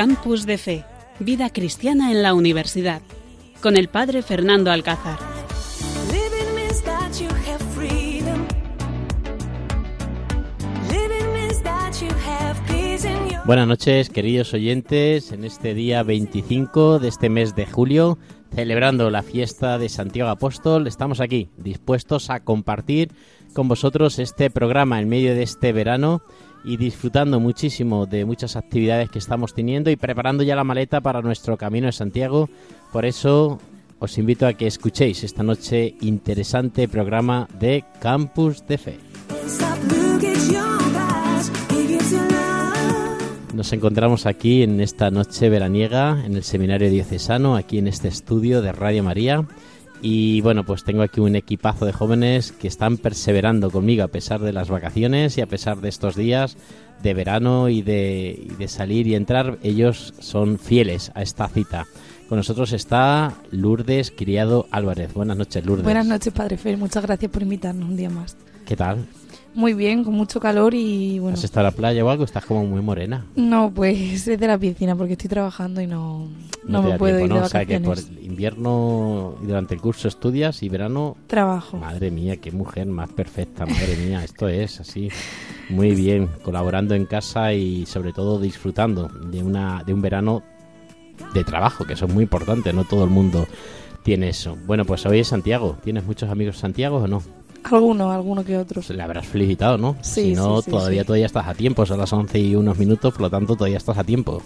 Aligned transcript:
Campus 0.00 0.46
de 0.46 0.56
Fe, 0.56 0.86
Vida 1.18 1.50
Cristiana 1.50 2.10
en 2.10 2.22
la 2.22 2.32
Universidad, 2.32 3.02
con 3.60 3.76
el 3.76 3.88
Padre 3.88 4.22
Fernando 4.22 4.70
Alcázar. 4.70 5.18
Buenas 13.44 13.68
noches, 13.68 14.08
queridos 14.08 14.54
oyentes, 14.54 15.32
en 15.32 15.44
este 15.44 15.74
día 15.74 16.02
25 16.02 16.98
de 16.98 17.08
este 17.08 17.28
mes 17.28 17.54
de 17.54 17.66
julio, 17.66 18.16
celebrando 18.54 19.10
la 19.10 19.22
fiesta 19.22 19.76
de 19.76 19.90
Santiago 19.90 20.30
Apóstol, 20.30 20.86
estamos 20.86 21.20
aquí 21.20 21.50
dispuestos 21.58 22.30
a 22.30 22.40
compartir 22.40 23.12
con 23.52 23.68
vosotros 23.68 24.18
este 24.18 24.48
programa 24.48 24.98
en 24.98 25.10
medio 25.10 25.34
de 25.34 25.42
este 25.42 25.74
verano 25.74 26.22
y 26.64 26.76
disfrutando 26.76 27.40
muchísimo 27.40 28.06
de 28.06 28.24
muchas 28.24 28.56
actividades 28.56 29.10
que 29.10 29.18
estamos 29.18 29.54
teniendo 29.54 29.90
y 29.90 29.96
preparando 29.96 30.42
ya 30.42 30.56
la 30.56 30.64
maleta 30.64 31.00
para 31.00 31.22
nuestro 31.22 31.56
camino 31.56 31.86
de 31.86 31.92
Santiago. 31.92 32.48
Por 32.92 33.04
eso 33.04 33.58
os 33.98 34.18
invito 34.18 34.46
a 34.46 34.54
que 34.54 34.66
escuchéis 34.66 35.24
esta 35.24 35.42
noche 35.42 35.94
interesante 36.00 36.88
programa 36.88 37.48
de 37.58 37.84
Campus 38.00 38.66
de 38.66 38.78
Fe. 38.78 38.98
Nos 43.54 43.72
encontramos 43.72 44.26
aquí 44.26 44.62
en 44.62 44.80
esta 44.80 45.10
noche 45.10 45.50
veraniega 45.50 46.24
en 46.24 46.34
el 46.34 46.44
Seminario 46.44 46.88
Diocesano, 46.88 47.56
aquí 47.56 47.78
en 47.78 47.88
este 47.88 48.08
estudio 48.08 48.62
de 48.62 48.72
Radio 48.72 49.02
María. 49.02 49.44
Y 50.02 50.40
bueno, 50.40 50.64
pues 50.64 50.84
tengo 50.84 51.02
aquí 51.02 51.20
un 51.20 51.36
equipazo 51.36 51.84
de 51.84 51.92
jóvenes 51.92 52.52
que 52.52 52.68
están 52.68 52.96
perseverando 52.96 53.70
conmigo 53.70 54.02
a 54.02 54.08
pesar 54.08 54.40
de 54.40 54.52
las 54.52 54.70
vacaciones 54.70 55.36
y 55.36 55.42
a 55.42 55.46
pesar 55.46 55.80
de 55.80 55.88
estos 55.88 56.16
días 56.16 56.56
de 57.02 57.14
verano 57.14 57.68
y 57.68 57.82
de, 57.82 58.38
y 58.50 58.54
de 58.54 58.68
salir 58.68 59.06
y 59.06 59.14
entrar. 59.14 59.58
Ellos 59.62 60.14
son 60.18 60.58
fieles 60.58 61.12
a 61.14 61.22
esta 61.22 61.48
cita. 61.48 61.86
Con 62.28 62.38
nosotros 62.38 62.72
está 62.72 63.34
Lourdes 63.50 64.12
Criado 64.16 64.66
Álvarez. 64.70 65.12
Buenas 65.12 65.36
noches, 65.36 65.64
Lourdes. 65.66 65.84
Buenas 65.84 66.06
noches, 66.06 66.32
Padre 66.32 66.56
Fer. 66.56 66.76
Muchas 66.76 67.02
gracias 67.02 67.30
por 67.30 67.42
invitarnos 67.42 67.88
un 67.88 67.96
día 67.96 68.08
más. 68.08 68.36
¿Qué 68.64 68.76
tal? 68.76 69.04
Muy 69.54 69.74
bien, 69.74 70.04
con 70.04 70.14
mucho 70.14 70.38
calor 70.38 70.74
y 70.74 71.18
bueno. 71.18 71.36
¿Has 71.36 71.44
estado 71.44 71.66
a 71.66 71.70
la 71.70 71.76
playa 71.76 72.04
o 72.04 72.10
algo? 72.10 72.24
Estás 72.24 72.44
como 72.44 72.64
muy 72.64 72.80
morena. 72.82 73.26
No, 73.34 73.72
pues 73.74 74.26
es 74.28 74.38
de 74.38 74.46
la 74.46 74.56
piscina 74.58 74.94
porque 74.94 75.14
estoy 75.14 75.28
trabajando 75.28 75.80
y 75.80 75.86
no, 75.86 76.28
no, 76.64 76.82
me 76.82 76.96
puedo 76.96 77.18
ir 77.18 77.28
de 77.28 77.34
¿no? 77.34 77.44
O 77.44 77.48
sea 77.48 77.64
que 77.64 77.78
vacaciones. 77.78 78.04
por 78.04 78.24
invierno 78.24 79.34
y 79.42 79.46
durante 79.46 79.74
el 79.74 79.80
curso 79.80 80.08
estudias 80.08 80.62
y 80.62 80.68
verano 80.68 81.16
Trabajo. 81.26 81.78
Madre 81.78 82.10
mía, 82.10 82.36
qué 82.36 82.52
mujer 82.52 82.86
más 82.86 83.10
perfecta, 83.10 83.66
madre 83.66 83.96
mía, 83.96 84.22
esto 84.22 84.48
es 84.48 84.80
así, 84.80 85.08
muy 85.68 85.94
bien, 85.94 86.28
colaborando 86.42 86.94
en 86.94 87.06
casa 87.06 87.52
y 87.52 87.86
sobre 87.86 88.12
todo 88.12 88.38
disfrutando 88.38 89.08
de 89.08 89.42
una 89.42 89.82
de 89.84 89.92
un 89.92 90.00
verano 90.00 90.42
de 91.34 91.44
trabajo, 91.44 91.84
que 91.84 91.94
eso 91.94 92.06
es 92.06 92.14
muy 92.14 92.22
importante, 92.22 92.72
no 92.72 92.84
todo 92.84 93.04
el 93.04 93.10
mundo 93.10 93.46
tiene 94.02 94.28
eso. 94.28 94.56
Bueno, 94.66 94.84
pues 94.84 95.04
hoy 95.06 95.18
es 95.18 95.28
Santiago, 95.28 95.76
¿tienes 95.82 96.04
muchos 96.04 96.30
amigos 96.30 96.58
Santiago 96.58 96.98
o 96.98 97.08
no? 97.08 97.22
Alguno, 97.64 98.10
alguno 98.10 98.44
que 98.44 98.56
otro. 98.56 98.82
Pues 98.82 98.96
le 98.96 99.02
habrás 99.02 99.26
felicitado, 99.26 99.78
¿no? 99.78 99.96
Sí, 100.00 100.30
si 100.30 100.34
no, 100.34 100.58
sí, 100.58 100.64
sí, 100.64 100.70
todavía 100.70 101.02
sí. 101.02 101.06
todavía 101.06 101.26
estás 101.26 101.46
a 101.46 101.54
tiempo, 101.54 101.86
son 101.86 101.98
las 101.98 102.12
11 102.12 102.38
y 102.38 102.54
unos 102.54 102.78
minutos, 102.78 103.12
por 103.12 103.22
lo 103.22 103.30
tanto 103.30 103.54
todavía 103.54 103.78
estás 103.78 103.98
a 103.98 104.04
tiempo. 104.04 104.42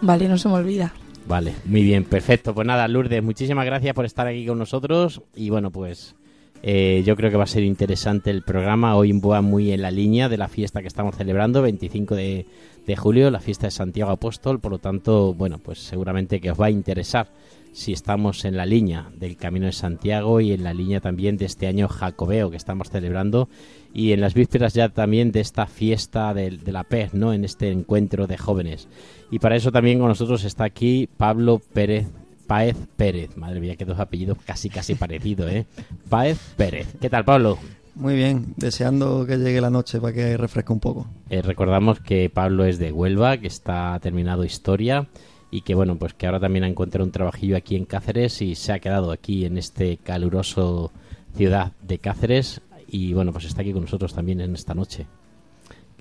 Vale, 0.00 0.28
no 0.28 0.38
se 0.38 0.48
me 0.48 0.54
olvida. 0.54 0.92
Vale, 1.28 1.54
muy 1.64 1.82
bien, 1.82 2.04
perfecto. 2.04 2.54
Pues 2.54 2.66
nada, 2.66 2.86
Lourdes, 2.86 3.22
muchísimas 3.22 3.66
gracias 3.66 3.94
por 3.94 4.04
estar 4.04 4.26
aquí 4.26 4.46
con 4.46 4.58
nosotros. 4.58 5.22
Y 5.34 5.50
bueno, 5.50 5.70
pues 5.70 6.14
eh, 6.62 7.02
yo 7.04 7.16
creo 7.16 7.30
que 7.30 7.36
va 7.36 7.44
a 7.44 7.48
ser 7.48 7.64
interesante 7.64 8.30
el 8.30 8.42
programa. 8.42 8.96
Hoy 8.96 9.12
va 9.12 9.40
muy 9.42 9.72
en 9.72 9.82
la 9.82 9.90
línea 9.90 10.28
de 10.28 10.36
la 10.36 10.48
fiesta 10.48 10.82
que 10.82 10.88
estamos 10.88 11.16
celebrando, 11.16 11.62
25 11.62 12.14
de, 12.14 12.46
de 12.86 12.96
julio, 12.96 13.30
la 13.30 13.40
fiesta 13.40 13.66
de 13.66 13.72
Santiago 13.72 14.12
Apóstol. 14.12 14.60
Por 14.60 14.72
lo 14.72 14.78
tanto, 14.78 15.34
bueno, 15.34 15.58
pues 15.58 15.80
seguramente 15.80 16.40
que 16.40 16.52
os 16.52 16.60
va 16.60 16.66
a 16.66 16.70
interesar 16.70 17.28
si 17.76 17.92
estamos 17.92 18.46
en 18.46 18.56
la 18.56 18.64
línea 18.64 19.10
del 19.18 19.36
Camino 19.36 19.66
de 19.66 19.72
Santiago 19.72 20.40
y 20.40 20.52
en 20.52 20.64
la 20.64 20.72
línea 20.72 21.02
también 21.02 21.36
de 21.36 21.44
este 21.44 21.66
año 21.66 21.88
jacobeo 21.88 22.50
que 22.50 22.56
estamos 22.56 22.88
celebrando 22.88 23.50
y 23.92 24.12
en 24.12 24.22
las 24.22 24.32
vísperas 24.32 24.72
ya 24.72 24.88
también 24.88 25.30
de 25.30 25.40
esta 25.40 25.66
fiesta 25.66 26.32
de, 26.32 26.52
de 26.52 26.72
la 26.72 26.84
pez, 26.84 27.12
¿no? 27.12 27.34
En 27.34 27.44
este 27.44 27.70
encuentro 27.70 28.26
de 28.26 28.38
jóvenes. 28.38 28.88
Y 29.30 29.40
para 29.40 29.56
eso 29.56 29.72
también 29.72 29.98
con 29.98 30.08
nosotros 30.08 30.44
está 30.44 30.64
aquí 30.64 31.06
Pablo 31.18 31.60
Pérez 31.74 32.06
Páez 32.46 32.78
Pérez. 32.96 33.36
Madre 33.36 33.60
mía, 33.60 33.76
que 33.76 33.84
dos 33.84 34.00
apellidos 34.00 34.38
casi 34.46 34.70
casi 34.70 34.94
parecidos, 34.94 35.52
¿eh? 35.52 35.66
Páez 36.08 36.38
Pérez. 36.56 36.94
¿Qué 36.98 37.10
tal, 37.10 37.26
Pablo? 37.26 37.58
Muy 37.94 38.14
bien, 38.14 38.54
deseando 38.56 39.26
que 39.26 39.36
llegue 39.36 39.60
la 39.60 39.70
noche 39.70 40.00
para 40.00 40.14
que 40.14 40.38
refresque 40.38 40.72
un 40.72 40.80
poco. 40.80 41.06
Eh, 41.28 41.42
recordamos 41.42 42.00
que 42.00 42.30
Pablo 42.30 42.64
es 42.64 42.78
de 42.78 42.90
Huelva, 42.90 43.36
que 43.36 43.48
está 43.48 43.98
terminado 44.00 44.44
historia 44.44 45.08
y 45.56 45.62
que 45.62 45.74
bueno, 45.74 45.96
pues 45.96 46.12
que 46.12 46.26
ahora 46.26 46.38
también 46.38 46.64
ha 46.64 46.68
encontrado 46.68 47.06
un 47.06 47.12
trabajillo 47.12 47.56
aquí 47.56 47.76
en 47.76 47.86
Cáceres 47.86 48.42
y 48.42 48.54
se 48.56 48.74
ha 48.74 48.78
quedado 48.78 49.10
aquí 49.10 49.46
en 49.46 49.56
este 49.56 49.96
caluroso 49.96 50.92
ciudad 51.34 51.72
de 51.80 51.98
Cáceres 51.98 52.60
y 52.88 53.14
bueno, 53.14 53.32
pues 53.32 53.46
está 53.46 53.62
aquí 53.62 53.72
con 53.72 53.80
nosotros 53.80 54.12
también 54.12 54.42
en 54.42 54.54
esta 54.54 54.74
noche. 54.74 55.06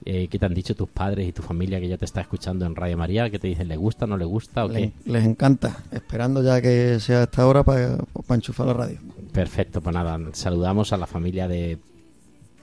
Eh, 0.03 0.27
¿Qué 0.27 0.37
te 0.37 0.45
han 0.45 0.53
dicho 0.53 0.75
tus 0.75 0.89
padres 0.89 1.25
y 1.25 1.31
tu 1.31 1.41
familia 1.41 1.79
que 1.79 1.87
ya 1.87 1.95
te 1.95 2.03
está 2.03 2.19
escuchando 2.19 2.65
en 2.65 2.75
Radio 2.75 2.97
María? 2.97 3.29
¿Qué 3.29 3.39
te 3.39 3.47
dicen? 3.47 3.69
¿Le 3.69 3.77
gusta, 3.77 4.05
no 4.05 4.17
le 4.17 4.25
gusta 4.25 4.65
o 4.65 4.69
qué? 4.69 4.91
Les, 5.05 5.23
encanta, 5.23 5.85
esperando 5.89 6.43
ya 6.43 6.61
que 6.61 6.99
sea 6.99 7.23
esta 7.23 7.47
hora 7.47 7.63
para, 7.63 7.95
para 8.27 8.35
enchufar 8.35 8.67
la 8.67 8.73
radio. 8.73 8.99
Perfecto, 9.31 9.79
pues 9.79 9.95
nada, 9.95 10.19
saludamos 10.33 10.91
a 10.91 10.97
la 10.97 11.07
familia 11.07 11.47
de 11.47 11.77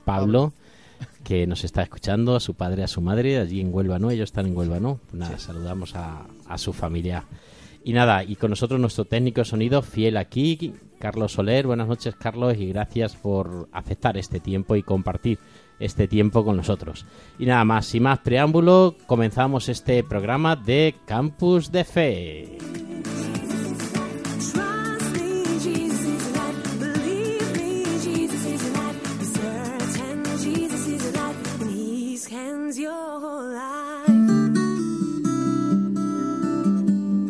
Pablo 0.04 0.52
que 1.24 1.46
nos 1.46 1.64
está 1.64 1.82
escuchando, 1.82 2.36
a 2.36 2.40
su 2.40 2.54
padre, 2.54 2.84
a 2.84 2.88
su 2.88 3.00
madre, 3.00 3.38
allí 3.38 3.60
en 3.60 3.72
Huelva, 3.72 3.98
¿no? 3.98 4.10
Ellos 4.10 4.30
están 4.30 4.46
en 4.46 4.56
Huelva, 4.56 4.80
¿no? 4.80 5.00
Pues 5.10 5.14
nada, 5.14 5.38
saludamos 5.38 5.94
a, 5.94 6.26
a 6.46 6.58
su 6.58 6.72
familia. 6.72 7.24
Y 7.84 7.92
nada, 7.92 8.22
y 8.22 8.36
con 8.36 8.50
nosotros 8.50 8.80
nuestro 8.80 9.04
técnico 9.04 9.40
de 9.40 9.44
sonido, 9.44 9.82
fiel 9.82 10.16
aquí, 10.16 10.74
Carlos 10.98 11.32
Soler. 11.32 11.66
Buenas 11.66 11.88
noches, 11.88 12.14
Carlos, 12.14 12.56
y 12.56 12.68
gracias 12.68 13.16
por 13.16 13.68
aceptar 13.72 14.16
este 14.16 14.38
tiempo 14.38 14.76
y 14.76 14.84
compartir 14.84 15.40
este 15.80 16.06
tiempo 16.06 16.44
con 16.44 16.56
nosotros. 16.56 17.06
Y 17.40 17.46
nada 17.46 17.64
más, 17.64 17.86
sin 17.86 18.04
más 18.04 18.20
preámbulo, 18.20 18.96
comenzamos 19.06 19.68
este 19.68 20.04
programa 20.04 20.54
de 20.54 20.94
Campus 21.06 21.72
de 21.72 21.84
Fe. 21.84 22.58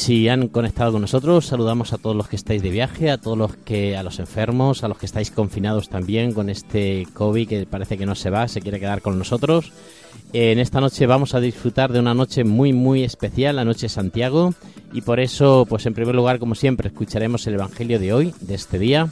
Si 0.00 0.30
han 0.30 0.48
conectado 0.48 0.92
con 0.92 1.02
nosotros, 1.02 1.44
saludamos 1.44 1.92
a 1.92 1.98
todos 1.98 2.16
los 2.16 2.26
que 2.26 2.36
estáis 2.36 2.62
de 2.62 2.70
viaje, 2.70 3.10
a 3.10 3.18
todos 3.18 3.36
los 3.36 3.54
que, 3.54 3.98
a 3.98 4.02
los 4.02 4.18
enfermos, 4.18 4.82
a 4.82 4.88
los 4.88 4.96
que 4.96 5.04
estáis 5.04 5.30
confinados 5.30 5.90
también 5.90 6.32
con 6.32 6.48
este 6.48 7.06
COVID 7.12 7.46
que 7.46 7.66
parece 7.66 7.98
que 7.98 8.06
no 8.06 8.14
se 8.14 8.30
va, 8.30 8.48
se 8.48 8.62
quiere 8.62 8.80
quedar 8.80 9.02
con 9.02 9.18
nosotros. 9.18 9.72
En 10.32 10.58
esta 10.58 10.80
noche 10.80 11.04
vamos 11.04 11.34
a 11.34 11.40
disfrutar 11.40 11.92
de 11.92 12.00
una 12.00 12.14
noche 12.14 12.44
muy 12.44 12.72
muy 12.72 13.04
especial, 13.04 13.56
la 13.56 13.64
noche 13.66 13.82
de 13.82 13.88
Santiago, 13.90 14.54
y 14.94 15.02
por 15.02 15.20
eso, 15.20 15.66
pues 15.68 15.84
en 15.84 15.92
primer 15.92 16.14
lugar, 16.14 16.38
como 16.38 16.54
siempre, 16.54 16.88
escucharemos 16.88 17.46
el 17.46 17.54
Evangelio 17.54 17.98
de 17.98 18.14
hoy, 18.14 18.34
de 18.40 18.54
este 18.54 18.78
día, 18.78 19.08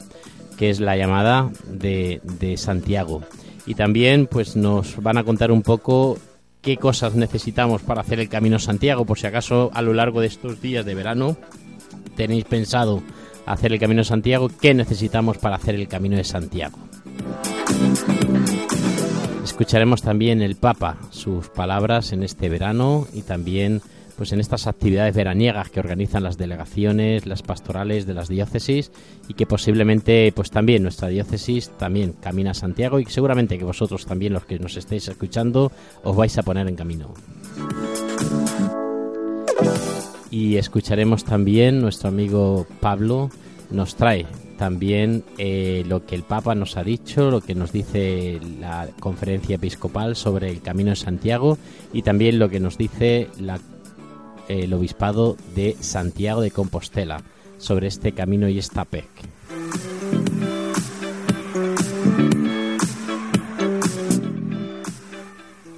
que 0.56 0.70
es 0.70 0.81
la 0.81 0.96
llamada 0.96 1.50
de, 1.70 2.23
de 2.40 2.56
Santiago. 2.56 3.23
Y 3.67 3.75
también, 3.75 4.26
pues 4.26 4.56
nos 4.56 4.96
van 5.02 5.19
a 5.19 5.25
contar 5.25 5.52
un 5.52 5.61
poco 5.61 6.17
qué 6.62 6.76
cosas 6.76 7.14
necesitamos 7.14 7.82
para 7.82 8.00
hacer 8.00 8.20
el 8.20 8.28
Camino 8.28 8.58
Santiago, 8.58 9.05
por 9.05 9.19
si 9.19 9.26
acaso 9.26 9.70
a 9.75 9.82
lo 9.82 9.94
largo 9.94 10.20
de 10.20 10.26
estos 10.26 10.60
días 10.60 10.84
de 10.84 10.94
verano 10.94 11.37
tenéis 12.16 12.44
pensado 12.44 13.02
hacer 13.46 13.72
el 13.72 13.78
Camino 13.78 14.05
Santiago, 14.05 14.50
qué 14.60 14.75
necesitamos 14.75 15.38
para 15.38 15.56
hacer 15.56 15.75
el 15.75 15.88
Camino 15.88 16.16
de 16.16 16.25
Santiago. 16.25 16.78
Escucharemos 19.44 20.02
también 20.02 20.43
el 20.43 20.56
Papa, 20.56 20.99
sus 21.10 21.49
palabras 21.49 22.12
en 22.12 22.22
este 22.22 22.49
verano 22.49 23.06
y 23.12 23.22
también 23.22 23.81
pues 24.18 24.32
en 24.32 24.40
estas 24.40 24.66
actividades 24.66 25.14
veraniegas 25.14 25.70
que 25.70 25.80
organizan 25.80 26.24
las 26.24 26.36
delegaciones, 26.36 27.24
las 27.24 27.42
pastorales 27.42 28.04
de 28.04 28.12
las 28.14 28.28
diócesis 28.28 28.90
y 29.28 29.34
que 29.34 29.46
posiblemente 29.46 30.30
pues 30.34 30.50
también 30.50 30.82
nuestra 30.82 31.08
diócesis 31.08 31.70
también 31.78 32.12
camina 32.20 32.50
a 32.50 32.54
Santiago 32.54 32.98
y 32.98 33.06
seguramente 33.06 33.56
que 33.56 33.64
vosotros 33.64 34.04
también 34.04 34.32
los 34.32 34.44
que 34.44 34.58
nos 34.58 34.76
estéis 34.76 35.06
escuchando 35.08 35.70
os 36.02 36.16
vais 36.16 36.36
a 36.36 36.42
poner 36.42 36.66
en 36.68 36.74
camino. 36.76 37.14
Y 40.30 40.56
escucharemos 40.56 41.24
también 41.24 41.80
nuestro 41.80 42.08
amigo 42.08 42.66
Pablo 42.80 43.30
nos 43.70 43.94
trae 43.96 44.26
también 44.58 45.22
eh, 45.38 45.84
lo 45.86 46.04
que 46.04 46.16
el 46.16 46.24
Papa 46.24 46.54
nos 46.56 46.76
ha 46.76 46.82
dicho, 46.82 47.30
lo 47.30 47.40
que 47.40 47.54
nos 47.54 47.70
dice 47.70 48.40
la 48.60 48.88
conferencia 48.98 49.54
episcopal 49.54 50.16
sobre 50.16 50.50
el 50.50 50.60
Camino 50.60 50.90
de 50.90 50.96
Santiago 50.96 51.56
y 51.92 52.02
también 52.02 52.40
lo 52.40 52.48
que 52.48 52.58
nos 52.58 52.76
dice 52.76 53.28
la- 53.40 53.60
el 54.48 54.72
Obispado 54.72 55.36
de 55.54 55.76
Santiago 55.80 56.40
de 56.40 56.50
Compostela 56.50 57.22
sobre 57.58 57.86
este 57.86 58.12
camino 58.12 58.48
y 58.48 58.58
esta 58.58 58.84
PEC. 58.84 59.06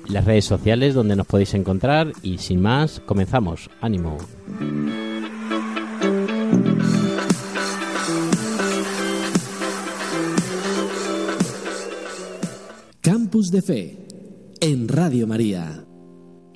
Las 0.08 0.24
redes 0.24 0.44
sociales 0.44 0.94
donde 0.94 1.14
nos 1.14 1.26
podéis 1.26 1.54
encontrar 1.54 2.12
y 2.22 2.38
sin 2.38 2.60
más, 2.60 3.00
comenzamos. 3.00 3.70
Ánimo. 3.80 4.18
Campus 13.00 13.50
de 13.50 13.62
Fe 13.62 14.06
en 14.60 14.88
Radio 14.88 15.26
María. 15.26 15.84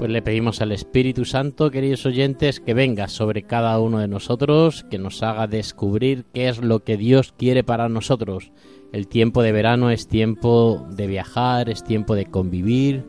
Pues 0.00 0.10
le 0.10 0.22
pedimos 0.22 0.62
al 0.62 0.72
Espíritu 0.72 1.26
Santo, 1.26 1.70
queridos 1.70 2.06
oyentes, 2.06 2.58
que 2.58 2.72
venga 2.72 3.06
sobre 3.06 3.42
cada 3.42 3.78
uno 3.78 3.98
de 3.98 4.08
nosotros, 4.08 4.86
que 4.90 4.96
nos 4.96 5.22
haga 5.22 5.46
descubrir 5.46 6.24
qué 6.32 6.48
es 6.48 6.56
lo 6.62 6.82
que 6.84 6.96
Dios 6.96 7.34
quiere 7.36 7.64
para 7.64 7.90
nosotros. 7.90 8.50
El 8.94 9.08
tiempo 9.08 9.42
de 9.42 9.52
verano 9.52 9.90
es 9.90 10.08
tiempo 10.08 10.86
de 10.90 11.06
viajar, 11.06 11.68
es 11.68 11.84
tiempo 11.84 12.14
de 12.14 12.24
convivir, 12.24 13.04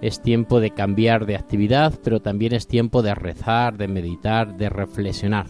es 0.00 0.22
tiempo 0.22 0.60
de 0.60 0.70
cambiar 0.70 1.26
de 1.26 1.34
actividad, 1.34 1.98
pero 2.04 2.22
también 2.22 2.54
es 2.54 2.68
tiempo 2.68 3.02
de 3.02 3.16
rezar, 3.16 3.76
de 3.76 3.88
meditar, 3.88 4.56
de 4.56 4.68
reflexionar. 4.68 5.48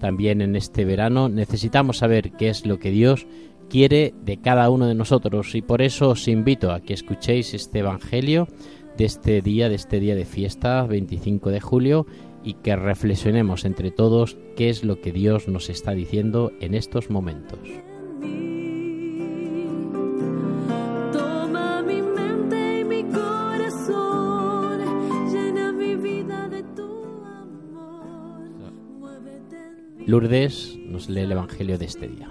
También 0.00 0.40
en 0.40 0.56
este 0.56 0.86
verano 0.86 1.28
necesitamos 1.28 1.98
saber 1.98 2.32
qué 2.32 2.48
es 2.48 2.64
lo 2.64 2.78
que 2.78 2.90
Dios 2.90 3.26
quiere 3.68 4.14
de 4.24 4.38
cada 4.38 4.70
uno 4.70 4.86
de 4.86 4.94
nosotros 4.94 5.54
y 5.54 5.60
por 5.60 5.82
eso 5.82 6.08
os 6.08 6.26
invito 6.26 6.72
a 6.72 6.80
que 6.80 6.94
escuchéis 6.94 7.52
este 7.52 7.80
Evangelio 7.80 8.48
de 8.98 9.04
este 9.04 9.40
día, 9.42 9.68
de 9.68 9.76
este 9.76 10.00
día 10.00 10.16
de 10.16 10.24
fiesta, 10.24 10.82
25 10.82 11.50
de 11.50 11.60
julio, 11.60 12.06
y 12.42 12.54
que 12.54 12.74
reflexionemos 12.74 13.64
entre 13.64 13.92
todos 13.92 14.36
qué 14.56 14.68
es 14.70 14.82
lo 14.82 15.00
que 15.00 15.12
Dios 15.12 15.46
nos 15.46 15.70
está 15.70 15.92
diciendo 15.92 16.50
en 16.60 16.74
estos 16.74 17.08
momentos. 17.08 17.60
Lourdes 30.06 30.76
nos 30.86 31.08
lee 31.08 31.20
el 31.20 31.32
Evangelio 31.32 31.78
de 31.78 31.84
este 31.84 32.08
día. 32.08 32.30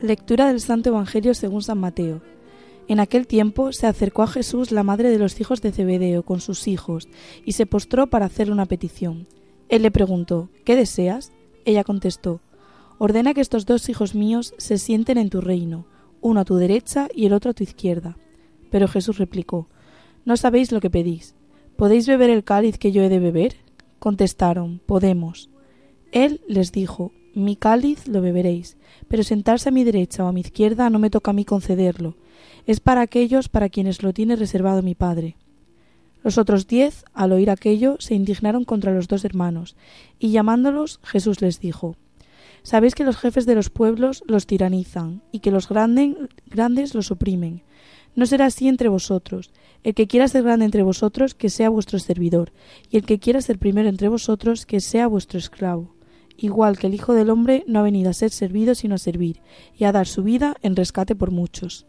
Lectura 0.00 0.46
del 0.46 0.60
Santo 0.60 0.90
Evangelio 0.90 1.34
según 1.34 1.60
San 1.60 1.78
Mateo. 1.78 2.22
En 2.88 3.00
aquel 3.00 3.26
tiempo 3.26 3.72
se 3.72 3.86
acercó 3.86 4.22
a 4.22 4.26
Jesús 4.26 4.72
la 4.72 4.82
madre 4.82 5.10
de 5.10 5.18
los 5.18 5.38
hijos 5.40 5.60
de 5.60 5.72
Zebedeo 5.72 6.22
con 6.22 6.40
sus 6.40 6.66
hijos 6.66 7.06
y 7.44 7.52
se 7.52 7.66
postró 7.66 8.06
para 8.06 8.24
hacerle 8.24 8.54
una 8.54 8.64
petición. 8.64 9.28
Él 9.68 9.82
le 9.82 9.90
preguntó, 9.90 10.48
¿qué 10.64 10.74
deseas? 10.74 11.32
Ella 11.66 11.84
contestó, 11.84 12.40
ordena 12.96 13.34
que 13.34 13.42
estos 13.42 13.66
dos 13.66 13.90
hijos 13.90 14.14
míos 14.14 14.54
se 14.56 14.78
sienten 14.78 15.18
en 15.18 15.28
tu 15.28 15.42
reino, 15.42 15.86
uno 16.22 16.40
a 16.40 16.44
tu 16.46 16.56
derecha 16.56 17.08
y 17.14 17.26
el 17.26 17.34
otro 17.34 17.50
a 17.50 17.54
tu 17.54 17.62
izquierda. 17.62 18.16
Pero 18.70 18.88
Jesús 18.88 19.18
replicó, 19.18 19.68
No 20.24 20.38
sabéis 20.38 20.72
lo 20.72 20.80
que 20.80 20.88
pedís. 20.88 21.34
¿Podéis 21.76 22.06
beber 22.06 22.30
el 22.30 22.42
cáliz 22.42 22.78
que 22.78 22.90
yo 22.90 23.02
he 23.02 23.10
de 23.10 23.18
beber? 23.18 23.56
Contestaron, 23.98 24.80
Podemos. 24.86 25.50
Él 26.10 26.40
les 26.48 26.72
dijo, 26.72 27.12
Mi 27.34 27.54
cáliz 27.54 28.08
lo 28.08 28.22
beberéis, 28.22 28.78
pero 29.08 29.22
sentarse 29.24 29.68
a 29.68 29.72
mi 29.72 29.84
derecha 29.84 30.24
o 30.24 30.28
a 30.28 30.32
mi 30.32 30.40
izquierda 30.40 30.88
no 30.88 30.98
me 30.98 31.10
toca 31.10 31.32
a 31.32 31.34
mí 31.34 31.44
concederlo, 31.44 32.16
es 32.68 32.80
para 32.80 33.00
aquellos 33.00 33.48
para 33.48 33.70
quienes 33.70 34.02
lo 34.02 34.12
tiene 34.12 34.36
reservado 34.36 34.82
mi 34.82 34.94
Padre. 34.94 35.38
Los 36.22 36.36
otros 36.36 36.66
diez, 36.66 37.02
al 37.14 37.32
oír 37.32 37.48
aquello, 37.48 37.96
se 37.98 38.14
indignaron 38.14 38.66
contra 38.66 38.92
los 38.92 39.08
dos 39.08 39.24
hermanos, 39.24 39.74
y 40.18 40.32
llamándolos, 40.32 41.00
Jesús 41.02 41.40
les 41.40 41.60
dijo, 41.60 41.96
Sabéis 42.62 42.94
que 42.94 43.04
los 43.04 43.16
jefes 43.16 43.46
de 43.46 43.54
los 43.54 43.70
pueblos 43.70 44.22
los 44.26 44.46
tiranizan, 44.46 45.22
y 45.32 45.38
que 45.38 45.50
los 45.50 45.66
grandes 45.70 46.94
los 46.94 47.10
oprimen. 47.10 47.62
No 48.14 48.26
será 48.26 48.44
así 48.44 48.68
entre 48.68 48.90
vosotros. 48.90 49.50
El 49.82 49.94
que 49.94 50.06
quiera 50.06 50.28
ser 50.28 50.42
grande 50.42 50.66
entre 50.66 50.82
vosotros, 50.82 51.34
que 51.34 51.48
sea 51.48 51.70
vuestro 51.70 51.98
servidor, 51.98 52.52
y 52.90 52.98
el 52.98 53.06
que 53.06 53.18
quiera 53.18 53.40
ser 53.40 53.58
primero 53.58 53.88
entre 53.88 54.08
vosotros, 54.08 54.66
que 54.66 54.80
sea 54.80 55.06
vuestro 55.06 55.38
esclavo. 55.38 55.94
Igual 56.36 56.78
que 56.78 56.88
el 56.88 56.94
Hijo 56.94 57.14
del 57.14 57.30
Hombre 57.30 57.64
no 57.66 57.78
ha 57.78 57.82
venido 57.84 58.10
a 58.10 58.12
ser 58.12 58.28
servido, 58.28 58.74
sino 58.74 58.96
a 58.96 58.98
servir, 58.98 59.40
y 59.74 59.84
a 59.84 59.92
dar 59.92 60.06
su 60.06 60.22
vida 60.22 60.54
en 60.60 60.76
rescate 60.76 61.14
por 61.14 61.30
muchos. 61.30 61.86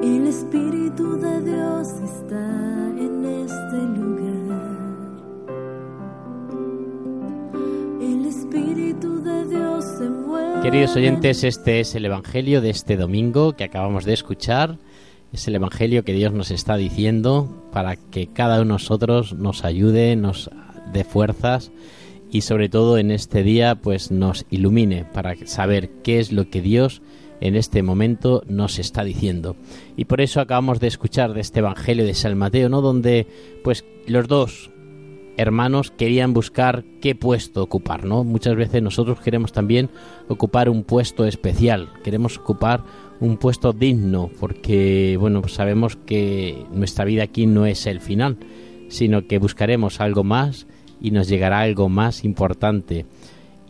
El 0.00 0.26
Espíritu 0.28 1.18
de 1.18 1.42
Dios 1.42 1.88
está 2.04 2.38
en 2.96 3.24
este 3.26 3.78
lugar. 3.98 4.58
El 8.00 8.26
Espíritu 8.26 9.20
de 9.22 9.44
Dios 9.46 9.84
se 9.98 10.08
mueve. 10.08 10.62
Queridos 10.62 10.94
oyentes, 10.94 11.42
este 11.42 11.80
es 11.80 11.96
el 11.96 12.04
Evangelio 12.04 12.60
de 12.60 12.70
este 12.70 12.96
domingo 12.96 13.54
que 13.54 13.64
acabamos 13.64 14.04
de 14.04 14.12
escuchar. 14.12 14.78
Es 15.32 15.48
el 15.48 15.56
Evangelio 15.56 16.04
que 16.04 16.12
Dios 16.12 16.32
nos 16.32 16.52
está 16.52 16.76
diciendo 16.76 17.48
para 17.72 17.96
que 17.96 18.28
cada 18.28 18.56
uno 18.56 18.64
de 18.64 18.68
nosotros 18.68 19.32
nos 19.32 19.64
ayude, 19.64 20.14
nos 20.14 20.48
dé 20.92 21.02
fuerzas 21.02 21.72
y 22.30 22.42
sobre 22.42 22.68
todo 22.68 22.98
en 22.98 23.10
este 23.10 23.42
día 23.42 23.76
pues 23.76 24.10
nos 24.10 24.46
ilumine 24.50 25.04
para 25.04 25.34
saber 25.46 25.90
qué 26.02 26.18
es 26.18 26.32
lo 26.32 26.50
que 26.50 26.62
Dios 26.62 27.02
en 27.40 27.54
este 27.54 27.82
momento 27.82 28.42
nos 28.48 28.78
está 28.78 29.04
diciendo. 29.04 29.56
Y 29.96 30.06
por 30.06 30.20
eso 30.20 30.40
acabamos 30.40 30.80
de 30.80 30.88
escuchar 30.88 31.34
de 31.34 31.40
este 31.40 31.60
Evangelio 31.60 32.04
de 32.04 32.14
San 32.14 32.36
Mateo, 32.36 32.68
¿no? 32.68 32.80
Donde 32.80 33.26
pues 33.62 33.84
los 34.06 34.28
dos 34.28 34.70
hermanos 35.36 35.92
querían 35.92 36.34
buscar 36.34 36.84
qué 37.00 37.14
puesto 37.14 37.62
ocupar, 37.62 38.04
¿no? 38.04 38.24
Muchas 38.24 38.56
veces 38.56 38.82
nosotros 38.82 39.20
queremos 39.20 39.52
también 39.52 39.88
ocupar 40.26 40.68
un 40.68 40.82
puesto 40.82 41.24
especial, 41.24 41.90
queremos 42.02 42.38
ocupar 42.38 42.82
un 43.20 43.36
puesto 43.36 43.72
digno, 43.72 44.30
porque 44.40 45.16
bueno, 45.18 45.40
pues 45.40 45.54
sabemos 45.54 45.96
que 45.96 46.66
nuestra 46.72 47.04
vida 47.04 47.22
aquí 47.22 47.46
no 47.46 47.66
es 47.66 47.86
el 47.86 48.00
final, 48.00 48.36
sino 48.88 49.28
que 49.28 49.38
buscaremos 49.38 50.00
algo 50.00 50.24
más 50.24 50.66
y 51.00 51.10
nos 51.10 51.28
llegará 51.28 51.60
algo 51.60 51.88
más 51.88 52.24
importante. 52.24 53.06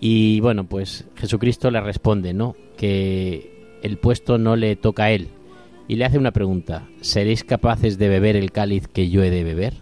Y 0.00 0.40
bueno, 0.40 0.64
pues 0.64 1.06
Jesucristo 1.16 1.70
le 1.70 1.80
responde, 1.80 2.32
¿no? 2.32 2.56
Que 2.76 3.78
el 3.82 3.99
puesto 3.99 4.38
no 4.38 4.56
le 4.56 4.76
toca 4.76 5.04
a 5.04 5.11
él. 5.11 5.28
Y 5.88 5.97
le 5.97 6.04
hace 6.04 6.18
una 6.18 6.32
pregunta, 6.32 6.87
¿seréis 7.00 7.44
capaces 7.44 7.99
de 7.99 8.08
beber 8.08 8.37
el 8.37 8.52
cáliz 8.52 8.87
que 8.88 9.08
yo 9.08 9.23
he 9.23 9.30
de 9.30 9.44
beber? 9.44 9.75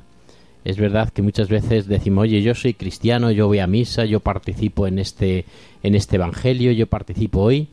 Es 0.64 0.78
verdad 0.78 1.10
que 1.10 1.22
muchas 1.22 1.48
veces 1.48 1.86
decimos, 1.86 2.22
oye, 2.22 2.42
yo 2.42 2.54
soy 2.54 2.74
cristiano, 2.74 3.30
yo 3.30 3.46
voy 3.46 3.58
a 3.58 3.66
misa, 3.66 4.04
yo 4.04 4.20
participo 4.20 4.86
en 4.86 4.98
este, 4.98 5.44
en 5.82 5.94
este 5.94 6.16
evangelio, 6.16 6.72
yo 6.72 6.86
participo 6.86 7.40
hoy. 7.40 7.68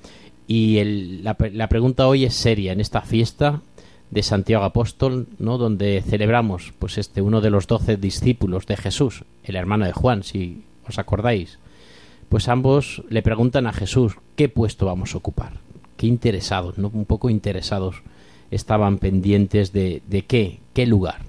Y 0.48 0.84
la 0.84 1.70
pregunta 1.70 2.08
hoy 2.08 2.25
es 2.25 2.34
seria 2.34 2.74
en 2.74 2.82
esta 2.82 3.01
fiesta 3.01 3.62
de 4.13 4.22
Santiago 4.22 4.63
Apóstol, 4.63 5.27
¿no? 5.39 5.58
donde 5.58 6.03
celebramos 6.08 6.72
pues 6.77 7.00
este 7.00 7.24
uno 7.24 7.41
de 7.41 7.50
los 7.50 7.65
doce 7.65 7.98
discípulos 7.98 8.67
de 8.67 8.77
Jesús, 8.77 9.24
el 9.43 9.55
hermano 9.55 9.86
de 9.86 9.91
Juan, 9.91 10.22
si 10.22 10.65
os 10.88 11.00
acordáis. 11.00 11.58
Pues 12.29 12.48
ambos 12.48 13.01
le 13.10 13.24
preguntan 13.24 13.65
a 13.65 13.74
Jesús 13.74 14.13
qué 14.36 14.50
puesto 14.50 14.86
vamos 14.86 15.15
a 15.15 15.17
ocupar. 15.17 15.53
Qué 15.98 16.05
interesados, 16.05 16.77
¿no? 16.77 16.91
Un 16.93 17.05
poco 17.05 17.32
interesados 17.32 18.03
estaban 18.51 19.00
pendientes 19.00 19.74
de, 19.74 20.03
de 20.08 20.25
qué, 20.25 20.60
qué 20.74 20.86
lugar, 20.86 21.22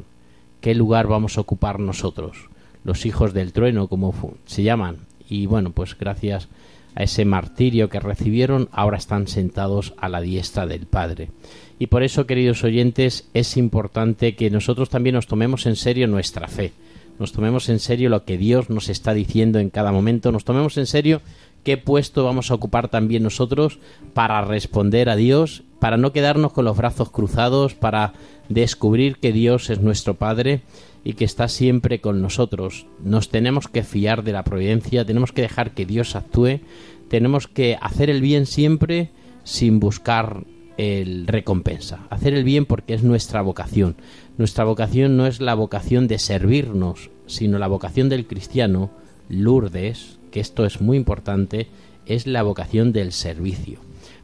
qué 0.61 0.75
lugar 0.75 1.07
vamos 1.07 1.39
a 1.39 1.41
ocupar 1.41 1.81
nosotros, 1.81 2.51
los 2.85 3.07
hijos 3.07 3.33
del 3.33 3.55
trueno, 3.55 3.89
como 3.89 4.13
se 4.45 4.63
llaman. 4.63 4.99
Y 5.27 5.47
bueno, 5.47 5.71
pues 5.71 5.97
gracias 5.97 6.49
a 6.95 7.03
ese 7.03 7.25
martirio 7.25 7.89
que 7.89 7.99
recibieron, 7.99 8.69
ahora 8.73 8.99
están 8.99 9.27
sentados 9.27 9.95
a 9.97 10.11
la 10.11 10.21
diestra 10.21 10.67
del 10.67 10.87
Padre. 10.87 11.31
Y 11.79 11.89
por 11.89 12.03
eso, 12.03 12.27
queridos 12.27 12.63
oyentes, 12.65 13.29
es 13.35 13.57
importante 13.57 14.37
que 14.37 14.51
nosotros 14.51 14.91
también 14.91 15.15
nos 15.15 15.27
tomemos 15.27 15.67
en 15.67 15.77
serio 15.77 16.07
nuestra 16.07 16.49
fe, 16.49 16.73
nos 17.19 17.33
tomemos 17.33 17.69
en 17.69 17.79
serio 17.81 18.09
lo 18.11 18.25
que 18.25 18.39
Dios 18.39 18.71
nos 18.71 18.89
está 18.89 19.15
diciendo 19.15 19.59
en 19.59 19.71
cada 19.71 19.93
momento, 19.93 20.33
nos 20.33 20.45
tomemos 20.45 20.77
en 20.79 20.87
serio 20.87 21.21
qué 21.65 21.77
puesto 21.77 22.25
vamos 22.25 22.51
a 22.51 22.55
ocupar 22.55 22.89
también 22.89 23.23
nosotros 23.23 23.79
para 24.13 24.43
responder 24.43 25.09
a 25.09 25.17
Dios, 25.17 25.63
para 25.81 25.97
no 25.97 26.13
quedarnos 26.13 26.53
con 26.53 26.65
los 26.65 26.77
brazos 26.77 27.11
cruzados, 27.11 27.75
para 27.75 28.13
descubrir 28.49 29.17
que 29.17 29.33
Dios 29.33 29.71
es 29.71 29.81
nuestro 29.81 30.15
Padre 30.15 30.61
y 31.05 31.15
que 31.15 31.25
está 31.25 31.49
siempre 31.49 32.01
con 32.01 32.23
nosotros. 32.23 32.87
Nos 33.03 33.31
tenemos 33.31 33.69
que 33.69 33.83
fiar 33.83 34.23
de 34.23 34.33
la 34.33 34.45
providencia, 34.45 35.05
tenemos 35.05 35.33
que 35.33 35.43
dejar 35.43 35.73
que 35.73 35.87
Dios 35.87 36.17
actúe, 36.17 36.61
tenemos 37.09 37.49
que 37.49 37.77
hacer 37.81 38.11
el 38.11 38.21
bien 38.21 38.47
siempre 38.47 39.11
sin 39.45 39.81
buscar 39.81 40.45
el 40.77 41.27
recompensa. 41.27 42.07
Hacer 42.11 42.35
el 42.35 42.45
bien 42.45 42.67
porque 42.67 42.95
es 42.95 43.03
nuestra 43.03 43.43
vocación. 43.43 43.97
Nuestra 44.39 44.65
vocación 44.65 45.17
no 45.17 45.27
es 45.27 45.41
la 45.41 45.55
vocación 45.55 46.09
de 46.09 46.19
servirnos, 46.19 47.11
sino 47.27 47.59
la 47.59 47.69
vocación 47.69 48.09
del 48.09 48.27
cristiano, 48.27 48.91
Lourdes, 49.29 50.19
que 50.31 50.41
esto 50.41 50.67
es 50.67 50.81
muy 50.81 50.97
importante, 50.97 51.69
es 52.07 52.27
la 52.27 52.43
vocación 52.43 52.93
del 52.93 53.13
servicio. 53.13 53.79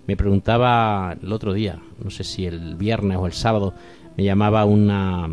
Me 0.06 0.16
preguntaba 0.16 1.16
el 1.22 1.32
otro 1.32 1.52
día, 1.52 1.78
no 2.02 2.10
sé 2.10 2.24
si 2.24 2.46
el 2.46 2.74
viernes 2.74 3.18
o 3.18 3.26
el 3.26 3.32
sábado, 3.32 3.74
me 4.16 4.24
llamaba 4.24 4.64
una 4.64 5.28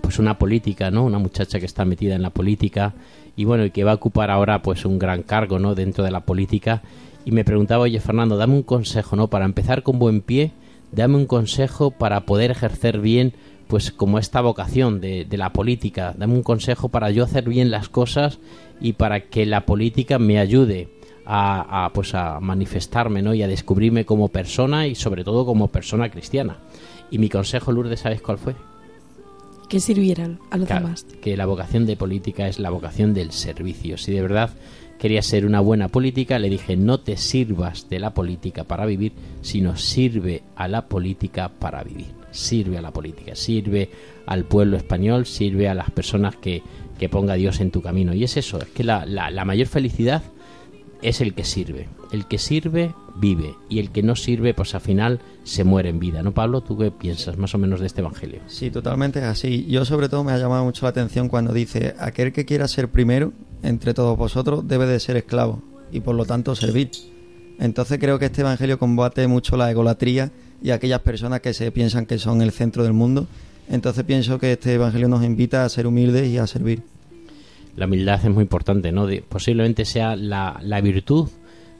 pues 0.00 0.18
una 0.18 0.38
política, 0.38 0.90
¿no? 0.90 1.04
Una 1.04 1.18
muchacha 1.18 1.60
que 1.60 1.66
está 1.66 1.84
metida 1.84 2.14
en 2.14 2.22
la 2.22 2.30
política 2.30 2.94
y 3.36 3.44
bueno, 3.44 3.66
y 3.66 3.70
que 3.70 3.84
va 3.84 3.92
a 3.92 3.96
ocupar 3.96 4.30
ahora 4.30 4.62
pues 4.62 4.84
un 4.84 4.98
gran 4.98 5.22
cargo, 5.22 5.58
¿no? 5.58 5.74
dentro 5.74 6.02
de 6.02 6.10
la 6.10 6.20
política 6.20 6.82
y 7.24 7.32
me 7.32 7.44
preguntaba, 7.44 7.82
"Oye, 7.84 8.00
Fernando, 8.00 8.36
dame 8.36 8.54
un 8.54 8.62
consejo, 8.62 9.16
¿no? 9.16 9.28
Para 9.28 9.44
empezar 9.44 9.82
con 9.82 9.98
buen 9.98 10.20
pie, 10.22 10.52
dame 10.92 11.16
un 11.16 11.26
consejo 11.26 11.90
para 11.90 12.26
poder 12.26 12.50
ejercer 12.50 13.00
bien 13.00 13.32
pues 13.68 13.92
como 13.92 14.18
esta 14.18 14.40
vocación 14.40 15.00
de, 15.00 15.24
de 15.24 15.36
la 15.36 15.52
política, 15.52 16.12
dame 16.18 16.34
un 16.34 16.42
consejo 16.42 16.88
para 16.88 17.10
yo 17.12 17.22
hacer 17.22 17.48
bien 17.48 17.70
las 17.70 17.88
cosas 17.88 18.40
y 18.80 18.94
para 18.94 19.28
que 19.28 19.46
la 19.46 19.64
política 19.64 20.18
me 20.18 20.40
ayude 20.40 20.88
a, 21.24 21.84
a, 21.84 21.92
pues 21.92 22.16
a 22.16 22.40
manifestarme 22.40 23.22
¿no? 23.22 23.32
y 23.32 23.44
a 23.44 23.46
descubrirme 23.46 24.04
como 24.04 24.26
persona 24.26 24.88
y 24.88 24.96
sobre 24.96 25.22
todo 25.22 25.46
como 25.46 25.68
persona 25.68 26.10
cristiana. 26.10 26.56
Y 27.12 27.18
mi 27.18 27.28
consejo, 27.28 27.70
Lourdes, 27.70 28.00
¿sabes 28.00 28.20
cuál 28.20 28.38
fue? 28.38 28.56
Que 29.68 29.78
sirvieran 29.78 30.40
a 30.50 30.56
los 30.56 30.66
Claro, 30.66 30.86
demás. 30.86 31.06
que 31.22 31.36
la 31.36 31.46
vocación 31.46 31.86
de 31.86 31.96
política 31.96 32.48
es 32.48 32.58
la 32.58 32.70
vocación 32.70 33.14
del 33.14 33.30
servicio. 33.30 33.96
Si 33.98 34.10
de 34.10 34.20
verdad 34.22 34.50
quería 35.00 35.22
ser 35.22 35.46
una 35.46 35.60
buena 35.60 35.88
política, 35.88 36.38
le 36.38 36.50
dije, 36.50 36.76
no 36.76 37.00
te 37.00 37.16
sirvas 37.16 37.88
de 37.88 37.98
la 37.98 38.12
política 38.14 38.64
para 38.64 38.84
vivir, 38.86 39.12
sino 39.40 39.76
sirve 39.76 40.42
a 40.56 40.68
la 40.68 40.86
política 40.86 41.48
para 41.48 41.82
vivir. 41.82 42.08
Sirve 42.32 42.78
a 42.78 42.82
la 42.82 42.92
política, 42.92 43.34
sirve 43.34 43.90
al 44.26 44.44
pueblo 44.44 44.76
español, 44.76 45.26
sirve 45.26 45.68
a 45.68 45.74
las 45.74 45.90
personas 45.90 46.36
que, 46.36 46.62
que 46.98 47.08
ponga 47.08 47.34
Dios 47.34 47.60
en 47.60 47.72
tu 47.72 47.82
camino. 47.82 48.14
Y 48.14 48.22
es 48.22 48.36
eso, 48.36 48.58
es 48.58 48.66
que 48.68 48.84
la, 48.84 49.04
la- 49.06 49.44
mayor 49.44 49.66
felicidad 49.66 50.22
es 51.02 51.20
el 51.20 51.34
que 51.34 51.44
sirve. 51.44 51.88
El 52.12 52.26
que 52.26 52.38
sirve 52.38 52.94
vive 53.16 53.54
y 53.68 53.78
el 53.80 53.90
que 53.90 54.02
no 54.02 54.14
sirve 54.16 54.54
pues 54.54 54.74
al 54.74 54.80
final 54.80 55.20
se 55.44 55.64
muere 55.64 55.88
en 55.88 55.98
vida. 55.98 56.22
¿No, 56.22 56.32
Pablo? 56.32 56.60
¿Tú 56.60 56.76
qué 56.78 56.90
piensas 56.90 57.36
más 57.38 57.54
o 57.54 57.58
menos 57.58 57.80
de 57.80 57.86
este 57.86 58.00
Evangelio? 58.00 58.40
Sí, 58.46 58.70
totalmente 58.70 59.18
es 59.18 59.24
así. 59.24 59.66
Yo 59.68 59.84
sobre 59.84 60.08
todo 60.08 60.22
me 60.22 60.30
ha 60.32 60.38
llamado 60.38 60.64
mucho 60.64 60.84
la 60.86 60.90
atención 60.90 61.28
cuando 61.28 61.52
dice, 61.52 61.94
aquel 61.98 62.32
que 62.32 62.44
quiera 62.44 62.68
ser 62.68 62.88
primero 62.90 63.32
entre 63.62 63.94
todos 63.94 64.16
vosotros 64.16 64.66
debe 64.66 64.86
de 64.86 65.00
ser 65.00 65.16
esclavo 65.16 65.62
y 65.92 66.00
por 66.00 66.14
lo 66.14 66.24
tanto 66.24 66.54
servir. 66.54 66.90
Entonces 67.58 67.98
creo 67.98 68.18
que 68.18 68.26
este 68.26 68.40
Evangelio 68.40 68.78
combate 68.78 69.26
mucho 69.26 69.56
la 69.56 69.70
egolatría 69.70 70.30
y 70.62 70.70
aquellas 70.70 71.00
personas 71.00 71.40
que 71.40 71.52
se 71.52 71.70
piensan 71.72 72.06
que 72.06 72.18
son 72.18 72.42
el 72.42 72.52
centro 72.52 72.84
del 72.84 72.92
mundo. 72.92 73.26
Entonces 73.68 74.04
pienso 74.04 74.38
que 74.38 74.52
este 74.52 74.74
Evangelio 74.74 75.08
nos 75.08 75.24
invita 75.24 75.64
a 75.64 75.68
ser 75.68 75.86
humildes 75.86 76.28
y 76.28 76.38
a 76.38 76.46
servir. 76.46 76.82
La 77.76 77.86
humildad 77.86 78.20
es 78.24 78.30
muy 78.30 78.42
importante, 78.42 78.92
¿no? 78.92 79.06
Posiblemente 79.28 79.84
sea 79.84 80.16
la, 80.16 80.58
la 80.62 80.80
virtud 80.80 81.28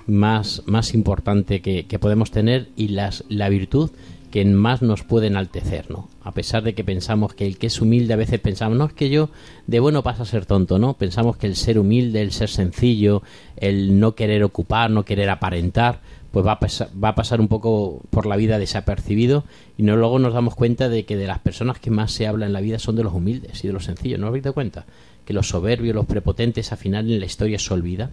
más, 0.07 0.63
más 0.67 0.95
importante 0.95 1.61
que, 1.61 1.87
que 1.87 1.99
podemos 1.99 2.31
tener 2.31 2.69
y 2.77 2.89
las, 2.89 3.25
la 3.29 3.49
virtud 3.49 3.91
que 4.31 4.45
más 4.45 4.81
nos 4.81 5.03
puede 5.03 5.27
enaltecer, 5.27 5.91
¿no? 5.91 6.09
A 6.23 6.33
pesar 6.33 6.63
de 6.63 6.75
que 6.75 6.85
pensamos 6.85 7.35
que 7.35 7.47
el 7.47 7.59
que 7.59 7.67
es 7.67 7.81
humilde 7.81 8.15
a 8.15 8.17
veces 8.17 8.41
pensamos, 8.41 8.79
no 8.79 8.85
es 8.87 8.93
que 8.93 9.11
yo 9.11 9.31
de 9.67 9.81
bueno 9.81 10.03
pasa 10.03 10.23
a 10.23 10.27
ser 10.27 10.47
tonto, 10.47 10.79
¿no? 10.79 10.95
Pensamos 10.95 11.37
que 11.37 11.47
el 11.47 11.57
ser 11.57 11.79
humilde, 11.79 12.23
el 12.23 12.33
ser 12.33 12.49
sencillo, 12.49 13.23
el 13.57 13.99
no 13.99 14.15
querer 14.15 14.45
ocupar, 14.45 14.91
no 14.91 15.05
querer 15.05 15.31
aparentar, 15.31 16.01
pues 16.31 16.47
va 16.47 16.53
a, 16.53 16.61
pasar, 16.61 16.91
va 17.03 17.09
a 17.09 17.15
pasar 17.15 17.41
un 17.41 17.49
poco 17.49 18.03
por 18.11 18.27
la 18.27 18.37
vida 18.37 18.59
desapercibido 18.59 19.45
y 19.77 19.83
no 19.83 19.97
luego 19.97 20.19
nos 20.19 20.33
damos 20.33 20.55
cuenta 20.55 20.89
de 20.89 21.05
que 21.05 21.17
de 21.17 21.27
las 21.27 21.41
personas 21.41 21.81
que 21.81 21.91
más 21.91 22.13
se 22.13 22.27
habla 22.27 22.47
en 22.47 22.53
la 22.53 22.61
vida 22.61 22.79
son 22.79 22.97
de 22.97 23.03
los 23.03 23.13
humildes 23.13 23.65
y 23.65 23.67
de 23.67 23.73
los 23.73 23.85
sencillos, 23.85 24.21
¿no 24.21 24.27
os 24.27 24.31
habéis 24.31 24.45
dado 24.45 24.55
cuenta? 24.55 24.87
Que 25.25 25.33
los 25.33 25.49
soberbios, 25.49 25.95
los 25.95 26.07
prepotentes 26.07 26.71
al 26.71 26.79
final 26.79 27.11
en 27.11 27.21
la 27.21 27.27
historia 27.27 27.59
se 27.59 27.75
olvidan. 27.75 28.11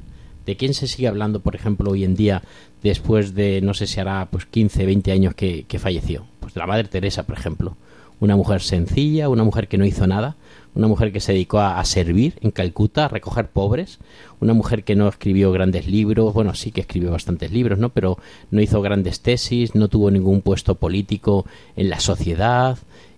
¿De 0.48 0.56
quién 0.56 0.74
se 0.74 0.88
sigue 0.88 1.10
hablando, 1.10 1.42
por 1.42 1.56
ejemplo, 1.56 1.92
hoy 1.92 2.06
en 2.06 2.16
día, 2.16 2.42
después 2.82 3.36
de, 3.36 3.60
no 3.62 3.74
sé 3.74 3.86
si 3.86 4.00
hará 4.00 4.30
pues 4.32 4.46
15, 4.46 4.86
20 4.86 5.12
años 5.12 5.36
que, 5.36 5.66
que 5.68 5.78
falleció? 5.78 6.26
Pues 6.40 6.54
de 6.54 6.62
la 6.62 6.66
Madre 6.66 6.86
Teresa, 6.86 7.24
por 7.24 7.38
ejemplo. 7.38 7.76
Una 8.22 8.38
mujer 8.38 8.62
sencilla, 8.62 9.28
una 9.28 9.44
mujer 9.44 9.68
que 9.68 9.78
no 9.78 9.84
hizo 9.84 10.08
nada, 10.08 10.38
una 10.74 10.88
mujer 10.88 11.12
que 11.12 11.20
se 11.20 11.34
dedicó 11.34 11.60
a, 11.60 11.82
a 11.82 11.84
servir 11.84 12.36
en 12.40 12.52
Calcuta, 12.52 13.06
a 13.06 13.08
recoger 13.10 13.50
pobres, 13.50 14.00
una 14.40 14.54
mujer 14.54 14.86
que 14.86 14.96
no 14.96 15.10
escribió 15.10 15.52
grandes 15.52 15.86
libros, 15.86 16.34
bueno, 16.34 16.56
sí 16.56 16.72
que 16.72 16.80
escribió 16.80 17.12
bastantes 17.12 17.52
libros, 17.52 17.78
¿no? 17.78 17.90
Pero 17.90 18.18
no 18.50 18.62
hizo 18.62 18.82
grandes 18.82 19.20
tesis, 19.20 19.76
no 19.76 19.90
tuvo 19.90 20.12
ningún 20.12 20.42
puesto 20.42 20.76
político 20.76 21.46
en 21.76 21.90
la 21.90 22.00
sociedad 22.00 22.78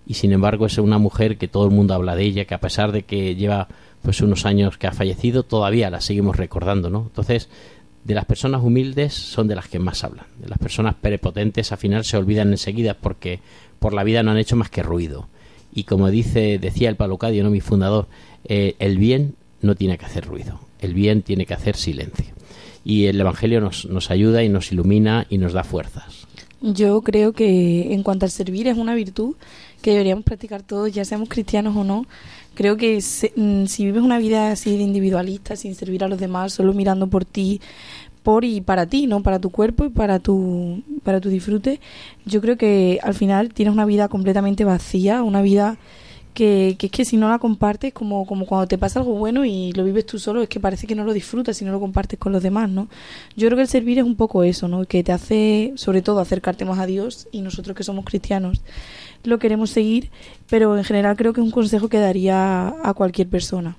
y 0.10 0.16
sin 0.16 0.32
embargo 0.32 0.66
es 0.66 0.80
una 0.80 0.98
mujer 0.98 1.38
que 1.38 1.48
todo 1.48 1.66
el 1.66 1.72
mundo 1.72 1.94
habla 1.94 2.16
de 2.16 2.24
ella, 2.24 2.46
que 2.46 2.56
a 2.56 2.60
pesar 2.60 2.92
de 2.92 3.04
que 3.04 3.36
lleva 3.36 3.68
pues 4.02 4.22
unos 4.22 4.46
años 4.46 4.78
que 4.78 4.88
ha 4.88 4.92
fallecido, 4.92 5.44
todavía 5.44 5.90
la 5.90 6.02
seguimos 6.02 6.38
recordando, 6.38 6.90
¿no? 6.90 7.04
Entonces, 7.08 7.50
de 8.04 8.14
las 8.16 8.26
personas 8.26 8.64
humildes 8.64 9.14
son 9.14 9.48
de 9.48 9.56
las 9.56 9.68
que 9.68 9.80
más 9.80 10.04
hablan. 10.04 10.26
De 10.40 10.50
las 10.50 10.58
personas 10.58 10.96
prepotentes 10.96 11.72
al 11.72 11.78
final 11.78 12.06
se 12.06 12.18
olvidan 12.18 12.52
enseguida 12.52 12.94
porque 12.94 13.40
por 13.80 13.94
la 13.94 14.04
vida 14.04 14.24
no 14.24 14.32
han 14.32 14.38
hecho 14.38 14.56
más 14.56 14.70
que 14.70 14.84
ruido. 14.84 15.28
Y 15.74 15.84
como 15.84 16.10
dice, 16.10 16.58
decía 16.60 16.90
el 16.90 16.96
Palocadio, 16.96 17.44
¿no? 17.44 17.50
mi 17.50 17.62
fundador, 17.62 18.08
eh, 18.46 18.76
el 18.80 18.98
bien 18.98 19.36
no 19.62 19.76
tiene 19.76 19.98
que 19.98 20.06
hacer 20.06 20.26
ruido, 20.26 20.60
el 20.80 20.94
bien 20.94 21.22
tiene 21.22 21.46
que 21.46 21.54
hacer 21.54 21.76
silencio. 21.76 22.34
Y 22.84 23.06
el 23.06 23.20
Evangelio 23.20 23.62
nos, 23.62 23.86
nos 23.86 24.10
ayuda 24.10 24.44
y 24.44 24.50
nos 24.50 24.72
ilumina 24.72 25.28
y 25.30 25.38
nos 25.38 25.54
da 25.54 25.64
fuerzas. 25.64 26.26
Yo 26.62 27.02
creo 27.02 27.34
que 27.34 27.94
en 27.94 28.04
cuanto 28.04 28.26
al 28.26 28.32
servir 28.32 28.68
es 28.68 28.78
una 28.78 28.96
virtud 28.96 29.36
que 29.82 29.92
deberíamos 29.92 30.26
practicar 30.26 30.62
todos, 30.64 30.92
ya 30.92 31.06
seamos 31.06 31.30
cristianos 31.30 31.76
o 31.76 31.84
no. 31.84 32.06
Creo 32.60 32.76
que 32.76 33.00
se- 33.02 33.32
mm, 33.38 33.68
si 33.68 33.86
vives 33.86 34.04
una 34.04 34.20
vida 34.20 34.52
así 34.52 34.76
de 34.76 34.84
individualista, 34.84 35.56
sin 35.56 35.76
servir 35.76 36.04
a 36.04 36.10
los 36.10 36.20
demás, 36.20 36.52
solo 36.54 36.74
mirando 36.74 37.08
por 37.08 37.24
ti, 37.24 37.62
por 38.24 38.44
y 38.44 38.60
para 38.62 38.86
ti, 38.86 39.08
¿no? 39.08 39.24
Para 39.24 39.40
tu 39.40 39.50
cuerpo 39.50 39.86
y 39.86 39.90
para 39.90 40.20
tu, 40.20 40.84
para 41.04 41.22
tu 41.22 41.30
disfrute, 41.30 41.80
yo 42.26 42.42
creo 42.42 42.58
que 42.58 43.00
al 43.02 43.14
final 43.14 43.54
tienes 43.54 43.74
una 43.74 43.86
vida 43.86 44.10
completamente 44.10 44.66
vacía, 44.66 45.24
una 45.24 45.42
vida 45.42 45.78
que, 46.34 46.76
que 46.78 46.88
es 46.88 46.92
que 46.92 47.06
si 47.06 47.18
no 47.18 47.30
la 47.30 47.40
compartes, 47.40 47.94
como, 47.94 48.26
como 48.26 48.46
cuando 48.46 48.68
te 48.68 48.78
pasa 48.78 49.00
algo 49.00 49.14
bueno 49.16 49.46
y 49.46 49.72
lo 49.74 49.84
vives 49.86 50.06
tú 50.06 50.20
solo, 50.20 50.42
es 50.44 50.50
que 50.50 50.60
parece 50.60 50.86
que 50.88 50.96
no 50.96 51.04
lo 51.06 51.14
disfrutas 51.14 51.58
si 51.58 51.66
no 51.66 51.72
lo 51.72 51.80
compartes 51.80 52.20
con 52.20 52.34
los 52.34 52.44
demás, 52.44 52.70
¿no? 52.70 52.88
Yo 53.38 53.48
creo 53.48 53.56
que 53.58 53.64
el 53.64 53.68
servir 53.70 54.00
es 54.00 54.06
un 54.06 54.16
poco 54.16 54.44
eso, 54.44 54.68
¿no? 54.68 54.86
Que 54.86 55.04
te 55.04 55.12
hace, 55.14 55.74
sobre 55.76 56.02
todo, 56.02 56.20
acercarte 56.20 56.66
más 56.66 56.80
a 56.80 56.86
Dios 56.86 57.28
y 57.32 57.42
nosotros 57.42 57.76
que 57.76 57.84
somos 57.84 58.06
cristianos 58.06 58.62
lo 59.24 59.40
queremos 59.40 59.70
seguir, 59.70 60.10
pero 60.50 60.78
en 60.78 60.84
general 60.84 61.18
creo 61.18 61.34
que 61.34 61.42
es 61.42 61.46
un 61.46 61.52
consejo 61.52 61.90
que 61.90 62.00
daría 62.00 62.76
a 62.84 62.94
cualquier 62.94 63.28
persona. 63.28 63.78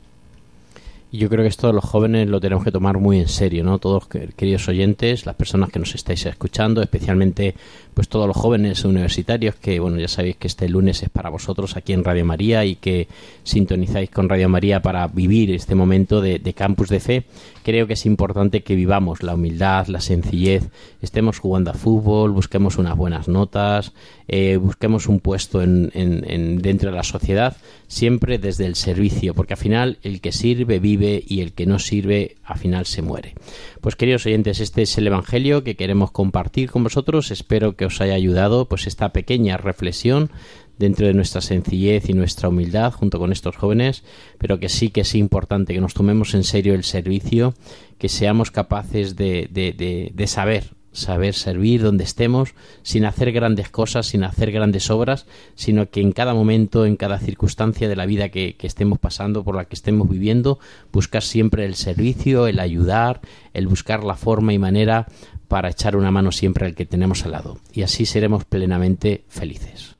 Yo 1.12 1.28
creo 1.28 1.42
que 1.42 1.48
esto 1.48 1.72
los 1.72 1.84
jóvenes 1.84 2.28
lo 2.28 2.40
tenemos 2.40 2.62
que 2.62 2.70
tomar 2.70 2.98
muy 2.98 3.18
en 3.18 3.26
serio, 3.28 3.64
¿no? 3.64 3.78
Todos 3.78 4.06
que- 4.06 4.28
queridos 4.36 4.68
oyentes, 4.68 5.26
las 5.26 5.34
personas 5.34 5.70
que 5.70 5.80
nos 5.80 5.94
estáis 5.96 6.24
escuchando, 6.26 6.82
especialmente 6.82 7.56
pues 7.94 8.08
todos 8.08 8.28
los 8.28 8.36
jóvenes 8.36 8.84
universitarios 8.84 9.56
que, 9.56 9.80
bueno, 9.80 9.98
ya 9.98 10.06
sabéis 10.06 10.36
que 10.36 10.46
este 10.46 10.68
lunes 10.68 11.02
es 11.02 11.08
para 11.10 11.28
vosotros 11.28 11.76
aquí 11.76 11.92
en 11.92 12.04
Radio 12.04 12.24
María 12.24 12.64
y 12.64 12.76
que 12.76 13.08
sintonizáis 13.42 14.08
con 14.10 14.28
Radio 14.28 14.48
María 14.48 14.80
para 14.82 15.08
vivir 15.08 15.50
este 15.50 15.74
momento 15.74 16.20
de, 16.20 16.38
de 16.38 16.54
campus 16.54 16.88
de 16.88 17.00
fe. 17.00 17.24
Creo 17.64 17.88
que 17.88 17.94
es 17.94 18.06
importante 18.06 18.62
que 18.62 18.76
vivamos 18.76 19.24
la 19.24 19.34
humildad, 19.34 19.88
la 19.88 20.00
sencillez, 20.00 20.68
estemos 21.02 21.40
jugando 21.40 21.72
a 21.72 21.74
fútbol, 21.74 22.30
busquemos 22.30 22.78
unas 22.78 22.96
buenas 22.96 23.26
notas, 23.26 23.92
eh, 24.28 24.56
busquemos 24.56 25.08
un 25.08 25.18
puesto 25.18 25.60
en- 25.60 25.90
en- 25.92 26.58
dentro 26.62 26.90
de 26.90 26.96
la 26.96 27.02
sociedad, 27.02 27.56
siempre 27.88 28.38
desde 28.38 28.66
el 28.66 28.76
servicio, 28.76 29.34
porque 29.34 29.54
al 29.54 29.58
final 29.60 29.98
el 30.04 30.20
que 30.20 30.30
sirve 30.30 30.78
vive 30.78 30.99
y 31.26 31.40
el 31.40 31.52
que 31.52 31.66
no 31.66 31.78
sirve 31.78 32.36
al 32.44 32.58
final 32.58 32.86
se 32.86 33.02
muere. 33.02 33.34
Pues 33.80 33.96
queridos 33.96 34.26
oyentes, 34.26 34.60
este 34.60 34.82
es 34.82 34.98
el 34.98 35.06
Evangelio 35.06 35.64
que 35.64 35.76
queremos 35.76 36.10
compartir 36.10 36.70
con 36.70 36.82
vosotros. 36.84 37.30
Espero 37.30 37.76
que 37.76 37.86
os 37.86 38.00
haya 38.00 38.14
ayudado 38.14 38.66
pues 38.68 38.86
esta 38.86 39.12
pequeña 39.12 39.56
reflexión 39.56 40.30
dentro 40.78 41.06
de 41.06 41.14
nuestra 41.14 41.40
sencillez 41.42 42.08
y 42.08 42.14
nuestra 42.14 42.48
humildad 42.48 42.92
junto 42.92 43.18
con 43.18 43.32
estos 43.32 43.56
jóvenes, 43.56 44.02
pero 44.38 44.58
que 44.58 44.68
sí 44.70 44.88
que 44.90 45.02
es 45.02 45.14
importante 45.14 45.74
que 45.74 45.80
nos 45.80 45.92
tomemos 45.94 46.32
en 46.34 46.42
serio 46.44 46.74
el 46.74 46.84
servicio, 46.84 47.54
que 47.98 48.08
seamos 48.08 48.50
capaces 48.50 49.14
de, 49.16 49.48
de- 49.50 49.72
de- 49.72 50.10
de 50.14 50.26
saber 50.26 50.70
saber 50.92 51.34
servir 51.34 51.82
donde 51.82 52.04
estemos, 52.04 52.54
sin 52.82 53.04
hacer 53.04 53.32
grandes 53.32 53.70
cosas, 53.70 54.06
sin 54.06 54.24
hacer 54.24 54.52
grandes 54.52 54.90
obras, 54.90 55.26
sino 55.54 55.90
que 55.90 56.00
en 56.00 56.12
cada 56.12 56.34
momento, 56.34 56.86
en 56.86 56.96
cada 56.96 57.18
circunstancia 57.18 57.88
de 57.88 57.96
la 57.96 58.06
vida 58.06 58.28
que, 58.30 58.56
que 58.56 58.66
estemos 58.66 58.98
pasando, 58.98 59.44
por 59.44 59.56
la 59.56 59.66
que 59.66 59.74
estemos 59.74 60.08
viviendo, 60.08 60.58
buscar 60.92 61.22
siempre 61.22 61.64
el 61.64 61.74
servicio, 61.74 62.46
el 62.46 62.58
ayudar, 62.58 63.20
el 63.54 63.66
buscar 63.66 64.04
la 64.04 64.16
forma 64.16 64.52
y 64.52 64.58
manera 64.58 65.06
para 65.48 65.70
echar 65.70 65.96
una 65.96 66.12
mano 66.12 66.30
siempre 66.30 66.66
al 66.66 66.74
que 66.74 66.86
tenemos 66.86 67.24
al 67.24 67.32
lado. 67.32 67.58
Y 67.72 67.82
así 67.82 68.06
seremos 68.06 68.44
plenamente 68.44 69.24
felices. 69.28 69.96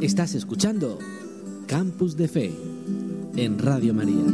Estás 0.00 0.34
escuchando 0.34 0.98
Campus 1.66 2.16
de 2.16 2.28
Fe 2.28 2.52
en 3.36 3.58
Radio 3.58 3.92
María. 3.92 4.24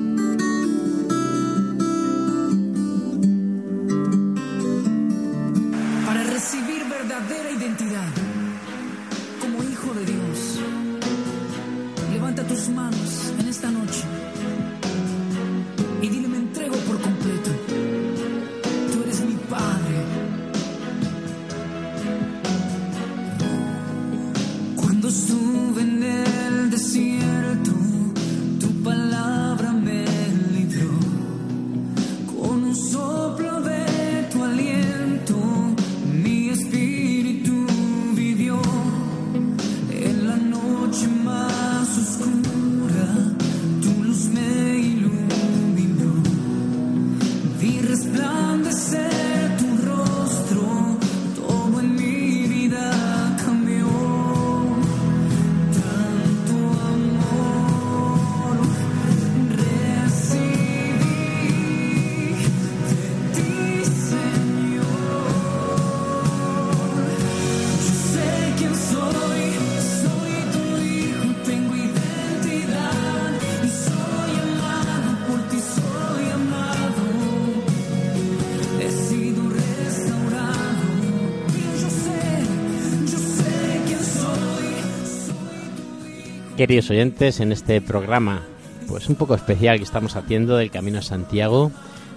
Queridos 86.72 86.90
oyentes, 86.90 87.40
en 87.40 87.52
este 87.52 87.82
programa, 87.82 88.40
pues 88.88 89.06
un 89.10 89.16
poco 89.16 89.34
especial 89.34 89.76
que 89.76 89.84
estamos 89.84 90.16
haciendo 90.16 90.56
del 90.56 90.70
Camino 90.70 91.00
a 91.00 91.02
Santiago, 91.02 91.70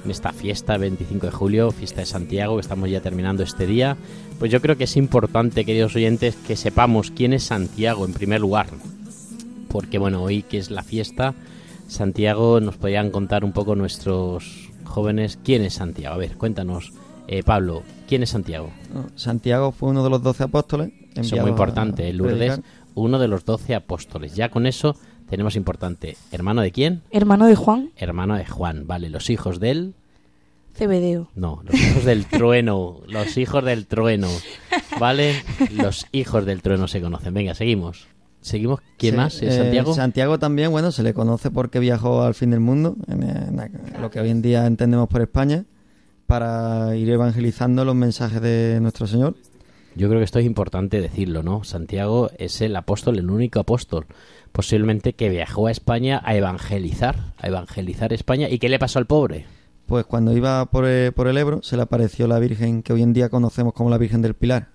en 0.06 0.12
esta 0.12 0.32
fiesta 0.32 0.78
25 0.78 1.26
de 1.26 1.32
julio, 1.34 1.72
fiesta 1.72 2.00
de 2.00 2.06
Santiago, 2.06 2.56
que 2.56 2.62
estamos 2.62 2.90
ya 2.90 3.02
terminando 3.02 3.44
este 3.44 3.68
día, 3.68 3.98
pues 4.40 4.50
yo 4.50 4.62
creo 4.62 4.78
que 4.78 4.86
es 4.86 4.96
importante, 4.96 5.66
queridos 5.66 5.94
oyentes, 5.98 6.38
que 6.38 6.56
sepamos 6.56 7.12
quién 7.12 7.34
es 7.34 7.44
Santiago 7.44 8.06
en 8.06 8.14
primer 8.14 8.40
lugar, 8.40 8.68
porque 9.68 9.98
bueno, 9.98 10.24
hoy 10.24 10.42
que 10.42 10.58
es 10.58 10.72
la 10.72 10.84
fiesta, 10.84 11.34
Santiago 11.90 12.62
nos 12.62 12.78
podrían 12.78 13.12
contar 13.12 13.44
un 13.44 13.52
poco 13.52 13.76
nuestros 13.76 14.70
jóvenes 14.86 15.38
quién 15.44 15.64
es 15.64 15.74
Santiago. 15.74 16.16
A 16.16 16.18
ver, 16.18 16.38
cuéntanos, 16.38 16.94
eh, 17.28 17.44
Pablo, 17.44 17.84
¿quién 18.08 18.24
es 18.24 18.30
Santiago? 18.30 18.70
Santiago 19.16 19.74
fue 19.74 19.90
uno 19.90 20.02
de 20.02 20.10
los 20.10 20.24
doce 20.24 20.44
apóstoles. 20.46 20.94
Eso 21.14 21.36
es 21.36 21.42
muy 21.42 21.52
importante, 21.52 22.12
Lourdes, 22.14 22.38
predicar. 22.38 22.85
Uno 22.96 23.20
de 23.20 23.28
los 23.28 23.46
doce 23.46 23.76
apóstoles. 23.76 24.36
Ya 24.36 24.50
con 24.50 24.66
eso 24.66 24.96
tenemos 25.30 25.56
importante. 25.56 26.18
¿Hermano 26.32 26.62
de 26.62 26.72
quién? 26.72 27.04
Hermano 27.12 27.46
de 27.46 27.56
Juan, 27.56 27.92
Hermano 27.98 28.36
de 28.36 28.46
Juan, 28.46 28.88
vale. 28.88 29.10
Los 29.10 29.30
hijos 29.30 29.60
del... 29.60 29.94
Cebedeo. 30.74 31.30
No, 31.36 31.62
los 31.64 31.80
hijos 31.80 32.04
del 32.04 32.26
trueno. 32.26 33.02
Los 33.08 33.38
hijos 33.38 33.64
del 33.64 33.86
trueno. 33.88 34.28
¿Vale? 35.00 35.36
Los 35.72 36.06
hijos 36.12 36.46
del 36.46 36.62
trueno 36.62 36.88
se 36.90 37.02
conocen. 37.02 37.34
Venga, 37.34 37.54
seguimos. 37.54 38.08
¿Seguimos? 38.42 38.80
¿Quién 38.98 39.14
Sí, 39.14 39.18
más? 39.18 39.36
¿Es 39.42 39.56
eh, 39.56 39.58
Santiago? 39.58 39.94
Santiago 39.96 40.38
también, 40.38 40.70
bueno, 40.70 40.92
se 40.92 41.02
le 41.02 41.16
conoce 41.16 41.50
porque 41.50 41.80
viajó 41.80 42.22
al 42.22 42.36
fin 42.36 42.52
del 42.52 42.60
mundo, 42.60 42.96
en, 43.08 43.26
lo 44.00 44.12
que 44.12 44.20
hoy 44.20 44.30
en 44.30 44.44
día 44.44 44.68
entendemos 44.68 45.08
por 45.08 45.22
España, 45.22 45.66
para 46.28 46.96
ir 46.96 47.10
evangelizando 47.10 47.86
los 47.86 47.96
mensajes 47.96 48.42
de 48.42 48.78
nuestro 48.82 49.08
Señor. 49.08 49.36
Yo 49.96 50.10
creo 50.10 50.20
que 50.20 50.26
esto 50.26 50.40
es 50.40 50.46
importante 50.46 51.00
decirlo, 51.00 51.42
¿no? 51.42 51.64
Santiago 51.64 52.30
es 52.38 52.62
el 52.62 52.76
apóstol, 52.76 53.18
el 53.18 53.30
único 53.30 53.62
apóstol, 53.62 54.06
posiblemente 54.52 55.14
que 55.14 55.30
viajó 55.30 55.68
a 55.68 55.72
España 55.72 56.22
a 56.26 56.36
evangelizar, 56.36 57.34
a 57.38 57.48
evangelizar 57.48 58.12
España. 58.12 58.50
¿Y 58.50 58.60
qué 58.60 58.68
le 58.68 58.80
pasó 58.80 59.00
al 59.00 59.06
pobre? 59.06 59.46
Pues 59.86 60.06
cuando 60.06 60.36
iba 60.36 60.66
por, 60.66 60.86
eh, 60.88 61.12
por 61.14 61.28
el 61.28 61.38
Ebro, 61.38 61.62
se 61.64 61.78
le 61.78 61.84
apareció 61.84 62.28
la 62.28 62.40
Virgen 62.40 62.84
que 62.84 62.92
hoy 62.92 63.04
en 63.04 63.14
día 63.14 63.30
conocemos 63.30 63.74
como 63.74 63.90
la 63.90 63.98
Virgen 63.98 64.22
del 64.22 64.34
Pilar. 64.34 64.70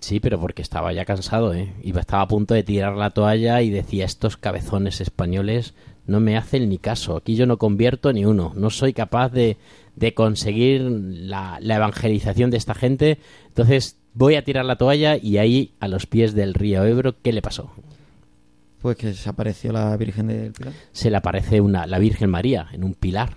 Sí, 0.00 0.20
pero 0.20 0.40
porque 0.40 0.62
estaba 0.62 0.92
ya 0.92 1.04
cansado, 1.04 1.52
¿eh? 1.52 1.74
Iba, 1.82 2.00
estaba 2.00 2.22
a 2.22 2.28
punto 2.28 2.54
de 2.54 2.62
tirar 2.62 2.96
la 2.96 3.10
toalla 3.10 3.60
y 3.62 3.70
decía, 3.70 4.04
estos 4.04 4.36
cabezones 4.36 5.00
españoles 5.00 5.74
no 6.06 6.18
me 6.18 6.36
hacen 6.36 6.68
ni 6.68 6.78
caso, 6.78 7.16
aquí 7.16 7.36
yo 7.36 7.46
no 7.46 7.58
convierto 7.58 8.12
ni 8.12 8.24
uno, 8.24 8.52
no 8.56 8.70
soy 8.70 8.92
capaz 8.92 9.28
de, 9.28 9.58
de 9.94 10.14
conseguir 10.14 10.82
la, 10.82 11.58
la 11.60 11.76
evangelización 11.76 12.50
de 12.50 12.56
esta 12.56 12.74
gente, 12.74 13.18
entonces 13.46 14.01
voy 14.14 14.34
a 14.36 14.44
tirar 14.44 14.64
la 14.64 14.76
toalla 14.76 15.16
y 15.16 15.38
ahí, 15.38 15.72
a 15.80 15.88
los 15.88 16.06
pies 16.06 16.34
del 16.34 16.54
río 16.54 16.84
Ebro, 16.84 17.14
¿qué 17.22 17.32
le 17.32 17.42
pasó? 17.42 17.70
Pues 18.80 18.96
que 18.96 19.14
se 19.14 19.28
apareció 19.28 19.72
la 19.72 19.96
Virgen 19.96 20.26
del 20.26 20.52
Pilar. 20.52 20.72
se 20.92 21.10
le 21.10 21.16
aparece 21.16 21.60
una, 21.60 21.86
la 21.86 21.98
Virgen 21.98 22.30
María 22.30 22.66
en 22.72 22.82
un 22.84 22.94
pilar 22.94 23.36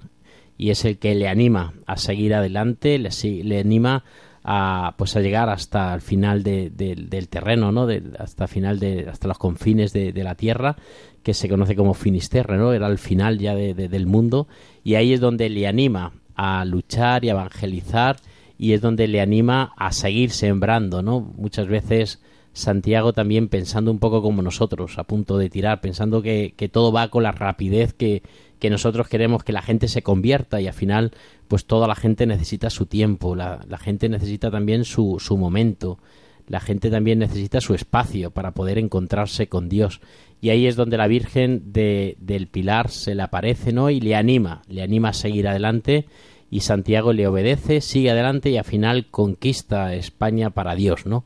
y 0.57 0.71
es 0.71 0.85
el 0.85 0.97
que 0.97 1.13
le 1.15 1.27
anima 1.27 1.73
a 1.85 1.97
seguir 1.97 2.33
adelante, 2.33 2.97
le, 2.97 3.59
anima 3.59 4.03
a 4.43 4.93
pues 4.97 5.15
a 5.15 5.21
llegar 5.21 5.49
hasta 5.49 5.93
el 5.93 6.01
final 6.01 6.41
de- 6.43 6.69
de- 6.69 6.95
del 6.95 7.27
terreno, 7.29 7.71
¿no? 7.71 7.85
De- 7.88 8.01
hasta 8.19 8.47
final 8.47 8.79
de 8.79 9.07
hasta 9.09 9.27
los 9.27 9.38
confines 9.38 9.91
de, 9.93 10.13
de 10.13 10.23
la 10.23 10.35
tierra 10.35 10.75
que 11.23 11.33
se 11.33 11.49
conoce 11.49 11.75
como 11.75 11.93
Finisterre, 11.93 12.57
¿no? 12.57 12.71
Era 12.73 12.88
el 12.88 12.97
final 12.99 13.38
ya 13.39 13.53
de- 13.55 13.73
de- 13.73 13.89
del 13.89 14.05
mundo 14.07 14.47
y 14.83 14.95
ahí 14.95 15.13
es 15.13 15.19
donde 15.19 15.49
le 15.49 15.67
anima 15.67 16.13
a 16.35 16.63
luchar 16.65 17.23
y 17.25 17.29
a 17.29 17.33
evangelizar 17.33 18.17
y 18.58 18.74
es 18.74 18.82
donde 18.82 19.08
le 19.08 19.22
anima 19.22 19.74
a 19.78 19.91
seguir 19.91 20.32
sembrando, 20.32 21.02
¿no? 21.02 21.20
Muchas 21.20 21.68
veces 21.68 22.22
Santiago 22.54 23.12
también 23.12 23.50
pensando 23.50 23.91
un 23.91 24.00
poco 24.00 24.22
como 24.22 24.41
nosotros, 24.41 24.98
a 24.98 25.04
punto 25.04 25.38
de 25.38 25.50
tirar, 25.50 25.82
pensando 25.82 26.22
que, 26.22 26.54
que 26.56 26.70
todo 26.70 26.91
va 26.91 27.10
con 27.10 27.24
la 27.24 27.34
rapidez 27.34 27.94
que, 27.94 28.24
que 28.60 28.70
nosotros 28.70 29.10
queremos 29.10 29.44
que 29.44 29.52
la 29.52 29.62
gente 29.62 29.89
se 29.89 30.04
convierta 30.04 30.62
y 30.62 30.68
al 30.68 30.74
final 30.74 31.12
pues 31.48 31.65
toda 31.65 31.88
la 31.88 31.96
gente 31.96 32.26
necesita 32.26 32.70
su 32.70 32.86
tiempo, 32.86 33.36
la, 33.36 33.60
la 33.68 33.78
gente 33.78 34.08
necesita 34.08 34.50
también 34.50 34.86
su, 34.86 35.18
su 35.20 35.38
momento, 35.38 36.00
la 36.48 36.62
gente 36.62 36.89
también 36.89 37.20
necesita 37.20 37.60
su 37.60 37.74
espacio 37.74 38.32
para 38.32 38.52
poder 38.52 38.78
encontrarse 38.78 39.48
con 39.48 39.68
Dios. 39.68 40.00
Y 40.41 40.50
ahí 40.50 40.68
es 40.68 40.76
donde 40.76 40.98
la 40.98 41.08
Virgen 41.08 41.74
de, 41.74 42.18
del 42.20 42.48
Pilar 42.48 42.89
se 42.89 43.15
le 43.15 43.24
aparece, 43.24 43.74
¿no? 43.74 43.89
Y 43.89 44.00
le 44.00 44.15
anima, 44.15 44.62
le 44.68 44.82
anima 44.84 45.10
a 45.10 45.13
seguir 45.13 45.48
adelante 45.48 46.06
y 46.49 46.62
Santiago 46.62 47.13
le 47.13 47.27
obedece, 47.27 47.81
sigue 47.81 48.12
adelante 48.12 48.49
y 48.49 48.58
al 48.58 48.63
final 48.65 49.08
conquista 49.10 49.93
España 49.93 50.49
para 50.51 50.75
Dios, 50.75 51.05
¿no? 51.05 51.23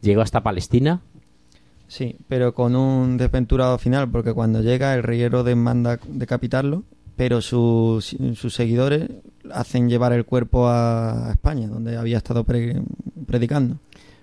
Llegó 0.00 0.22
hasta 0.22 0.42
Palestina, 0.42 1.00
Sí, 1.88 2.14
pero 2.28 2.54
con 2.54 2.76
un 2.76 3.16
desventurado 3.16 3.76
final, 3.76 4.08
porque 4.08 4.32
cuando 4.32 4.62
llega 4.62 4.94
el 4.94 5.02
rey 5.02 5.22
Herodes 5.22 5.56
manda 5.56 5.98
decapitarlo, 6.06 6.84
pero 7.16 7.40
sus, 7.40 8.16
sus 8.36 8.54
seguidores 8.54 9.08
hacen 9.52 9.88
llevar 9.88 10.12
el 10.12 10.24
cuerpo 10.24 10.68
a 10.68 11.30
España, 11.32 11.66
donde 11.66 11.96
había 11.96 12.18
estado 12.18 12.44
pre- 12.44 12.80
predicando. 13.26 13.78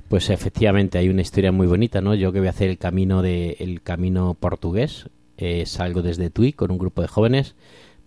Pues 0.07 0.29
efectivamente 0.29 0.97
hay 0.97 1.09
una 1.09 1.21
historia 1.23 1.51
muy 1.51 1.67
bonita, 1.67 1.99
¿no? 1.99 2.15
Yo 2.15 2.31
que 2.31 2.39
voy 2.39 2.47
a 2.47 2.51
hacer 2.51 2.69
el 2.69 2.77
camino 2.77 3.21
de 3.21 3.57
el 3.59 3.81
camino 3.81 4.33
portugués, 4.33 5.09
eh, 5.37 5.65
salgo 5.65 6.01
desde 6.01 6.29
Tui 6.29 6.53
con 6.53 6.71
un 6.71 6.77
grupo 6.77 7.01
de 7.01 7.09
jóvenes, 7.09 7.55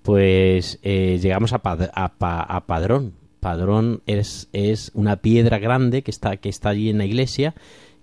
pues 0.03 0.79
eh, 0.83 1.19
llegamos 1.21 1.53
a, 1.53 1.59
Pa- 1.63 1.91
a 1.95 2.67
Padrón. 2.67 3.15
Padrón 3.41 4.03
es, 4.07 4.49
es 4.53 4.91
una 4.95 5.17
piedra 5.17 5.59
grande 5.59 6.03
que 6.03 6.11
está, 6.11 6.37
que 6.37 6.49
está 6.49 6.71
allí 6.71 6.91
en 6.91 6.99
la 6.99 7.07
iglesia, 7.07 7.55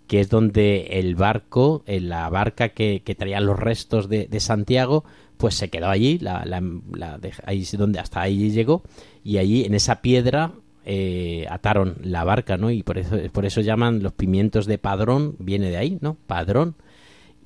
que 0.08 0.20
es 0.20 0.30
donde 0.30 0.88
el 1.00 1.16
barco, 1.16 1.84
eh, 1.86 2.00
la 2.00 2.28
barca 2.30 2.70
que, 2.70 3.02
que 3.06 3.14
traía 3.16 3.40
los 3.40 3.60
restos 3.60 4.10
de, 4.10 4.26
de 4.28 4.40
Santiago, 4.40 5.04
pues 5.38 5.54
se 5.56 5.70
quedó 5.70 5.90
allí, 5.90 6.18
la, 6.18 6.44
la- 6.46 7.20
ahí 7.46 7.64
donde 7.78 8.00
hasta 8.00 8.22
ahí 8.22 8.50
llegó, 8.52 8.82
y 9.24 9.38
allí 9.38 9.66
en 9.66 9.76
esa 9.76 10.02
piedra 10.02 10.54
eh, 10.86 11.46
ataron 11.50 11.98
la 12.02 12.24
barca, 12.24 12.58
¿no? 12.58 12.72
Y 12.72 12.82
por 12.82 12.98
eso, 12.98 13.18
por 13.32 13.46
eso 13.46 13.62
llaman 13.62 14.02
los 14.02 14.14
pimientos 14.14 14.66
de 14.66 14.78
padrón, 14.78 15.36
viene 15.40 15.70
de 15.70 15.78
ahí, 15.78 15.98
¿no? 16.02 16.18
Padrón. 16.26 16.76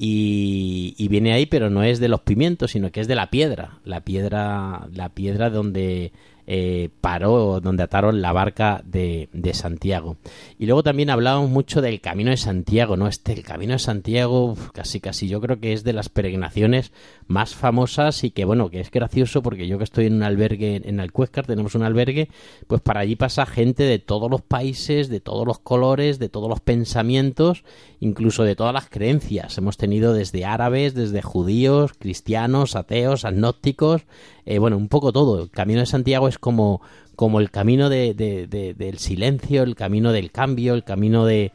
Y, 0.04 0.96
y 0.98 1.10
viene 1.10 1.32
ahí, 1.32 1.46
pero 1.46 1.70
no 1.70 1.84
es 1.84 2.00
de 2.00 2.08
los 2.08 2.22
pimientos, 2.22 2.72
sino 2.72 2.92
que 2.92 3.02
es 3.02 3.08
de 3.08 3.14
la 3.14 3.30
piedra, 3.30 3.78
la 3.86 4.02
piedra, 4.02 4.88
la 4.92 5.10
piedra 5.10 5.52
donde 5.52 6.12
eh, 6.54 6.90
paró, 7.00 7.62
donde 7.62 7.84
ataron 7.84 8.22
la 8.22 8.34
barca 8.34 8.82
de, 8.84 9.30
de 9.32 9.54
Santiago. 9.54 10.18
Y 10.60 10.66
luego 10.66 10.84
también 10.84 11.10
hablábamos 11.10 11.50
mucho 11.50 11.82
del 11.82 12.02
Camino 12.02 12.30
de 12.30 12.36
Santiago, 12.36 12.98
¿no? 12.98 13.08
Este, 13.08 13.32
el 13.32 13.44
Camino 13.44 13.72
de 13.72 13.80
Santiago, 13.80 14.58
casi, 14.74 15.00
casi, 15.00 15.30
yo 15.30 15.40
creo 15.40 15.62
que 15.62 15.72
es 15.72 15.86
de 15.86 15.94
las 15.94 16.10
peregrinaciones 16.10 16.92
más 17.26 17.56
famosas 17.56 18.26
y 18.26 18.32
que, 18.32 18.44
bueno, 18.44 18.70
que 18.70 18.82
es 18.82 18.92
gracioso 18.92 19.42
porque 19.42 19.66
yo 19.66 19.78
que 19.78 19.86
estoy 19.86 20.08
en 20.08 20.16
un 20.16 20.24
albergue 20.24 20.82
en 20.84 21.00
Alcuéscar, 21.00 21.48
tenemos 21.48 21.74
un 21.76 21.84
albergue, 21.84 22.28
pues 22.68 22.82
para 22.82 23.00
allí 23.00 23.16
pasa 23.16 23.46
gente 23.46 23.84
de 23.84 24.00
todos 24.00 24.30
los 24.30 24.42
países, 24.42 25.08
de 25.08 25.22
todos 25.22 25.48
los 25.48 25.60
colores, 25.60 26.20
de 26.20 26.28
todos 26.28 26.50
los 26.50 26.60
pensamientos, 26.60 27.64
incluso 28.02 28.44
de 28.44 28.58
todas 28.58 28.74
las 28.74 28.90
creencias. 28.90 29.58
Hemos 29.58 29.78
tenido 29.78 30.14
desde 30.14 30.44
árabes, 30.44 30.96
desde 30.96 31.22
judíos, 31.22 31.94
cristianos, 31.98 32.76
ateos, 32.76 33.24
agnósticos, 33.24 34.02
eh, 34.46 34.60
bueno, 34.60 34.78
un 34.78 34.88
poco 34.88 35.12
todo. 35.12 35.44
El 35.44 35.50
Camino 35.50 35.80
de 35.82 35.86
Santiago 35.86 36.28
es 36.28 36.38
como, 36.38 36.82
como 37.16 37.40
el 37.40 37.52
camino 37.52 37.90
de, 37.90 38.14
de- 38.14 38.48
de- 38.48 38.74
del 38.74 38.98
silencio, 38.98 39.64
el 39.64 39.76
camino 39.76 40.12
del 40.12 40.32
cambio, 40.32 40.74
el 40.74 40.84
camino 40.84 41.26
de, 41.26 41.52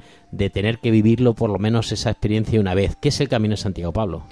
tener 0.52 0.78
que 0.78 0.90
vivirlo 0.90 1.34
por 1.34 1.50
lo 1.50 1.58
menos 1.58 1.92
esa 1.92 2.10
experiencia 2.10 2.60
una 2.60 2.74
vez. 2.74 2.96
¿Qué 3.00 3.08
es 3.08 3.20
el 3.20 3.28
Camino 3.28 3.52
de 3.52 3.56
Santiago, 3.58 3.92
Pablo? 3.92 4.22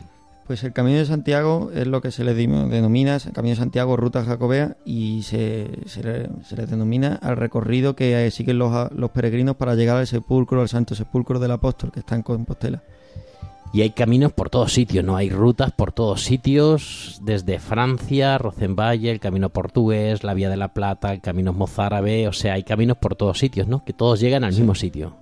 Pues 0.46 0.62
el 0.62 0.74
Camino 0.74 0.98
de 0.98 1.06
Santiago 1.06 1.70
es 1.74 1.86
lo 1.86 2.02
que 2.02 2.10
se 2.10 2.22
le 2.22 2.34
denomina 2.34 3.16
el 3.16 3.32
Camino 3.32 3.54
de 3.54 3.60
Santiago 3.60 3.96
Ruta 3.96 4.22
Jacobea 4.26 4.76
y 4.84 5.22
se, 5.22 5.70
se 5.86 6.02
le, 6.02 6.28
se 6.44 6.56
le 6.56 6.66
denomina 6.66 7.14
al 7.22 7.38
recorrido 7.38 7.96
que 7.96 8.26
eh, 8.26 8.30
siguen 8.30 8.58
los, 8.58 8.92
los 8.92 9.10
peregrinos 9.10 9.56
para 9.56 9.74
llegar 9.74 9.96
al 9.96 10.06
sepulcro, 10.06 10.60
al 10.60 10.68
Santo 10.68 10.94
Sepulcro 10.94 11.38
del 11.38 11.52
Apóstol, 11.52 11.90
que 11.92 12.00
está 12.00 12.14
en 12.14 12.22
Compostela. 12.22 12.82
Y 13.74 13.82
hay 13.82 13.90
caminos 13.90 14.32
por 14.32 14.50
todos 14.50 14.72
sitios, 14.72 15.04
¿no? 15.04 15.16
Hay 15.16 15.30
rutas 15.30 15.72
por 15.72 15.90
todos 15.90 16.22
sitios, 16.22 17.18
desde 17.22 17.58
Francia, 17.58 18.38
Rocenvalle, 18.38 19.10
el 19.10 19.18
camino 19.18 19.48
portugués, 19.48 20.22
la 20.22 20.32
Vía 20.32 20.48
de 20.48 20.56
la 20.56 20.68
Plata, 20.68 21.12
el 21.12 21.20
camino 21.20 21.52
mozárabe, 21.52 22.28
o 22.28 22.32
sea, 22.32 22.54
hay 22.54 22.62
caminos 22.62 22.98
por 22.98 23.16
todos 23.16 23.40
sitios, 23.40 23.66
¿no? 23.66 23.84
Que 23.84 23.92
todos 23.92 24.20
llegan 24.20 24.44
al 24.44 24.52
mismo 24.52 24.76
sitio. 24.76 25.16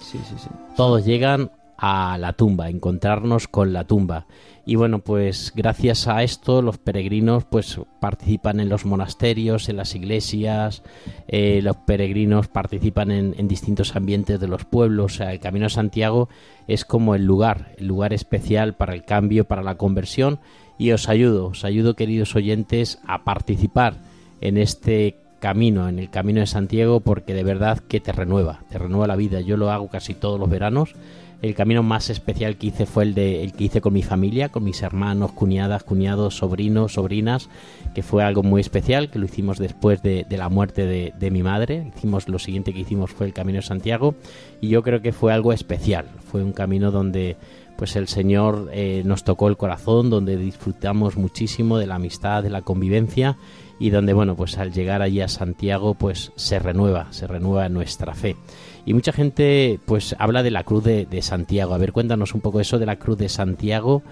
Sí, 0.00 0.18
sí, 0.28 0.34
sí. 0.36 0.48
Todos 0.76 1.06
llegan 1.06 1.50
a 1.84 2.16
la 2.16 2.32
tumba, 2.32 2.70
encontrarnos 2.70 3.48
con 3.48 3.72
la 3.72 3.84
tumba. 3.84 4.26
Y 4.64 4.76
bueno, 4.76 5.00
pues 5.00 5.52
gracias 5.56 6.06
a 6.06 6.22
esto 6.22 6.62
los 6.62 6.78
peregrinos 6.78 7.44
pues 7.44 7.80
participan 8.00 8.60
en 8.60 8.68
los 8.68 8.86
monasterios, 8.86 9.68
en 9.68 9.78
las 9.78 9.96
iglesias, 9.96 10.84
eh, 11.26 11.60
los 11.60 11.76
peregrinos 11.78 12.46
participan 12.46 13.10
en, 13.10 13.34
en 13.36 13.48
distintos 13.48 13.96
ambientes 13.96 14.38
de 14.38 14.46
los 14.46 14.64
pueblos. 14.64 15.14
O 15.14 15.16
sea, 15.16 15.32
el 15.32 15.40
Camino 15.40 15.64
de 15.64 15.70
Santiago 15.70 16.28
es 16.68 16.84
como 16.84 17.16
el 17.16 17.24
lugar, 17.24 17.72
el 17.76 17.88
lugar 17.88 18.12
especial 18.12 18.76
para 18.76 18.94
el 18.94 19.04
cambio, 19.04 19.44
para 19.46 19.64
la 19.64 19.74
conversión. 19.74 20.38
Y 20.78 20.92
os 20.92 21.08
ayudo, 21.08 21.46
os 21.46 21.64
ayudo 21.64 21.96
queridos 21.96 22.36
oyentes 22.36 23.00
a 23.08 23.24
participar 23.24 23.96
en 24.40 24.56
este 24.56 25.16
camino, 25.40 25.88
en 25.88 25.98
el 25.98 26.10
camino 26.10 26.38
de 26.38 26.46
Santiago, 26.46 27.00
porque 27.00 27.34
de 27.34 27.42
verdad 27.42 27.80
que 27.80 27.98
te 27.98 28.12
renueva, 28.12 28.60
te 28.70 28.78
renueva 28.78 29.08
la 29.08 29.16
vida. 29.16 29.40
Yo 29.40 29.56
lo 29.56 29.72
hago 29.72 29.88
casi 29.88 30.14
todos 30.14 30.38
los 30.38 30.48
veranos. 30.48 30.94
El 31.42 31.56
camino 31.56 31.82
más 31.82 32.08
especial 32.08 32.56
que 32.56 32.68
hice 32.68 32.86
fue 32.86 33.02
el 33.02 33.14
que 33.52 33.64
hice 33.64 33.80
con 33.80 33.92
mi 33.92 34.04
familia, 34.04 34.50
con 34.50 34.62
mis 34.62 34.80
hermanos, 34.82 35.32
cuñadas, 35.32 35.82
cuñados, 35.82 36.36
sobrinos, 36.36 36.94
sobrinas, 36.94 37.48
que 37.96 38.04
fue 38.04 38.22
algo 38.22 38.44
muy 38.44 38.60
especial, 38.60 39.10
que 39.10 39.18
lo 39.18 39.24
hicimos 39.24 39.58
después 39.58 40.02
de, 40.02 40.24
la 40.30 40.48
muerte 40.48 40.86
de, 40.86 41.12
de 41.18 41.30
mi 41.32 41.42
madre. 41.42 41.90
Hicimos 41.96 42.28
lo 42.28 42.38
siguiente 42.38 42.72
que 42.72 42.78
hicimos 42.78 43.10
fue 43.10 43.26
el 43.26 43.32
camino 43.32 43.56
de 43.56 43.62
Santiago 43.62 44.14
y 44.60 44.68
yo 44.68 44.84
creo 44.84 45.02
que 45.02 45.10
fue 45.10 45.32
algo 45.32 45.52
especial. 45.52 46.06
Fue 46.30 46.44
un 46.44 46.52
camino 46.52 46.92
donde 46.92 47.36
pues 47.76 47.96
el 47.96 48.06
Señor 48.06 48.70
eh, 48.72 49.02
nos 49.04 49.24
tocó 49.24 49.48
el 49.48 49.56
corazón, 49.56 50.10
donde 50.10 50.36
disfrutamos 50.36 51.16
muchísimo 51.16 51.78
de 51.78 51.88
la 51.88 51.96
amistad, 51.96 52.44
de 52.44 52.50
la 52.50 52.62
convivencia 52.62 53.36
y 53.80 53.90
donde, 53.90 54.12
bueno, 54.12 54.36
pues 54.36 54.58
al 54.58 54.72
llegar 54.72 55.02
allí 55.02 55.20
a 55.20 55.26
Santiago, 55.26 55.94
pues 55.94 56.30
se 56.36 56.60
renueva, 56.60 57.08
se 57.10 57.26
renueva 57.26 57.68
nuestra 57.68 58.14
fe. 58.14 58.36
Y 58.84 58.94
mucha 58.94 59.12
gente, 59.12 59.78
pues 59.86 60.16
habla 60.18 60.42
de 60.42 60.50
la 60.50 60.64
cruz 60.64 60.82
de, 60.82 61.22
Santiago. 61.22 61.74
A 61.74 61.78
ver, 61.78 61.92
cuéntanos 61.92 62.34
un 62.34 62.40
poco 62.40 62.60
eso 62.60 62.78
de 62.78 62.86
la 62.86 62.96
cruz 62.96 63.16
de 63.16 63.28
Santiago. 63.28 64.02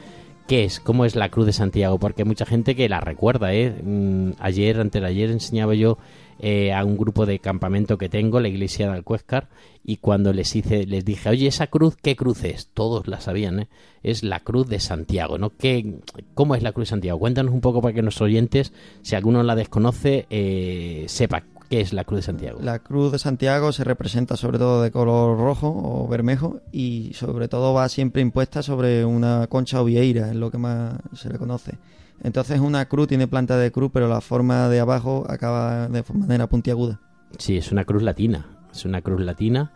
¿Qué 0.47 0.65
es? 0.65 0.81
¿Cómo 0.81 1.05
es 1.05 1.17
la 1.17 1.29
cruz 1.29 1.47
de 1.47 1.53
Santiago? 1.53 1.99
Porque 1.99 2.23
hay 2.23 2.29
mucha 2.29 2.47
gente 2.47 2.77
que 2.77 2.89
la 2.89 3.01
recuerda, 3.01 3.53
¿eh? 3.53 3.71
Mm, 3.83 4.33
Ayer, 4.39 4.81
antes 4.81 5.03
de 5.03 5.09
ayer, 5.09 5.31
enseñaba 5.31 5.75
yo 5.75 5.99
eh, 6.39 6.73
a 6.73 6.85
un 6.85 6.97
grupo 6.97 7.27
de 7.27 7.39
campamento 7.39 7.99
que 7.99 8.09
tengo, 8.09 8.41
la 8.41 8.49
iglesia 8.49 8.89
de 8.89 8.95
Alcuéscar, 8.95 9.49
y 9.85 9.97
cuando 9.97 10.33
les 10.33 10.55
hice, 10.55 10.87
les 10.87 11.05
dije, 11.05 11.29
oye, 11.29 11.47
esa 11.47 11.67
cruz, 11.67 11.97
¿qué 12.01 12.17
cruz 12.17 12.45
es? 12.45 12.69
Todos 12.73 13.09
la 13.09 13.21
sabían, 13.21 13.61
¿eh? 13.61 13.69
Es 14.03 14.23
la 14.23 14.41
cruz 14.41 14.69
de 14.69 14.81
Santiago, 14.81 15.37
¿no? 15.37 15.51
¿Qué, 15.51 15.97
¿Cómo 16.35 16.55
es 16.55 16.63
la 16.63 16.73
cruz 16.73 16.89
de 16.89 16.91
Santiago? 16.91 17.19
Cuéntanos 17.19 17.53
un 17.53 17.61
poco 17.61 17.83
para 17.83 17.95
que 17.95 18.03
nuestros 18.03 18.27
oyentes, 18.27 18.73
si 19.03 19.17
alguno 19.17 19.43
la 19.43 19.57
desconoce, 19.57 20.27
eh, 20.31 21.05
sepa 21.09 21.45
qué 21.71 21.81
es 21.81 21.93
la 21.93 22.05
cruz 22.05 22.19
de 22.19 22.23
Santiago. 22.23 22.59
La 22.61 22.81
cruz 22.81 23.13
de 23.13 23.19
Santiago 23.21 23.73
se 23.73 23.85
representa 23.85 24.37
sobre 24.37 24.59
todo 24.59 24.83
de 24.83 24.91
color 24.91 25.39
rojo 25.39 25.73
o 25.73 26.09
bermejo 26.09 26.61
y 26.73 27.13
sobre 27.15 27.47
todo 27.47 27.73
va 27.73 27.89
siempre 27.89 28.21
impuesta 28.21 28.63
sobre 28.63 29.05
una 29.05 29.47
concha 29.47 29.81
o 29.81 29.85
vieira, 29.85 30.31
es 30.31 30.37
lo 30.37 30.51
que 30.51 30.59
más 30.59 30.95
se 31.15 31.31
le 31.31 31.39
conoce. 31.39 31.79
Entonces 32.25 32.59
una 32.59 32.87
cruz 32.87 33.07
tiene 33.07 33.29
planta 33.29 33.57
de 33.57 33.71
cruz, 33.71 33.91
pero 33.95 34.09
la 34.09 34.21
forma 34.21 34.69
de 34.69 34.81
abajo 34.81 35.25
acaba 35.29 35.89
de 35.89 36.05
manera 36.13 36.49
puntiaguda. 36.49 37.01
Sí, 37.39 37.57
es 37.57 37.71
una 37.71 37.85
cruz 37.85 38.03
latina. 38.03 38.49
Es 38.73 38.85
una 38.85 39.01
cruz 39.01 39.21
latina. 39.21 39.73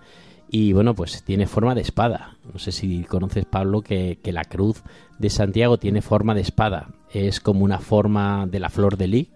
Y 0.50 0.72
bueno, 0.72 0.94
pues 0.94 1.22
tiene 1.22 1.46
forma 1.46 1.74
de 1.76 1.80
espada. 1.80 2.37
No 2.52 2.59
sé 2.59 2.72
si 2.72 3.04
conoces, 3.04 3.44
Pablo, 3.44 3.83
que, 3.83 4.18
que 4.22 4.33
la 4.33 4.44
cruz 4.44 4.83
de 5.18 5.30
Santiago 5.30 5.78
tiene 5.78 6.02
forma 6.02 6.35
de 6.35 6.42
espada. 6.42 6.88
Es 7.12 7.40
como 7.40 7.64
una 7.64 7.78
forma 7.78 8.46
de 8.46 8.61
la 8.61 8.68
flor 8.68 8.96
de 8.96 9.07
lis, 9.07 9.28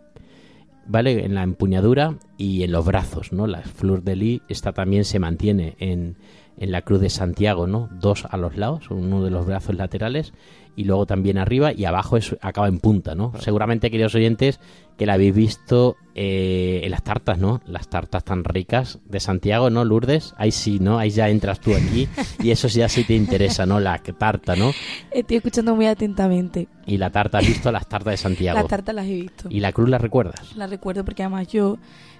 ¿vale? 0.89 1.25
En 1.25 1.35
la 1.35 1.43
empuñadura 1.43 2.17
y 2.37 2.65
en 2.65 2.73
los 2.73 2.85
brazos, 2.85 3.33
¿no? 3.33 3.47
La 3.47 3.63
flor 3.63 4.03
de 4.03 4.17
lis, 4.17 4.41
esta 4.49 4.73
también 4.73 5.05
se 5.05 5.19
mantiene 5.19 5.77
en, 5.79 6.17
en 6.57 6.73
la 6.73 6.83
cruz 6.83 7.01
de 7.01 7.11
Santiago, 7.11 7.67
¿no? 7.67 7.89
Dos 7.93 8.25
a 8.29 8.37
los 8.37 8.57
lados, 8.57 8.91
uno 8.91 9.23
de 9.23 9.31
los 9.31 9.47
brazos 9.47 9.77
laterales 9.77 10.33
y 10.79 10.85
luego 10.85 11.07
también 11.07 11.39
arriba 11.39 11.73
y 11.73 11.87
abajo 11.87 12.17
es, 12.17 12.37
acaba 12.41 12.69
en 12.69 12.79
punta, 12.79 13.17
¿no? 13.17 13.33
Seguramente, 13.41 13.91
queridos 13.91 14.15
oyentes, 14.15 14.61
que 14.97 15.07
la 15.07 15.15
habéis 15.15 15.35
visto 15.35 15.97
eh, 16.15 16.83
en 16.85 16.91
las 16.93 17.03
tartas, 17.03 17.37
¿no? 17.37 17.61
Las 17.67 17.89
tartas 17.89 18.23
tan 18.23 18.45
ricas 18.45 19.01
de 19.05 19.19
Santiago, 19.19 19.71
¿no, 19.71 19.85
Lourdes? 19.85 20.35
Ahí 20.39 20.53
sí, 20.53 20.79
¿no? 20.79 21.01
Ahí 21.01 21.11
ya 21.11 21.29
entras 21.31 21.59
tú 21.59 21.75
aquí 21.75 22.09
y 22.39 22.53
eso 22.53 22.69
ya 22.69 22.89
sí 22.89 23.03
te 23.03 23.15
interesa, 23.15 23.67
¿no? 23.67 23.81
La 23.81 23.99
tarta, 23.99 24.55
¿no? 24.55 24.71
Estoy 25.11 25.39
escuchando 25.39 25.75
muy 25.75 25.87
atentamente. 25.87 26.69
Y 26.87 26.97
la 26.97 27.11
tarta, 27.11 27.39
¿has 27.39 27.47
visto 27.49 27.73
las 27.73 27.89
tartas 27.89 28.13
de 28.13 28.17
Santiago? 28.29 28.61
Las 28.61 28.69
tartas 28.69 28.95
las 28.95 29.07
he 29.07 29.15
visto. 29.15 29.49
¿Y 29.51 29.59
la 29.59 29.73
cruz 29.73 29.89
la 29.89 29.99
recuerdas? 29.99 30.55
La 30.55 30.69
recuerdo 30.69 31.05
porque 31.05 31.25
además 31.25 31.49
yo 31.49 31.79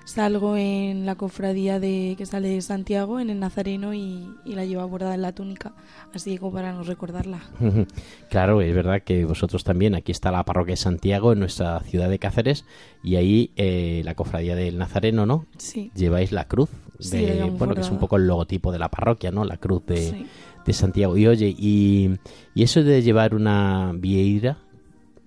salgo 0.09 0.57
en 0.57 1.05
la 1.07 1.15
cofradía 1.17 1.79
de 1.79 2.15
que 2.17 2.25
sale 2.27 2.49
de 2.49 2.61
Santiago, 2.63 3.21
en 3.21 3.31
el 3.31 3.39
Nazareno, 3.39 3.93
y, 3.95 4.27
y 4.45 4.55
la 4.55 4.65
llevo 4.65 4.87
bordada 4.89 5.15
en 5.15 5.23
la 5.23 5.33
túnica, 5.33 5.75
así 6.15 6.39
como 6.39 6.53
para 6.53 6.73
no 6.73 6.83
recordarla. 6.83 7.41
Claro, 8.31 8.61
es 8.63 8.75
verdad 8.75 9.03
que 9.03 9.25
vosotros 9.25 9.65
también, 9.65 9.95
aquí 9.95 10.11
está 10.13 10.31
la 10.31 10.45
parroquia 10.45 10.73
de 10.73 10.77
Santiago 10.79 11.33
en 11.33 11.41
nuestra 11.41 11.81
ciudad 11.81 12.09
de 12.09 12.19
Cáceres 12.19 12.65
y 13.03 13.17
ahí 13.17 13.51
eh, 13.57 14.03
la 14.05 14.15
cofradía 14.15 14.55
del 14.57 14.79
Nazareno, 14.79 15.27
¿no? 15.27 15.47
Sí. 15.59 15.91
Lleváis 15.95 16.33
la 16.33 16.47
cruz, 16.47 16.71
de, 17.11 17.45
bueno, 17.59 17.75
que 17.75 17.83
es 17.83 17.91
un 17.91 17.99
poco 17.99 18.17
el 18.17 18.27
logotipo 18.27 18.73
de 18.73 18.79
la 18.79 18.89
parroquia, 18.89 19.31
¿no? 19.31 19.45
La 19.45 19.59
cruz 19.59 19.85
de, 19.87 19.97
Sí. 19.99 20.27
de 20.65 20.73
Santiago. 20.73 21.17
Y 21.17 21.27
oye, 21.27 21.55
y, 21.57 22.11
y 22.55 22.63
eso 22.63 22.83
de 22.83 23.03
llevar 23.03 23.35
una 23.35 23.93
vieira, 23.95 24.59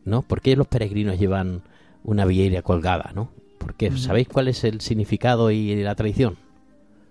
¿no? 0.06 0.24
¿Por 0.24 0.42
qué 0.42 0.56
los 0.56 0.68
peregrinos 0.68 1.20
llevan 1.20 1.62
una 2.04 2.26
vieira 2.26 2.62
colgada, 2.64 3.12
¿no? 3.14 3.30
Porque 3.62 3.92
¿sabéis 3.98 4.28
cuál 4.28 4.48
es 4.48 4.64
el 4.64 4.82
significado 4.82 5.52
y 5.52 5.76
la 5.84 5.96
tradición? 5.96 6.38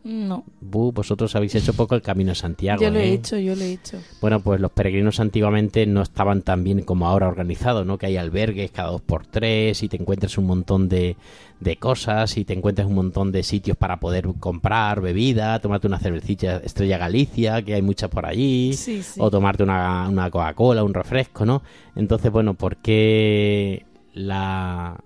No, 0.02 0.44
vosotros 0.62 1.36
habéis 1.36 1.54
hecho 1.56 1.74
poco 1.74 1.94
el 1.94 2.00
camino 2.00 2.30
de 2.30 2.34
Santiago. 2.34 2.80
yo 2.80 2.90
lo 2.90 2.98
he 2.98 3.10
¿eh? 3.10 3.12
hecho, 3.12 3.36
yo 3.36 3.54
lo 3.54 3.60
he 3.62 3.74
hecho. 3.74 3.98
Bueno, 4.22 4.40
pues 4.40 4.58
los 4.58 4.72
peregrinos 4.72 5.20
antiguamente 5.20 5.84
no 5.84 6.00
estaban 6.00 6.40
tan 6.40 6.64
bien 6.64 6.80
como 6.84 7.06
ahora 7.06 7.28
organizados, 7.28 7.84
¿no? 7.84 7.98
Que 7.98 8.06
hay 8.06 8.16
albergues 8.16 8.70
cada 8.70 8.92
dos 8.92 9.02
por 9.02 9.26
tres 9.26 9.82
y 9.82 9.90
te 9.90 9.98
encuentras 9.98 10.38
un 10.38 10.46
montón 10.46 10.88
de, 10.88 11.16
de 11.60 11.76
cosas 11.76 12.34
y 12.38 12.46
te 12.46 12.54
encuentras 12.54 12.88
un 12.88 12.94
montón 12.94 13.30
de 13.30 13.42
sitios 13.42 13.76
para 13.76 14.00
poder 14.00 14.26
comprar 14.40 15.02
bebida, 15.02 15.58
tomarte 15.60 15.86
una 15.86 15.98
cervecilla 15.98 16.56
Estrella 16.64 16.96
Galicia, 16.96 17.60
que 17.60 17.74
hay 17.74 17.82
muchas 17.82 18.08
por 18.08 18.24
allí, 18.24 18.72
Sí, 18.72 19.02
sí. 19.02 19.20
o 19.22 19.30
tomarte 19.30 19.62
una, 19.64 20.08
una 20.08 20.30
Coca-Cola, 20.30 20.82
un 20.82 20.94
refresco, 20.94 21.44
¿no? 21.44 21.62
Entonces, 21.94 22.32
bueno, 22.32 22.54
¿por 22.54 22.76
qué 22.78 23.84
la... 24.14 24.98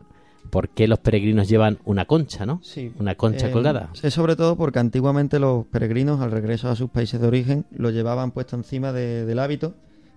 ¿Por 0.54 0.68
qué 0.68 0.86
los 0.86 1.00
peregrinos 1.00 1.48
llevan 1.48 1.78
una 1.84 2.04
concha, 2.04 2.46
no? 2.46 2.60
Sí. 2.62 2.92
Una 3.00 3.16
concha 3.16 3.48
Eh, 3.48 3.50
colgada. 3.50 3.90
Es 4.04 4.14
sobre 4.14 4.36
todo 4.36 4.54
porque 4.56 4.78
antiguamente 4.78 5.40
los 5.40 5.66
peregrinos 5.66 6.20
al 6.20 6.30
regreso 6.30 6.68
a 6.70 6.76
sus 6.76 6.90
países 6.90 7.20
de 7.20 7.26
origen 7.26 7.66
lo 7.76 7.90
llevaban 7.90 8.30
puesto 8.30 8.54
encima 8.54 8.92
de- 8.92 9.24
del 9.26 9.40
hábito 9.40 9.74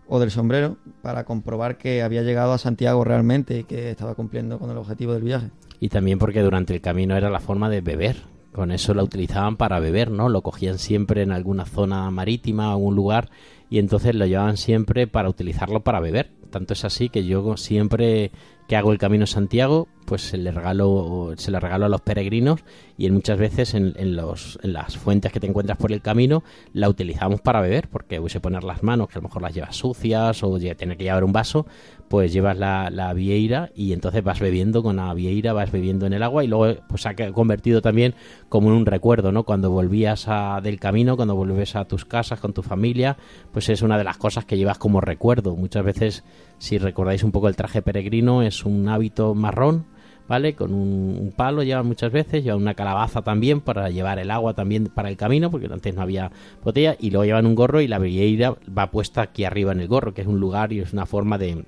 o 0.08 0.19
del 0.19 0.30
sombrero 0.30 0.78
para 1.02 1.23
comprobar 1.26 1.80
que 1.80 2.04
había 2.04 2.21
llegado 2.21 2.54
a 2.54 2.60
Santiago 2.60 3.04
realmente 3.04 3.58
y 3.62 3.63
que 3.63 3.89
estaba 3.89 4.13
cumpliendo 4.13 4.60
con 4.60 4.69
el 4.69 4.78
objetivo 4.78 5.13
del 5.13 5.23
viaje. 5.23 5.47
Y 5.80 5.89
también 5.89 6.19
porque 6.19 6.43
durante 6.43 6.71
el 6.76 6.82
camino 6.82 7.17
era 7.17 7.32
la 7.32 7.39
forma 7.39 7.67
de 7.71 7.82
beber. 7.82 8.17
Con 8.54 8.71
eso 8.71 8.93
la 8.93 9.02
utilizaban 9.04 9.58
para 9.58 9.80
beber, 9.80 10.12
¿no? 10.12 10.30
Lo 10.30 10.43
cogían 10.43 10.78
siempre 10.78 11.23
en 11.23 11.32
alguna 11.32 11.65
zona 11.65 12.12
marítima, 12.12 12.71
algún 12.71 12.95
lugar, 12.95 13.30
y 13.71 13.80
entonces 13.80 14.13
lo 14.13 14.28
llevaban 14.28 14.58
siempre 14.58 15.08
para 15.08 15.30
utilizarlo 15.30 15.82
para 15.82 16.00
beber. 16.00 16.30
Tanto 16.52 16.73
es 16.73 16.86
así 16.86 17.10
que 17.10 17.26
yo 17.26 17.58
siempre 17.58 18.32
que 18.67 18.75
hago 18.75 18.91
el 18.91 18.97
Camino 18.97 19.25
Santiago, 19.25 19.88
pues 20.06 20.21
se 20.21 20.38
le 20.38 20.51
regalo, 20.51 21.34
se 21.36 21.51
le 21.51 21.60
regalo 21.60 21.86
a 21.86 21.89
los 21.89 22.01
peregrinos 22.01 22.62
y 22.97 23.08
en 23.08 23.13
muchas 23.13 23.38
veces 23.38 23.73
en, 23.73 23.93
en 23.97 24.15
los, 24.15 24.58
en 24.63 24.71
las 24.73 24.97
fuentes 24.97 25.34
que 25.34 25.39
te 25.39 25.47
encuentras 25.47 25.77
por 25.77 25.91
el 25.91 26.01
camino 26.01 26.43
la 26.71 26.88
utilizamos 26.88 27.41
para 27.41 27.60
beber, 27.60 27.89
porque 27.89 28.17
a 28.17 28.39
poner 28.39 28.63
las 28.63 28.84
manos, 28.84 29.10
que 29.10 29.15
a 29.15 29.21
lo 29.21 29.27
mejor 29.27 29.41
las 29.41 29.53
llevas 29.53 29.75
sucias 29.75 30.43
o 30.43 30.58
tener 30.58 30.97
que 30.97 31.03
llevar 31.03 31.25
un 31.25 31.34
vaso, 31.34 31.65
pues 32.08 32.32
llevas 32.32 32.58
la, 32.58 32.89
la 32.89 33.13
vieira 33.13 33.69
y 33.75 33.91
entonces 33.91 34.23
vas 34.23 34.39
bebiendo 34.39 34.82
con 34.82 34.95
la 34.95 35.13
vieira, 35.13 35.53
vas 35.53 35.71
bebiendo 35.71 36.06
en 36.06 36.13
el 36.13 36.23
agua 36.23 36.43
y 36.43 36.47
luego 36.47 36.80
pues 36.88 37.06
ha 37.06 37.15
convertido 37.34 37.82
también 37.82 38.15
como 38.49 38.69
en 38.69 38.75
un 38.75 38.86
recuerdo, 38.86 39.32
¿no? 39.32 39.43
Cuando 39.43 39.71
volvías 39.71 40.25
a, 40.27 40.62
del 40.62 40.80
camino, 40.80 41.15
cuando 41.15 41.36
vuelves 41.36 41.75
a 41.75 41.86
tus 41.86 42.06
casas 42.06 42.39
con 42.39 42.53
tu 42.53 42.63
familia, 42.63 43.17
pues 43.51 43.67
es 43.69 43.82
una 43.82 43.97
de 43.97 44.06
las 44.06 44.17
cosas 44.17 44.45
que 44.45 44.58
llevas 44.58 44.77
como 44.77 45.01
recuerdo. 45.01 45.56
Muchas 45.56 45.84
veces, 45.84 46.23
si 46.58 46.78
recordáis 46.78 47.24
un 47.24 47.32
poco 47.32 47.48
el 47.48 47.56
traje 47.56 47.82
peregrino, 47.82 48.41
es 48.41 48.65
un 48.65 48.88
hábito 48.89 49.34
marrón, 49.36 49.86
¿vale? 50.28 50.56
Con 50.56 50.74
un, 50.74 51.17
un 51.20 51.32
palo 51.32 51.63
llevan 51.63 51.88
muchas 51.88 52.12
veces, 52.12 52.43
llevan 52.43 52.62
una 52.62 52.74
calabaza 52.74 53.22
también 53.22 53.62
para 53.62 53.89
llevar 53.89 54.20
el 54.20 54.32
agua 54.32 54.54
también 54.54 54.88
para 54.88 55.10
el 55.10 55.17
camino, 55.17 55.52
porque 55.52 55.67
antes 55.72 55.96
no 55.96 56.02
había 56.02 56.32
botella, 56.63 56.96
y 57.00 57.12
luego 57.12 57.26
llevan 57.26 57.46
un 57.46 57.56
gorro 57.56 57.82
y 57.82 57.88
la 57.88 58.00
vieira 58.00 58.56
va 58.78 58.91
puesta 58.91 59.22
aquí 59.22 59.46
arriba 59.46 59.72
en 59.72 59.82
el 59.82 59.88
gorro, 59.88 60.13
que 60.13 60.22
es 60.22 60.28
un 60.28 60.39
lugar 60.39 60.74
y 60.74 60.80
es 60.80 60.93
una 60.93 61.06
forma 61.06 61.38
de, 61.38 61.65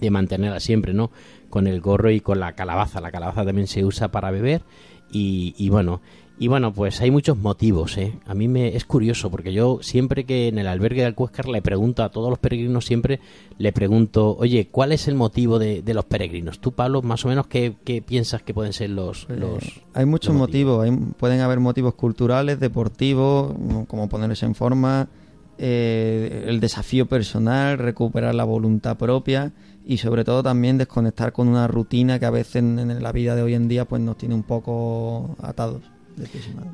de 0.00 0.10
mantenerla 0.10 0.60
siempre, 0.60 0.94
¿no? 0.94 1.10
Con 1.50 1.66
el 1.66 1.80
gorro 1.80 2.10
y 2.10 2.20
con 2.20 2.40
la 2.40 2.52
calabaza. 2.54 3.00
La 3.00 3.10
calabaza 3.10 3.44
también 3.44 3.66
se 3.66 3.84
usa 3.84 4.08
para 4.08 4.30
beber 4.30 4.62
y, 5.10 5.54
y 5.58 5.68
bueno, 5.68 6.00
y 6.38 6.48
bueno, 6.48 6.72
pues 6.72 7.00
hay 7.00 7.10
muchos 7.10 7.38
motivos, 7.38 7.96
¿eh? 7.96 8.18
A 8.26 8.34
mí 8.34 8.48
me 8.48 8.74
es 8.76 8.84
curioso 8.84 9.30
porque 9.30 9.52
yo 9.52 9.78
siempre 9.82 10.24
que 10.24 10.48
en 10.48 10.58
el 10.58 10.66
albergue 10.66 11.02
de 11.02 11.06
Alcuéscar 11.06 11.46
le 11.48 11.62
pregunto 11.62 12.02
a 12.02 12.10
todos 12.10 12.28
los 12.28 12.38
peregrinos 12.40 12.84
siempre 12.84 13.20
le 13.58 13.72
pregunto, 13.72 14.36
oye, 14.36 14.68
¿cuál 14.70 14.90
es 14.92 15.06
el 15.06 15.14
motivo 15.14 15.58
de, 15.60 15.82
de 15.82 15.94
los 15.94 16.04
peregrinos? 16.06 16.58
Tú, 16.58 16.72
Pablo, 16.72 17.02
más 17.02 17.24
o 17.24 17.28
menos 17.28 17.46
qué, 17.46 17.76
qué 17.84 18.02
piensas 18.02 18.42
que 18.42 18.52
pueden 18.52 18.72
ser 18.72 18.90
los, 18.90 19.28
los 19.28 19.62
Eh, 19.62 19.82
hay 19.94 20.06
muchos 20.06 20.34
los 20.34 20.38
motivos, 20.40 20.84
hay- 20.84 20.96
pueden 21.18 21.40
haber 21.40 21.60
motivos 21.60 21.94
culturales, 21.94 22.58
deportivos, 22.58 23.54
como 23.86 24.08
ponerse 24.08 24.44
en 24.44 24.54
forma, 24.56 25.08
eh, 25.58 26.46
el 26.48 26.58
desafío 26.58 27.06
personal, 27.06 27.78
recuperar 27.78 28.34
la 28.34 28.42
voluntad 28.44 28.96
propia 28.98 29.52
y 29.86 29.98
sobre 29.98 30.24
todo 30.24 30.42
también 30.42 30.78
desconectar 30.78 31.32
con 31.32 31.46
una 31.46 31.68
rutina 31.68 32.18
que 32.18 32.26
a 32.26 32.30
veces 32.30 32.56
en, 32.56 32.78
en 32.78 33.02
la 33.02 33.12
vida 33.12 33.36
de 33.36 33.42
hoy 33.42 33.54
en 33.54 33.68
día 33.68 33.84
pues 33.84 34.02
nos 34.02 34.16
tiene 34.18 34.34
un 34.34 34.42
poco 34.42 35.36
atados. 35.40 35.82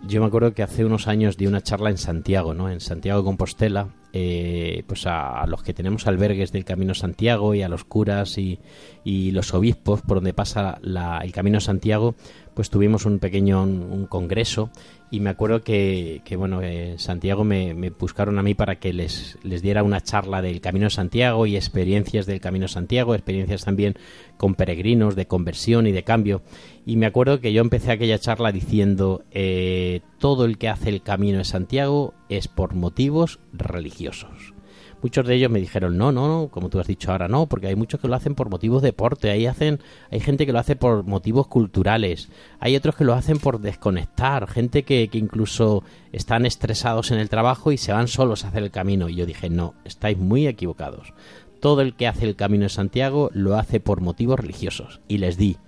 Yo 0.06 0.20
me 0.20 0.26
acuerdo 0.26 0.52
que 0.52 0.62
hace 0.62 0.84
unos 0.84 1.08
años 1.08 1.36
di 1.36 1.46
una 1.46 1.62
charla 1.62 1.90
en 1.90 1.98
Santiago, 1.98 2.54
¿no? 2.54 2.68
En 2.70 2.80
Santiago 2.80 3.20
de 3.20 3.24
Compostela, 3.24 3.88
eh, 4.12 4.82
pues 4.86 5.06
a, 5.06 5.46
los 5.46 5.62
que 5.62 5.72
tenemos 5.72 6.06
albergues 6.06 6.52
del 6.52 6.64
Camino 6.64 6.94
Santiago 6.94 7.54
y 7.54 7.62
a 7.62 7.68
los 7.68 7.84
curas 7.84 8.38
y, 8.38 8.58
y 9.04 9.30
los 9.30 9.54
obispos 9.54 10.02
por 10.02 10.18
donde 10.18 10.34
pasa 10.34 10.78
la- 10.82 11.20
el 11.20 11.32
Camino 11.32 11.60
Santiago, 11.60 12.14
pues 12.54 12.70
tuvimos 12.70 13.06
un 13.06 13.18
pequeño 13.18 13.62
un 13.62 14.06
congreso 14.06 14.70
y 15.10 15.20
me 15.20 15.30
acuerdo 15.30 15.62
que, 15.62 16.22
bueno, 16.36 16.62
eh, 16.62 16.94
Santiago 16.98 17.42
me, 17.42 17.74
me 17.74 17.90
buscaron 17.90 18.38
a 18.38 18.42
mí 18.42 18.54
para 18.54 18.76
que 18.76 18.92
les, 18.92 19.38
les 19.42 19.60
diera 19.60 19.82
una 19.82 20.00
charla 20.00 20.40
del 20.40 20.60
Camino 20.60 20.84
de 20.84 20.90
Santiago 20.90 21.46
y 21.46 21.56
experiencias 21.56 22.26
del 22.26 22.40
Camino 22.40 22.66
de 22.66 22.72
Santiago, 22.72 23.14
experiencias 23.14 23.64
también 23.64 23.94
con 24.36 24.54
peregrinos 24.54 25.16
de 25.16 25.26
conversión 25.26 25.88
y 25.88 25.92
de 25.92 26.04
cambio. 26.04 26.42
Y 26.86 26.96
me 26.96 27.06
acuerdo 27.06 27.40
que 27.40 27.52
yo 27.52 27.60
empecé 27.60 27.90
aquella 27.90 28.20
charla 28.20 28.52
diciendo, 28.52 29.24
eh, 29.32 30.00
todo 30.18 30.44
el 30.44 30.58
que 30.58 30.68
hace 30.68 30.90
el 30.90 31.02
Camino 31.02 31.38
de 31.38 31.44
Santiago 31.44 32.14
es 32.28 32.46
por 32.46 32.74
motivos 32.74 33.40
religiosos. 33.52 34.54
Muchos 35.02 35.26
de 35.26 35.34
ellos 35.34 35.50
me 35.50 35.60
dijeron, 35.60 35.96
no, 35.96 36.12
no, 36.12 36.28
no, 36.28 36.48
como 36.48 36.68
tú 36.68 36.78
has 36.78 36.86
dicho 36.86 37.10
ahora, 37.10 37.28
no, 37.28 37.46
porque 37.46 37.68
hay 37.68 37.76
muchos 37.76 38.00
que 38.00 38.08
lo 38.08 38.14
hacen 38.14 38.34
por 38.34 38.50
motivos 38.50 38.82
de 38.82 38.88
deporte, 38.88 39.30
ahí 39.30 39.46
hacen, 39.46 39.80
hay 40.10 40.20
gente 40.20 40.46
que 40.46 40.52
lo 40.52 40.58
hace 40.58 40.76
por 40.76 41.04
motivos 41.04 41.46
culturales, 41.46 42.28
hay 42.58 42.76
otros 42.76 42.96
que 42.96 43.04
lo 43.04 43.14
hacen 43.14 43.38
por 43.38 43.60
desconectar, 43.60 44.46
gente 44.48 44.82
que, 44.82 45.08
que 45.08 45.18
incluso 45.18 45.82
están 46.12 46.46
estresados 46.46 47.10
en 47.10 47.18
el 47.18 47.28
trabajo 47.28 47.72
y 47.72 47.78
se 47.78 47.92
van 47.92 48.08
solos 48.08 48.44
a 48.44 48.48
hacer 48.48 48.62
el 48.62 48.70
camino. 48.70 49.08
Y 49.08 49.16
yo 49.16 49.26
dije, 49.26 49.48
no, 49.48 49.74
estáis 49.84 50.18
muy 50.18 50.46
equivocados. 50.46 51.12
Todo 51.60 51.82
el 51.82 51.94
que 51.94 52.06
hace 52.06 52.26
el 52.26 52.36
camino 52.36 52.64
de 52.64 52.70
Santiago 52.70 53.30
lo 53.32 53.56
hace 53.56 53.80
por 53.80 54.00
motivos 54.00 54.40
religiosos. 54.40 55.00
Y 55.08 55.18
les 55.18 55.36
di, 55.36 55.58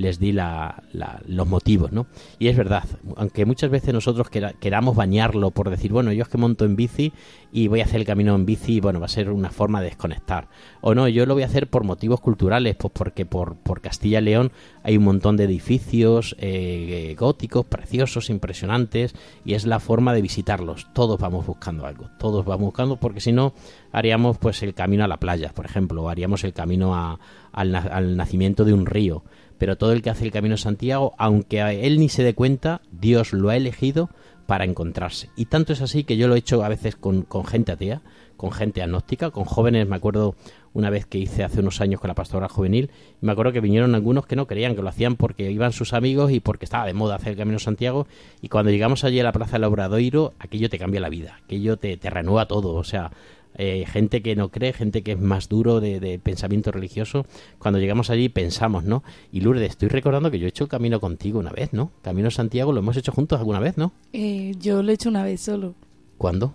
les 0.00 0.18
di 0.18 0.32
la- 0.32 0.82
los 1.26 1.46
motivos, 1.46 1.92
¿no? 1.92 2.06
Y 2.38 2.48
es 2.48 2.56
verdad, 2.56 2.84
aunque 3.16 3.44
muchas 3.44 3.70
veces 3.70 3.92
nosotros 3.92 4.30
quera- 4.30 4.52
queramos 4.54 4.96
bañarlo 4.96 5.50
por 5.50 5.70
decir, 5.70 5.92
bueno, 5.92 6.12
yo 6.12 6.22
es 6.22 6.28
que 6.28 6.38
monto 6.38 6.64
en 6.64 6.74
bici 6.76 7.12
y 7.52 7.68
voy 7.68 7.80
a 7.80 7.84
hacer 7.84 8.00
el 8.00 8.06
camino 8.06 8.34
en 8.34 8.46
bici 8.46 8.80
bueno, 8.80 9.00
va 9.00 9.06
a 9.06 9.08
ser 9.08 9.30
una 9.30 9.50
forma 9.50 9.80
de 9.80 9.86
desconectar. 9.86 10.48
O 10.80 10.94
no, 10.94 11.08
yo 11.08 11.26
lo 11.26 11.34
voy 11.34 11.42
a 11.42 11.46
hacer 11.46 11.68
por 11.68 11.84
motivos 11.84 12.20
culturales, 12.20 12.76
pues 12.76 12.92
porque 12.94 13.26
por, 13.26 13.56
por 13.56 13.80
Castilla 13.80 14.20
y 14.20 14.22
León 14.24 14.52
hay 14.82 14.96
un 14.96 15.04
montón 15.04 15.36
de 15.36 15.44
edificios 15.44 16.34
eh, 16.38 17.14
góticos, 17.18 17.66
preciosos, 17.66 18.30
impresionantes, 18.30 19.14
y 19.44 19.54
es 19.54 19.66
la 19.66 19.80
forma 19.80 20.14
de 20.14 20.22
visitarlos. 20.22 20.86
Todos 20.94 21.18
vamos 21.20 21.46
buscando 21.46 21.86
algo, 21.86 22.08
todos 22.18 22.44
vamos 22.44 22.66
buscando, 22.66 22.96
porque 22.98 23.20
si 23.20 23.32
no, 23.32 23.52
haríamos 23.92 24.38
pues 24.38 24.62
el 24.62 24.72
camino 24.74 25.04
a 25.04 25.08
la 25.08 25.18
playa, 25.18 25.52
por 25.54 25.66
ejemplo, 25.66 26.02
o 26.04 26.08
haríamos 26.08 26.44
el 26.44 26.52
camino 26.52 26.94
a- 26.94 27.18
al 27.52 28.16
nacimiento 28.16 28.64
de 28.64 28.72
un 28.72 28.86
río. 28.86 29.24
Pero 29.60 29.76
todo 29.76 29.92
el 29.92 30.00
que 30.00 30.08
hace 30.08 30.24
el 30.24 30.32
camino 30.32 30.54
de 30.54 30.62
Santiago, 30.62 31.12
aunque 31.18 31.60
a 31.60 31.74
él 31.74 32.00
ni 32.00 32.08
se 32.08 32.22
dé 32.22 32.34
cuenta, 32.34 32.80
Dios 32.90 33.34
lo 33.34 33.50
ha 33.50 33.56
elegido 33.56 34.08
para 34.46 34.64
encontrarse. 34.64 35.28
Y 35.36 35.44
tanto 35.44 35.74
es 35.74 35.82
así 35.82 36.02
que 36.02 36.16
yo 36.16 36.28
lo 36.28 36.34
he 36.34 36.38
hecho 36.38 36.64
a 36.64 36.68
veces 36.70 36.96
con, 36.96 37.26
gente 37.44 37.70
atea, 37.70 38.00
con 38.38 38.52
gente 38.52 38.80
agnóstica, 38.82 39.30
con 39.30 39.44
jóvenes, 39.44 39.86
me 39.86 39.96
acuerdo 39.96 40.34
una 40.72 40.88
vez 40.88 41.04
que 41.04 41.18
hice 41.18 41.44
hace 41.44 41.60
unos 41.60 41.82
años 41.82 42.00
con 42.00 42.08
la 42.08 42.14
pastoral 42.14 42.48
juvenil, 42.48 42.90
y 43.20 43.26
me 43.26 43.32
acuerdo 43.32 43.52
que 43.52 43.60
vinieron 43.60 43.94
algunos 43.94 44.24
que 44.24 44.34
no 44.34 44.46
creían, 44.46 44.74
que 44.74 44.80
lo 44.80 44.88
hacían 44.88 45.16
porque 45.16 45.50
iban 45.50 45.72
sus 45.72 45.92
amigos 45.92 46.32
y 46.32 46.40
porque 46.40 46.64
estaba 46.64 46.86
de 46.86 46.94
moda 46.94 47.16
hacer 47.16 47.32
el 47.32 47.36
Camino 47.36 47.58
de 47.58 47.64
Santiago, 47.64 48.06
y 48.40 48.48
cuando 48.48 48.70
llegamos 48.70 49.04
allí 49.04 49.20
a 49.20 49.24
la 49.24 49.32
Plaza 49.32 49.52
del 49.52 49.64
Obradoiro, 49.64 50.32
aquello 50.38 50.70
te 50.70 50.78
cambia 50.78 51.00
la 51.00 51.10
vida, 51.10 51.38
aquello 51.44 51.76
te, 51.76 51.98
te 51.98 52.08
renueva 52.08 52.46
todo, 52.46 52.74
o 52.74 52.84
sea, 52.84 53.10
eh, 53.56 53.84
gente 53.86 54.22
que 54.22 54.36
no 54.36 54.50
cree, 54.50 54.72
gente 54.72 55.02
que 55.02 55.12
es 55.12 55.20
más 55.20 55.48
duro 55.48 55.80
de, 55.80 56.00
de 56.00 56.18
pensamiento 56.18 56.70
religioso, 56.72 57.26
cuando 57.58 57.78
llegamos 57.78 58.10
allí 58.10 58.28
pensamos, 58.28 58.84
¿no? 58.84 59.02
Y 59.32 59.40
Lourdes, 59.40 59.70
estoy 59.70 59.88
recordando 59.88 60.30
que 60.30 60.38
yo 60.38 60.46
he 60.46 60.48
hecho 60.50 60.64
el 60.64 60.70
camino 60.70 61.00
contigo 61.00 61.38
una 61.38 61.50
vez, 61.50 61.72
¿no? 61.72 61.90
Camino 62.02 62.30
Santiago 62.30 62.72
lo 62.72 62.80
hemos 62.80 62.96
hecho 62.96 63.12
juntos 63.12 63.38
alguna 63.38 63.60
vez, 63.60 63.76
¿no? 63.76 63.92
Eh, 64.12 64.54
yo 64.60 64.82
lo 64.82 64.90
he 64.90 64.94
hecho 64.94 65.08
una 65.08 65.24
vez 65.24 65.40
solo, 65.40 65.74
¿Cuándo? 66.18 66.54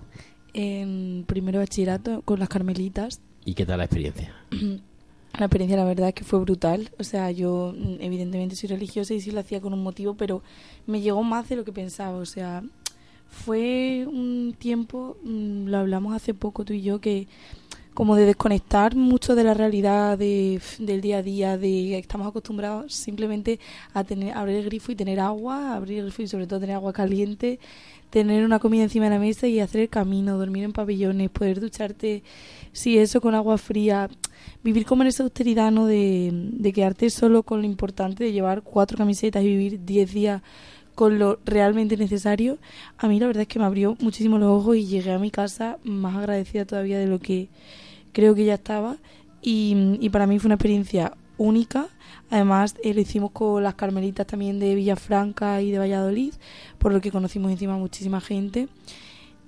en 0.53 1.25
primero 1.27 1.60
bachillerato 1.60 2.21
con 2.21 2.39
las 2.39 2.49
carmelitas. 2.49 3.19
¿Y 3.43 3.53
qué 3.55 3.65
tal 3.65 3.77
la 3.79 3.86
experiencia? 3.86 4.34
La 5.38 5.47
experiencia, 5.47 5.75
la 5.75 5.84
verdad, 5.84 6.08
es 6.08 6.13
que 6.13 6.23
fue 6.23 6.39
brutal. 6.39 6.91
O 6.97 7.03
sea, 7.03 7.29
yo 7.29 7.73
mm, 7.77 7.95
evidentemente 7.99 8.55
soy 8.55 8.69
religiosa 8.69 9.13
y 9.13 9.19
sí 9.19 9.31
lo 9.31 9.41
hacía 9.41 9.60
con 9.60 9.73
un 9.73 9.84
motivo, 9.84 10.13
pero 10.13 10.41
me 10.88 11.01
llegó 11.01 11.23
más 11.23 11.49
de 11.49 11.58
lo 11.58 11.65
que 11.65 11.73
pensaba. 11.73 12.15
O 12.19 12.25
sea, 12.25 12.63
fue 13.30 14.06
un 14.08 14.56
tiempo, 14.58 15.18
mm, 15.24 15.68
lo 15.68 15.78
hablamos 15.78 16.16
hace 16.16 16.34
poco 16.34 16.66
tú 16.66 16.74
y 16.74 16.82
yo, 16.82 17.00
que 17.00 17.28
como 17.96 18.18
de 18.18 18.26
desconectar 18.26 18.96
mucho 18.96 19.36
de 19.36 19.46
la 19.46 19.54
realidad 19.54 20.18
de, 20.18 20.62
del 20.80 21.00
día 21.00 21.20
a 21.20 21.22
día, 21.24 21.58
de 21.58 21.98
estamos 21.98 22.28
acostumbrados 22.28 22.94
simplemente 22.94 23.60
a 23.94 24.04
tener 24.04 24.36
abrir 24.36 24.58
el 24.58 24.66
grifo 24.66 24.92
y 24.92 24.96
tener 24.96 25.20
agua, 25.22 25.74
abrir 25.76 26.00
el 26.00 26.06
grifo 26.06 26.22
y 26.22 26.28
sobre 26.28 26.46
todo 26.46 26.60
tener 26.60 26.76
agua 26.76 26.92
caliente, 26.92 27.58
tener 28.10 28.44
una 28.44 28.60
comida 28.60 28.84
encima 28.84 29.06
de 29.06 29.12
la 29.12 29.20
mesa 29.20 29.48
y 29.48 29.62
hacer 29.62 29.82
el 29.82 29.90
camino, 29.90 30.38
dormir 30.38 30.66
en 30.66 30.74
pabellones, 30.74 31.30
poder 31.30 31.62
ducharte, 31.62 32.22
sí, 32.74 32.98
eso 32.98 33.22
con 33.22 33.34
agua 33.34 33.58
fría, 33.58 34.10
vivir 34.62 34.86
como 34.86 35.04
en 35.04 35.08
esa 35.08 35.24
austeridad, 35.24 35.72
¿no? 35.72 35.86
De, 35.86 36.32
de 36.34 36.74
quedarte 36.74 37.10
solo 37.10 37.44
con 37.44 37.62
lo 37.62 37.66
importante, 37.66 38.26
de 38.26 38.34
llevar 38.34 38.62
cuatro 38.62 38.98
camisetas 38.98 39.42
y 39.42 39.48
vivir 39.48 39.86
diez 39.86 40.14
días 40.14 40.42
con 40.95 41.19
lo 41.19 41.39
realmente 41.45 41.97
necesario, 41.97 42.58
a 42.97 43.08
mí 43.08 43.19
la 43.19 43.27
verdad 43.27 43.41
es 43.41 43.47
que 43.47 43.60
me 43.60 43.65
abrió 43.65 43.95
muchísimo 43.99 44.38
los 44.38 44.49
ojos 44.49 44.77
y 44.77 44.86
llegué 44.86 45.12
a 45.12 45.19
mi 45.19 45.29
casa 45.29 45.77
más 45.84 46.15
agradecida 46.15 46.65
todavía 46.65 46.97
de 46.97 47.08
lo 47.08 47.19
que 47.19 47.49
creo 48.13 48.34
que 48.34 48.45
ya 48.45 48.55
estaba 48.55 48.97
y, 49.47 50.10
para 50.10 50.25
mí 50.25 50.39
fue 50.39 50.47
una 50.47 50.55
experiencia 50.55 51.13
única. 51.38 51.88
Además, 52.31 52.75
eh, 52.84 52.95
lo 52.95 53.01
hicimos 53.01 53.29
con 53.31 53.62
las 53.62 53.75
carmelitas 53.75 54.25
también 54.25 54.60
de 54.60 54.73
Villafranca 54.73 55.62
y 55.62 55.69
de 55.69 55.77
Valladolid, 55.77 56.34
por 56.79 56.91
lo 56.91 56.99
que 56.99 57.12
conocimos 57.12 57.51
encima 57.51 57.77
muchísima 57.77 58.21
gente. 58.21 58.67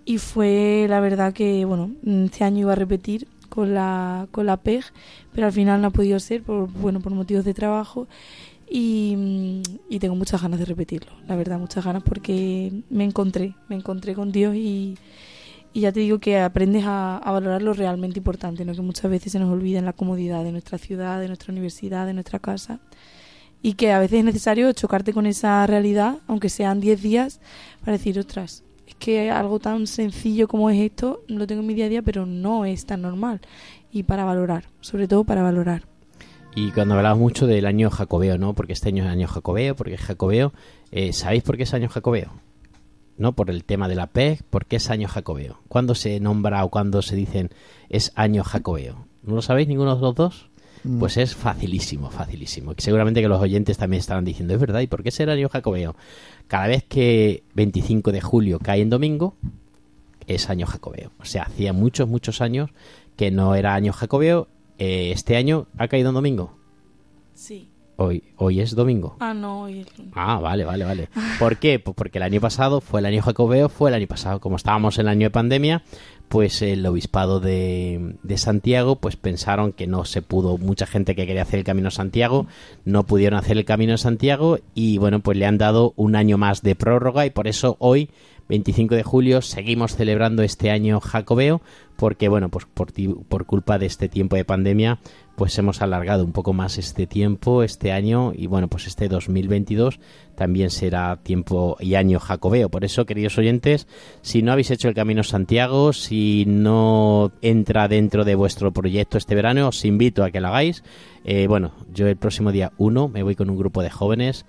Y 0.05 0.19
fue 0.19 0.85
la 0.87 0.99
verdad 0.99 1.33
que, 1.33 1.65
bueno, 1.65 1.91
mm, 2.03 2.25
este 2.25 2.43
año 2.43 2.59
iba 2.59 2.73
a 2.73 2.75
repetir 2.75 3.27
con 3.49 3.73
la, 3.73 4.27
con 4.31 4.45
la 4.45 4.57
PEG, 4.57 4.85
pero 5.33 5.47
al 5.47 5.53
final 5.53 5.81
no 5.81 5.87
ha 5.87 5.91
podido 5.91 6.19
ser 6.19 6.43
por, 6.43 6.71
bueno, 6.71 6.99
por 6.99 7.13
motivos 7.13 7.43
de 7.43 7.55
trabajo. 7.55 8.07
Y, 8.69 9.61
y 9.89 9.99
tengo 9.99 10.15
muchas 10.15 10.41
ganas 10.41 10.59
de 10.59 10.65
repetirlo, 10.65 11.13
la 11.25 11.37
verdad, 11.37 11.57
muchas 11.57 11.85
ganas 11.85 12.03
porque 12.03 12.83
me 12.89 13.05
encontré, 13.05 13.55
me 13.69 13.75
encontré 13.75 14.13
con 14.13 14.33
Dios 14.33 14.55
y, 14.55 14.97
y 15.71 15.81
ya 15.81 15.93
te 15.93 16.01
digo 16.01 16.19
que 16.19 16.39
aprendes 16.39 16.83
a, 16.85 17.17
a 17.17 17.31
valorar 17.31 17.61
lo 17.61 17.71
realmente 17.71 18.19
importante, 18.19 18.65
¿no? 18.65 18.73
que 18.73 18.81
muchas 18.81 19.09
veces 19.09 19.31
se 19.31 19.39
nos 19.39 19.49
olvida 19.49 19.79
en 19.79 19.85
la 19.85 19.93
comodidad 19.93 20.43
de 20.43 20.51
nuestra 20.51 20.77
ciudad, 20.77 21.21
de 21.21 21.27
nuestra 21.27 21.53
universidad, 21.53 22.05
de 22.05 22.13
nuestra 22.13 22.39
casa 22.39 22.81
y 23.61 23.73
que 23.73 23.91
a 23.91 23.99
veces 23.99 24.19
es 24.19 24.25
necesario 24.25 24.71
chocarte 24.73 25.13
con 25.13 25.25
esa 25.25 25.65
realidad, 25.67 26.17
aunque 26.27 26.49
sean 26.49 26.79
10 26.79 27.01
días, 27.01 27.39
para 27.81 27.93
decir, 27.93 28.17
ostras, 28.19 28.63
es 28.87 28.95
que 28.95 29.31
algo 29.31 29.59
tan 29.59 29.87
sencillo 29.87 30.47
como 30.47 30.69
es 30.69 30.79
esto, 30.79 31.23
lo 31.27 31.47
tengo 31.47 31.61
en 31.61 31.67
mi 31.67 31.73
día 31.73 31.85
a 31.85 31.89
día, 31.89 32.01
pero 32.01 32.25
no 32.25 32.65
es 32.65 32.85
tan 32.85 33.01
normal. 33.01 33.41
Y 33.91 34.03
para 34.03 34.25
valorar, 34.25 34.65
sobre 34.81 35.07
todo 35.07 35.23
para 35.23 35.41
valorar. 35.41 35.83
Y 36.57 36.71
cuando 36.71 36.95
hablabas 36.95 37.19
mucho 37.19 37.45
del 37.45 37.67
año 37.67 37.91
jacobeo, 37.91 38.39
¿no? 38.39 38.55
Porque 38.55 38.73
este 38.73 38.89
año 38.89 39.03
es 39.03 39.09
año 39.11 39.27
jacobeo, 39.27 39.75
porque 39.75 39.93
es 39.93 40.01
jacobeo. 40.01 40.53
eh, 40.91 41.13
¿Sabéis 41.13 41.43
por 41.43 41.55
qué 41.55 41.63
es 41.63 41.73
año 41.75 41.87
jacobeo? 41.87 42.31
¿No? 43.15 43.33
Por 43.33 43.51
el 43.51 43.63
tema 43.63 43.87
de 43.87 43.93
la 43.93 44.07
PEG, 44.07 44.41
¿por 44.41 44.65
qué 44.65 44.77
es 44.77 44.89
año 44.89 45.07
jacobeo? 45.07 45.59
¿Cuándo 45.67 45.93
se 45.93 46.19
nombra 46.19 46.65
o 46.65 46.69
cuándo 46.69 47.03
se 47.03 47.15
dicen 47.15 47.51
es 47.89 48.11
año 48.15 48.43
jacobeo? 48.43 49.05
¿No 49.21 49.35
lo 49.35 49.43
sabéis 49.43 49.67
ninguno 49.67 49.97
de 49.97 50.01
los 50.01 50.15
dos? 50.15 50.49
Mm. 50.83 50.97
Pues 50.97 51.17
es 51.17 51.35
facilísimo, 51.35 52.09
facilísimo. 52.09 52.73
Seguramente 52.79 53.21
que 53.21 53.27
los 53.27 53.39
oyentes 53.39 53.77
también 53.77 53.99
estarán 53.99 54.25
diciendo, 54.25 54.55
es 54.55 54.59
verdad, 54.59 54.79
¿y 54.79 54.87
por 54.87 55.03
qué 55.03 55.11
será 55.11 55.33
año 55.33 55.49
jacobeo? 55.49 55.95
Cada 56.47 56.65
vez 56.65 56.83
que 56.83 57.43
25 57.53 58.11
de 58.11 58.21
julio 58.21 58.57
cae 58.57 58.81
en 58.81 58.89
domingo, 58.89 59.35
es 60.25 60.49
año 60.49 60.65
jacobeo. 60.65 61.11
O 61.19 61.25
sea, 61.25 61.43
hacía 61.43 61.71
muchos, 61.71 62.07
muchos 62.09 62.41
años 62.41 62.71
que 63.15 63.29
no 63.29 63.53
era 63.53 63.75
año 63.75 63.93
jacobeo. 63.93 64.47
Eh, 64.77 65.11
este 65.11 65.35
año 65.35 65.67
ha 65.77 65.87
caído 65.87 66.09
en 66.09 66.15
domingo. 66.15 66.57
Sí. 67.33 67.69
Hoy, 67.99 68.23
hoy 68.35 68.59
es 68.59 68.75
domingo. 68.75 69.15
Ah, 69.19 69.33
no, 69.33 69.67
y 69.67 69.79
el- 69.79 69.87
Ah, 70.13 70.39
vale, 70.39 70.65
vale, 70.65 70.85
vale. 70.85 71.09
¿Por 71.39 71.57
qué? 71.57 71.79
Pues 71.79 71.95
porque 71.95 72.19
el 72.19 72.23
año 72.23 72.39
pasado 72.39 72.79
fue 72.79 72.99
el 72.99 73.07
año 73.07 73.23
jacobeo, 73.23 73.69
fue 73.69 73.89
el 73.89 73.95
año 73.95 74.05
pasado. 74.07 74.39
Como 74.39 74.55
estábamos 74.55 74.97
en 74.99 75.05
el 75.05 75.09
año 75.09 75.25
de 75.27 75.31
pandemia, 75.31 75.83
pues 76.27 76.61
el 76.61 76.85
obispado 76.85 77.39
de, 77.39 78.15
de 78.23 78.37
Santiago, 78.37 78.97
pues 78.97 79.15
pensaron 79.15 79.71
que 79.71 79.87
no 79.87 80.05
se 80.05 80.21
pudo, 80.21 80.57
mucha 80.57 80.85
gente 80.85 81.15
que 81.15 81.25
quería 81.25 81.43
hacer 81.43 81.59
el 81.59 81.65
Camino 81.65 81.87
de 81.87 81.95
Santiago, 81.95 82.47
no 82.85 83.03
pudieron 83.03 83.39
hacer 83.39 83.57
el 83.57 83.65
Camino 83.65 83.93
de 83.93 83.97
Santiago 83.97 84.59
y 84.73 84.97
bueno, 84.97 85.19
pues 85.21 85.37
le 85.37 85.45
han 85.45 85.57
dado 85.57 85.93
un 85.95 86.15
año 86.15 86.37
más 86.37 86.61
de 86.61 86.75
prórroga 86.75 87.25
y 87.25 87.29
por 87.29 87.47
eso 87.47 87.77
hoy, 87.79 88.09
25 88.49 88.95
de 88.95 89.03
julio, 89.03 89.41
seguimos 89.41 89.95
celebrando 89.95 90.43
este 90.43 90.71
año 90.71 90.99
jacobeo 90.99 91.61
porque 91.97 92.29
bueno, 92.29 92.49
pues 92.49 92.65
por, 92.73 92.93
por 93.27 93.45
culpa 93.45 93.77
de 93.77 93.87
este 93.87 94.07
tiempo 94.07 94.35
de 94.35 94.45
pandemia, 94.45 94.99
pues 95.35 95.57
hemos 95.57 95.81
alargado 95.81 96.23
un 96.23 96.31
poco 96.31 96.53
más 96.53 96.77
este 96.77 97.07
tiempo, 97.07 97.63
este 97.63 97.91
año, 97.91 98.31
y 98.35 98.47
bueno, 98.47 98.69
pues 98.69 98.87
este 98.87 99.09
2022 99.09 99.99
también 100.37 100.69
será 100.69 101.17
tiempo 101.17 101.77
y 101.79 101.95
año 101.95 102.19
jacobeo. 102.19 102.69
Por 102.69 102.85
eso, 102.85 103.07
queridos 103.07 103.39
oyentes, 103.39 103.87
si 104.21 104.43
no 104.43 104.51
habéis 104.51 104.69
hecho 104.69 104.87
el 104.87 104.93
Camino 104.93 105.23
Santiago, 105.23 105.93
si 105.93 106.45
no 106.47 107.31
entra 107.41 107.87
dentro 107.87 108.23
de 108.23 108.35
vuestro 108.35 108.71
proyecto 108.71 109.17
este 109.17 109.33
verano, 109.33 109.69
os 109.69 109.83
invito 109.83 110.23
a 110.23 110.29
que 110.29 110.39
lo 110.39 110.49
hagáis. 110.49 110.83
Eh, 111.25 111.47
bueno, 111.47 111.71
yo 111.91 112.07
el 112.07 112.17
próximo 112.17 112.51
día 112.51 112.71
1 112.77 113.07
me 113.07 113.23
voy 113.23 113.35
con 113.35 113.49
un 113.49 113.57
grupo 113.57 113.81
de 113.81 113.89
jóvenes 113.89 114.45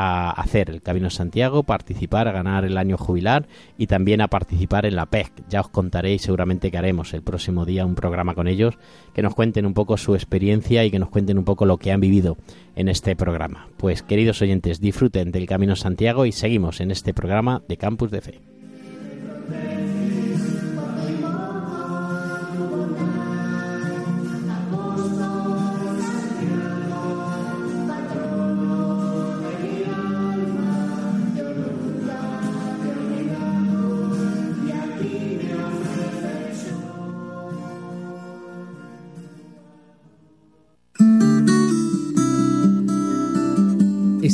a 0.00 0.30
hacer 0.30 0.70
el 0.70 0.80
Camino 0.80 1.10
Santiago, 1.10 1.64
participar, 1.64 2.28
a 2.28 2.32
ganar 2.32 2.64
el 2.64 2.78
año 2.78 2.96
jubilar 2.96 3.48
y 3.76 3.88
también 3.88 4.20
a 4.20 4.28
participar 4.28 4.86
en 4.86 4.94
la 4.94 5.06
PEC. 5.06 5.32
Ya 5.48 5.60
os 5.60 5.68
contaré 5.68 6.14
y 6.14 6.20
seguramente 6.20 6.70
que 6.70 6.78
haremos 6.78 7.12
el 7.14 7.22
próximo 7.22 7.64
día 7.64 7.84
un 7.84 7.96
programa 7.96 8.36
con 8.36 8.46
ellos, 8.46 8.78
que 9.12 9.22
nos 9.22 9.34
cuenten 9.34 9.66
un 9.66 9.74
poco 9.74 9.96
su 9.96 10.14
experiencia 10.14 10.84
y 10.84 10.92
que 10.92 11.00
nos 11.00 11.10
cuenten 11.10 11.36
un 11.36 11.44
poco 11.44 11.66
lo 11.66 11.78
que 11.78 11.90
han 11.90 12.00
vivido 12.00 12.36
en 12.76 12.88
este 12.88 13.16
programa. 13.16 13.66
Pues 13.76 14.04
queridos 14.04 14.40
oyentes, 14.40 14.80
disfruten 14.80 15.32
del 15.32 15.46
Camino 15.46 15.74
Santiago 15.74 16.26
y 16.26 16.32
seguimos 16.32 16.80
en 16.80 16.92
este 16.92 17.12
programa 17.12 17.62
de 17.66 17.76
Campus 17.76 18.12
de 18.12 18.20
Fe. 18.20 18.40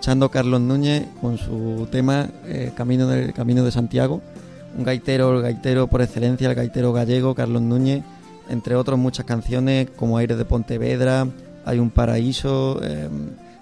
Escuchando 0.00 0.30
Carlos 0.30 0.62
Núñez 0.62 1.04
con 1.20 1.36
su 1.36 1.86
tema 1.92 2.26
eh, 2.46 2.72
Camino, 2.74 3.06
de, 3.06 3.34
Camino 3.34 3.62
de 3.62 3.70
Santiago. 3.70 4.22
Un 4.74 4.82
gaitero, 4.82 5.36
el 5.36 5.42
gaitero 5.42 5.88
por 5.88 6.00
excelencia, 6.00 6.48
el 6.48 6.54
gaitero 6.54 6.94
gallego, 6.94 7.34
Carlos 7.34 7.60
Núñez. 7.60 8.02
Entre 8.48 8.76
otros 8.76 8.98
muchas 8.98 9.26
canciones 9.26 9.90
como 9.94 10.16
Aire 10.16 10.36
de 10.36 10.44
Pontevedra, 10.46 11.26
Hay 11.66 11.78
un 11.78 11.90
paraíso, 11.90 12.80
eh, 12.82 13.10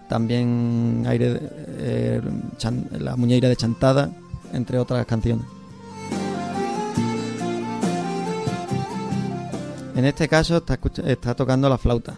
también 0.09 1.03
Aire, 1.09 1.35
de- 1.35 1.41
eh, 1.81 2.21
La 3.01 3.17
Muñeira 3.17 3.49
de 3.49 3.57
Chantada, 3.57 4.09
entre 4.53 4.79
otras 4.79 5.05
canciones. 5.07 5.45
En 9.97 10.05
este 10.05 10.29
caso 10.29 10.63
está 11.05 11.35
tocando 11.35 11.69
la 11.69 11.79
flauta. 11.79 12.15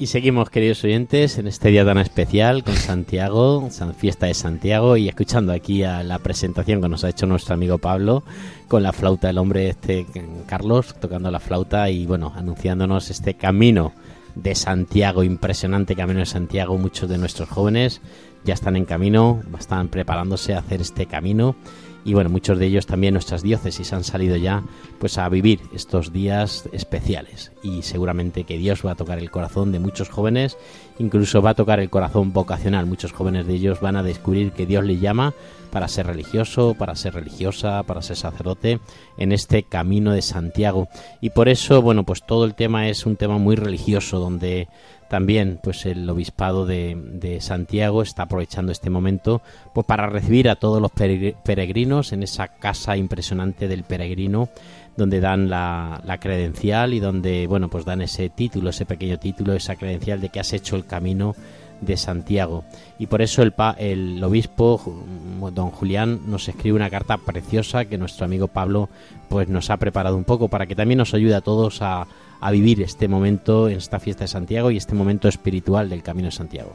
Y 0.00 0.06
seguimos, 0.06 0.48
queridos 0.48 0.84
oyentes, 0.84 1.38
en 1.38 1.48
este 1.48 1.70
día 1.70 1.84
tan 1.84 1.98
especial 1.98 2.62
con 2.62 2.76
Santiago, 2.76 3.66
San 3.72 3.96
Fiesta 3.96 4.26
de 4.26 4.34
Santiago, 4.34 4.96
y 4.96 5.08
escuchando 5.08 5.52
aquí 5.52 5.82
a 5.82 6.04
la 6.04 6.20
presentación 6.20 6.80
que 6.80 6.88
nos 6.88 7.02
ha 7.02 7.08
hecho 7.08 7.26
nuestro 7.26 7.54
amigo 7.54 7.78
Pablo 7.78 8.22
con 8.68 8.84
la 8.84 8.92
flauta, 8.92 9.28
el 9.28 9.38
hombre 9.38 9.70
este, 9.70 10.06
Carlos, 10.46 10.94
tocando 11.00 11.32
la 11.32 11.40
flauta 11.40 11.90
y 11.90 12.06
bueno, 12.06 12.32
anunciándonos 12.36 13.10
este 13.10 13.34
camino 13.34 13.92
de 14.36 14.54
Santiago, 14.54 15.24
impresionante 15.24 15.96
camino 15.96 16.20
de 16.20 16.26
Santiago. 16.26 16.78
Muchos 16.78 17.08
de 17.08 17.18
nuestros 17.18 17.48
jóvenes 17.48 18.00
ya 18.44 18.54
están 18.54 18.76
en 18.76 18.84
camino, 18.84 19.42
están 19.58 19.88
preparándose 19.88 20.54
a 20.54 20.60
hacer 20.60 20.80
este 20.80 21.06
camino. 21.06 21.56
Y 22.04 22.14
bueno, 22.14 22.30
muchos 22.30 22.58
de 22.58 22.66
ellos 22.66 22.86
también 22.86 23.14
nuestras 23.14 23.42
diócesis 23.42 23.92
han 23.92 24.04
salido 24.04 24.36
ya 24.36 24.62
pues 24.98 25.18
a 25.18 25.28
vivir 25.28 25.60
estos 25.74 26.12
días 26.12 26.68
especiales. 26.72 27.52
Y 27.62 27.82
seguramente 27.82 28.44
que 28.44 28.58
Dios 28.58 28.84
va 28.84 28.92
a 28.92 28.96
tocar 28.96 29.18
el 29.18 29.30
corazón 29.30 29.72
de 29.72 29.78
muchos 29.78 30.08
jóvenes, 30.08 30.56
incluso 30.98 31.42
va 31.42 31.50
a 31.50 31.54
tocar 31.54 31.80
el 31.80 31.90
corazón 31.90 32.32
vocacional. 32.32 32.86
Muchos 32.86 33.12
jóvenes 33.12 33.46
de 33.46 33.54
ellos 33.54 33.80
van 33.80 33.96
a 33.96 34.02
descubrir 34.02 34.52
que 34.52 34.66
Dios 34.66 34.84
les 34.84 35.00
llama 35.00 35.34
para 35.70 35.88
ser 35.88 36.06
religioso, 36.06 36.74
para 36.78 36.94
ser 36.94 37.14
religiosa, 37.14 37.82
para 37.82 38.02
ser 38.02 38.16
sacerdote 38.16 38.80
en 39.18 39.32
este 39.32 39.62
camino 39.64 40.12
de 40.12 40.22
Santiago. 40.22 40.88
Y 41.20 41.30
por 41.30 41.48
eso, 41.48 41.82
bueno, 41.82 42.04
pues 42.04 42.24
todo 42.26 42.44
el 42.44 42.54
tema 42.54 42.88
es 42.88 43.04
un 43.04 43.16
tema 43.16 43.38
muy 43.38 43.54
religioso 43.56 44.18
donde 44.18 44.68
también 45.10 45.58
pues 45.62 45.86
el 45.86 46.08
obispado 46.10 46.66
de, 46.66 46.94
de 46.94 47.40
Santiago 47.40 48.02
está 48.02 48.24
aprovechando 48.24 48.72
este 48.72 48.90
momento 48.90 49.40
pues 49.72 49.86
para 49.86 50.06
recibir 50.06 50.50
a 50.50 50.56
todos 50.56 50.82
los 50.82 50.90
peregr- 50.90 51.34
peregrinos 51.42 52.12
en 52.12 52.22
esa 52.22 52.48
casa 52.48 52.94
impresionante 52.94 53.68
del 53.68 53.84
peregrino 53.84 54.50
donde 54.98 55.20
dan 55.20 55.48
la, 55.48 56.02
la 56.04 56.18
credencial 56.18 56.92
y 56.92 57.00
donde, 57.00 57.46
bueno, 57.46 57.68
pues 57.70 57.84
dan 57.84 58.02
ese 58.02 58.28
título, 58.28 58.70
ese 58.70 58.84
pequeño 58.84 59.18
título, 59.18 59.54
esa 59.54 59.76
credencial 59.76 60.20
de 60.20 60.28
que 60.28 60.40
has 60.40 60.52
hecho 60.52 60.76
el 60.76 60.84
camino 60.84 61.34
de 61.80 61.96
Santiago. 61.96 62.64
Y 62.98 63.06
por 63.06 63.22
eso 63.22 63.42
el, 63.42 63.52
pa- 63.52 63.76
el 63.78 64.22
obispo, 64.24 64.76
ju- 64.78 65.50
don 65.52 65.70
Julián, 65.70 66.22
nos 66.26 66.48
escribe 66.48 66.74
una 66.76 66.90
carta 66.90 67.16
preciosa 67.16 67.84
que 67.84 67.96
nuestro 67.96 68.24
amigo 68.26 68.48
Pablo 68.48 68.88
pues 69.28 69.48
nos 69.48 69.70
ha 69.70 69.76
preparado 69.76 70.16
un 70.16 70.24
poco 70.24 70.48
para 70.48 70.66
que 70.66 70.74
también 70.74 70.98
nos 70.98 71.14
ayude 71.14 71.36
a 71.36 71.40
todos 71.40 71.80
a, 71.80 72.08
a 72.40 72.50
vivir 72.50 72.82
este 72.82 73.06
momento 73.06 73.68
en 73.68 73.76
esta 73.76 74.00
fiesta 74.00 74.24
de 74.24 74.28
Santiago 74.28 74.72
y 74.72 74.76
este 74.76 74.96
momento 74.96 75.28
espiritual 75.28 75.88
del 75.88 76.02
Camino 76.02 76.26
de 76.26 76.32
Santiago. 76.32 76.72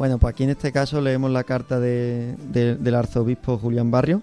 Bueno, 0.00 0.16
pues 0.16 0.32
aquí 0.32 0.44
en 0.44 0.48
este 0.50 0.72
caso 0.72 0.98
leemos 1.02 1.30
la 1.30 1.44
carta 1.44 1.78
de- 1.78 2.34
de- 2.50 2.74
del 2.76 2.94
arzobispo 2.94 3.58
Julián 3.58 3.90
Barrio, 3.90 4.22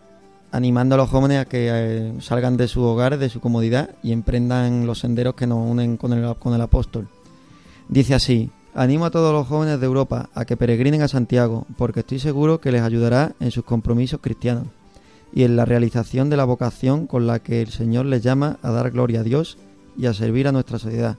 animando 0.51 0.95
a 0.95 0.97
los 0.97 1.07
jóvenes 1.07 1.38
a 1.38 1.45
que 1.45 1.69
eh, 1.71 2.13
salgan 2.19 2.57
de 2.57 2.67
sus 2.67 2.82
hogares, 2.82 3.19
de 3.19 3.30
su 3.30 3.39
comodidad 3.41 3.91
y 4.01 4.11
emprendan 4.11 4.88
los 4.88 4.97
senderos 5.01 5.36
que 5.36 5.45
nos 5.45 5.59
unen 5.69 5.95
con 5.97 6.13
el, 6.13 6.36
con 6.38 6.55
el 6.55 6.61
apóstol. 6.61 7.07
Dice 7.89 8.15
así, 8.15 8.49
animo 8.73 9.05
a 9.05 9.11
todos 9.11 9.32
los 9.32 9.45
jóvenes 9.45 9.80
de 9.80 9.86
Europa 9.86 10.32
a 10.34 10.45
que 10.45 10.57
peregrinen 10.57 11.03
a 11.03 11.07
Santiago, 11.07 11.67
porque 11.78 11.99
estoy 11.99 12.17
seguro 12.17 12.59
que 12.59 12.71
les 12.71 12.82
ayudará 12.82 13.34
en 13.39 13.51
sus 13.51 13.63
compromisos 13.63 14.19
cristianos 14.19 14.63
y 15.32 15.43
en 15.43 15.55
la 15.55 15.65
realización 15.65 16.32
de 16.32 16.38
la 16.38 16.45
vocación 16.45 17.05
con 17.05 17.28
la 17.28 17.38
que 17.38 17.61
el 17.61 17.69
Señor 17.69 18.07
les 18.07 18.23
llama 18.23 18.57
a 18.63 18.71
dar 18.71 18.89
gloria 18.89 19.19
a 19.19 19.23
Dios 19.23 19.59
y 19.95 20.07
a 20.07 20.13
servir 20.15 20.47
a 20.47 20.51
nuestra 20.51 20.80
sociedad. 20.80 21.17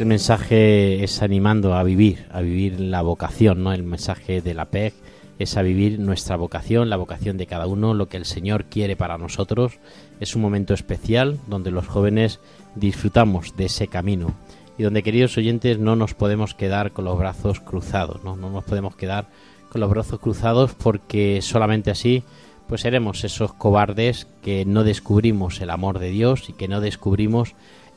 El 0.00 0.06
mensaje 0.06 1.04
es 1.04 1.22
animando 1.22 1.74
a 1.74 1.82
vivir, 1.84 2.26
a 2.32 2.40
vivir 2.40 2.80
la 2.80 3.02
vocación, 3.02 3.62
¿no? 3.62 3.72
El 3.72 3.84
mensaje 3.84 4.40
de 4.40 4.52
la 4.52 4.64
PEG 4.64 4.94
es 5.38 5.56
a 5.56 5.62
vivir 5.62 6.00
nuestra 6.00 6.34
vocación, 6.34 6.90
la 6.90 6.96
vocación 6.96 7.36
de 7.36 7.46
cada 7.46 7.66
uno, 7.66 7.94
lo 7.94 8.08
que 8.08 8.16
el 8.16 8.24
Señor 8.24 8.64
quiere 8.64 8.96
para 8.96 9.16
nosotros. 9.16 9.78
Es 10.18 10.34
un 10.34 10.42
momento 10.42 10.74
especial 10.74 11.38
donde 11.46 11.70
los 11.70 11.86
jóvenes 11.86 12.40
disfrutamos 12.74 13.54
de 13.56 13.66
ese 13.66 13.86
camino 13.86 14.34
y 14.76 14.82
donde, 14.82 15.04
queridos 15.04 15.36
oyentes, 15.36 15.78
no 15.78 15.94
nos 15.94 16.14
podemos 16.14 16.54
quedar 16.54 16.90
con 16.92 17.04
los 17.04 17.16
brazos 17.16 17.60
cruzados, 17.60 18.24
¿no? 18.24 18.34
No 18.34 18.50
nos 18.50 18.64
podemos 18.64 18.96
quedar 18.96 19.28
con 19.68 19.80
los 19.80 19.90
brazos 19.90 20.18
cruzados 20.18 20.74
porque 20.74 21.40
solamente 21.42 21.90
así 21.90 22.24
pues 22.66 22.80
seremos 22.80 23.22
esos 23.24 23.52
cobardes 23.52 24.26
que 24.42 24.64
no 24.64 24.82
descubrimos 24.84 25.60
el 25.60 25.70
amor 25.70 25.98
de 26.00 26.10
Dios 26.10 26.48
y 26.48 26.54
que 26.54 26.66
no 26.66 26.80
descubrimos 26.80 27.54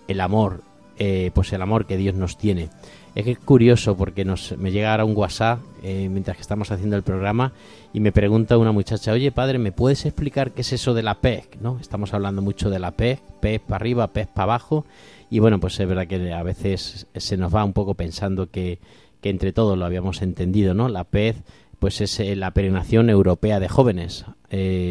el 0.08 0.22
amor 0.22 0.62
eh, 0.98 1.32
pues 1.34 1.52
el 1.52 1.62
amor 1.62 1.86
que 1.86 1.98
Dios 1.98 2.16
nos 2.16 2.38
tiene. 2.38 2.70
Es 3.16 3.26
que 3.26 3.32
es 3.32 3.40
curioso 3.40 3.98
porque 3.98 4.24
nos, 4.24 4.58
me 4.58 4.72
llega 4.72 4.92
ahora 4.92 5.06
un 5.06 5.16
WhatsApp 5.16 5.60
eh, 5.84 6.08
mientras 6.10 6.38
que 6.38 6.42
estamos 6.42 6.72
haciendo 6.72 6.96
el 6.96 7.04
programa 7.04 7.54
y 7.94 8.00
me 8.00 8.12
pregunta 8.12 8.58
una 8.58 8.72
muchacha, 8.72 9.12
oye 9.12 9.32
padre, 9.32 9.58
¿me 9.58 9.72
puedes 9.72 10.06
explicar 10.06 10.52
qué 10.52 10.62
es 10.62 10.74
eso 10.74 10.94
de 10.94 11.04
la 11.04 11.16
PEC? 11.16 11.58
¿no? 11.62 11.80
Estamos 11.80 12.14
hablando 12.14 12.42
mucho 12.42 12.70
de 12.70 12.80
la 12.80 12.92
PEC, 12.92 13.20
PEC 13.42 13.62
para 13.64 13.76
arriba, 13.78 14.08
PEC 14.08 14.30
para 14.30 14.44
abajo 14.44 14.86
y 15.30 15.40
bueno, 15.40 15.60
pues 15.60 15.80
es 15.80 15.88
verdad 15.88 16.08
que 16.08 16.32
a 16.34 16.44
veces 16.44 17.08
se 17.16 17.38
nos 17.38 17.54
va 17.54 17.64
un 17.64 17.74
poco 17.74 17.96
pensando 17.96 18.50
que, 18.50 18.80
que 19.22 19.30
entre 19.30 19.54
todos 19.54 19.78
lo 19.78 19.86
habíamos 19.86 20.22
entendido, 20.22 20.74
¿no? 20.74 20.88
La 20.88 21.04
PEC 21.04 21.38
pues 21.80 22.00
es 22.00 22.20
eh, 22.22 22.36
la 22.36 22.52
peregrinación 22.52 23.10
europea 23.10 23.60
de 23.60 23.68
jóvenes. 23.68 24.26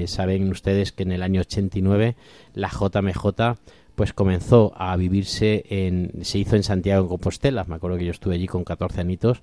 Saben 0.07 0.51
ustedes 0.51 0.93
que 0.93 1.05
en 1.05 1.13
el 1.13 1.23
año 1.23 1.41
89 1.41 2.17
la 2.53 2.69
JMJ 2.69 3.57
pues 3.95 4.12
comenzó 4.12 4.72
a 4.76 4.97
vivirse 4.97 5.64
en 5.68 6.24
se 6.24 6.38
hizo 6.38 6.57
en 6.57 6.62
Santiago 6.62 7.05
de 7.05 7.09
Compostela, 7.09 7.64
me 7.64 7.76
acuerdo 7.76 7.99
que 7.99 8.05
yo 8.05 8.11
estuve 8.11 8.34
allí 8.34 8.47
con 8.47 8.64
14 8.64 9.01
añitos 9.01 9.42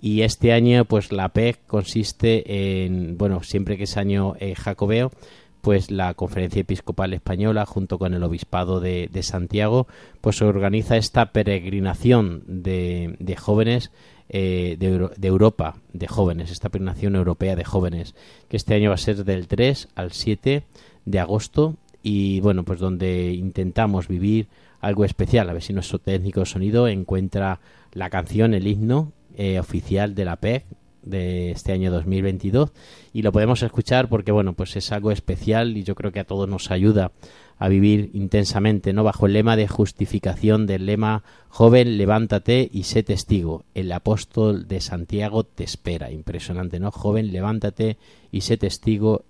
y 0.00 0.22
este 0.22 0.52
año 0.52 0.84
pues 0.84 1.12
la 1.12 1.28
PEC 1.28 1.60
consiste 1.66 2.84
en 2.84 3.16
bueno, 3.16 3.42
siempre 3.42 3.76
que 3.76 3.84
es 3.84 3.96
año 3.96 4.34
eh, 4.40 4.54
jacobeo 4.54 5.12
pues 5.60 5.92
la 5.92 6.14
Conferencia 6.14 6.60
Episcopal 6.60 7.14
Española 7.14 7.64
junto 7.66 7.98
con 7.98 8.14
el 8.14 8.22
Obispado 8.24 8.80
de, 8.80 9.08
Santiago 9.22 9.86
pues 10.20 10.42
organiza 10.42 10.96
esta 10.96 11.32
peregrinación 11.32 12.42
de, 12.46 13.36
jóvenes 13.40 13.92
eh, 14.28 14.76
de, 14.80 15.10
de 15.16 15.28
Europa 15.28 15.76
de 15.92 16.08
jóvenes, 16.08 16.50
esta 16.50 16.68
peregrinación 16.68 17.14
europea 17.14 17.54
de 17.54 17.64
jóvenes 17.64 18.16
que 18.48 18.56
este 18.56 18.74
año 18.74 18.90
va 18.90 18.96
a 18.96 18.98
ser 18.98 19.24
del 19.24 19.46
3 19.46 19.88
al 19.94 20.10
7 20.10 20.64
de 21.04 21.18
agosto 21.20 21.76
y 22.02 22.40
bueno 22.40 22.64
pues 22.64 22.80
donde 22.80 23.32
intentamos 23.32 24.08
vivir 24.08 24.48
algo 24.80 25.04
especial. 25.04 25.48
A 25.48 25.52
ver 25.52 25.62
si 25.62 25.72
nuestro 25.72 25.98
técnico 25.98 26.40
de 26.40 26.46
sonido 26.46 26.88
encuentra 26.88 27.60
la 27.92 28.10
canción 28.10 28.54
el 28.54 28.66
himno 28.66 29.12
eh, 29.36 29.58
oficial 29.58 30.14
de 30.14 30.24
la 30.24 30.36
PEC 30.36 30.64
de 31.02 31.50
este 31.50 31.72
año 31.72 31.90
2022 31.90 32.70
y 33.12 33.22
lo 33.22 33.32
podemos 33.32 33.62
escuchar 33.62 34.08
porque 34.08 34.30
bueno 34.30 34.52
pues 34.52 34.76
es 34.76 34.92
algo 34.92 35.10
especial 35.10 35.76
y 35.76 35.82
yo 35.82 35.96
creo 35.96 36.12
que 36.12 36.20
a 36.20 36.24
todos 36.24 36.48
nos 36.48 36.70
ayuda 36.70 37.10
a 37.58 37.68
vivir 37.68 38.10
intensamente 38.12 38.92
no 38.92 39.02
bajo 39.02 39.26
el 39.26 39.32
lema 39.32 39.56
de 39.56 39.68
justificación 39.68 40.66
del 40.66 40.86
lema 40.86 41.24
joven 41.48 41.98
levántate 41.98 42.68
y 42.72 42.84
sé 42.84 43.02
testigo 43.02 43.64
el 43.74 43.90
apóstol 43.92 44.68
de 44.68 44.80
Santiago 44.80 45.44
te 45.44 45.64
espera. 45.64 46.10
Impresionante 46.10 46.80
no 46.80 46.90
joven 46.90 47.32
levántate 47.32 47.98
y 48.30 48.42
sé 48.42 48.56
testigo 48.56 49.24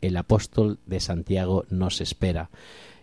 el 0.00 0.16
apóstol 0.16 0.78
de 0.86 1.00
Santiago 1.00 1.64
nos 1.70 2.00
espera. 2.00 2.50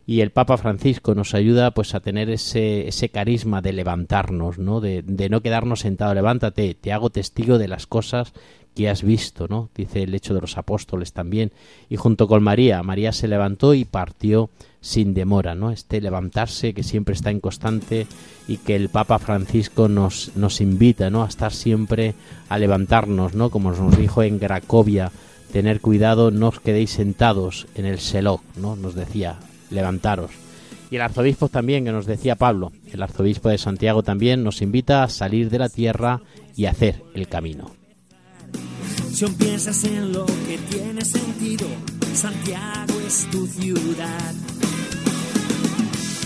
Y 0.06 0.20
el 0.20 0.32
Papa 0.32 0.58
Francisco 0.58 1.16
nos 1.16 1.34
ayuda 1.34 1.72
pues 1.72 1.96
a 1.96 2.02
tener 2.02 2.30
ese, 2.30 2.88
ese 2.89 3.10
carisma 3.10 3.62
de 3.62 3.72
levantarnos, 3.72 4.58
¿no? 4.58 4.82
De, 4.82 5.02
de 5.02 5.30
no 5.30 5.41
quedarnos 5.41 5.80
sentado, 5.80 6.14
levántate, 6.14 6.74
te 6.74 6.91
hago 6.91 7.10
testigo 7.10 7.58
de 7.58 7.70
las 7.70 7.88
cosas 7.88 8.34
que 8.76 8.89
has 8.89 9.04
visto, 9.04 9.48
¿no? 9.48 9.70
Dice 9.76 10.04
el 10.04 10.16
hecho 10.16 10.34
de 10.34 10.41
los 10.41 10.58
apóstoles 10.58 11.14
también. 11.14 11.52
Y 11.89 11.96
junto 11.96 12.28
con 12.28 12.44
María, 12.44 12.82
María 12.84 13.12
se 13.12 13.28
levantó 13.28 13.74
y 13.74 13.86
partió 13.86 14.50
sin 14.82 15.14
demora, 15.14 15.56
¿no? 15.56 15.72
Este 15.72 16.02
levantarse 16.02 16.74
que 16.74 16.84
siempre 16.84 17.14
está 17.14 17.30
en 17.32 17.39
constante 17.39 18.08
y 18.48 18.58
que 18.58 18.76
el 18.76 18.89
Papa 18.89 19.20
Francisco 19.20 19.88
nos, 19.88 20.36
nos 20.36 20.60
invita, 20.60 21.10
¿no? 21.10 21.24
A 21.24 21.28
estar 21.28 21.54
siempre 21.54 22.16
a 22.50 22.58
levantarnos, 22.58 23.36
¿no? 23.36 23.50
Como 23.50 23.72
nos 23.72 23.98
dijo 23.98 24.24
en 24.24 24.39
Cracovia, 24.39 25.12
tener 25.54 25.82
cuidado, 25.82 26.32
no 26.32 26.47
os 26.47 26.60
quedéis 26.60 26.89
sentados 26.89 27.68
en 27.76 27.86
el 27.86 27.99
Selok, 27.99 28.41
¿no? 28.58 28.76
Nos 28.76 28.95
decía, 28.95 29.38
levantaros. 29.70 30.32
Y 30.89 30.95
el 30.95 31.04
arzobispo 31.04 31.47
también, 31.47 31.86
que 31.86 31.91
nos 31.91 32.08
decía 32.08 32.36
Pablo, 32.36 32.72
el 32.91 33.04
arzobispo 33.04 33.49
de 33.49 33.60
Santiago 33.60 34.01
también 34.01 34.43
nos 34.43 34.64
invita 34.64 35.04
a 35.04 35.10
salir 35.10 35.51
de 35.51 35.60
la 35.60 35.70
tierra 35.70 36.22
y 36.56 36.66
hacer 36.66 37.04
el 37.14 37.28
camino. 37.28 37.70
Si 39.14 39.28
piensas 39.28 39.84
en 39.84 40.12
lo 40.12 40.26
que 40.26 40.58
tiene 40.72 41.06
sentido, 41.06 41.68
Santiago 42.16 42.99
es 43.06 43.28
tu 43.30 43.45
ciudad. 43.45 44.34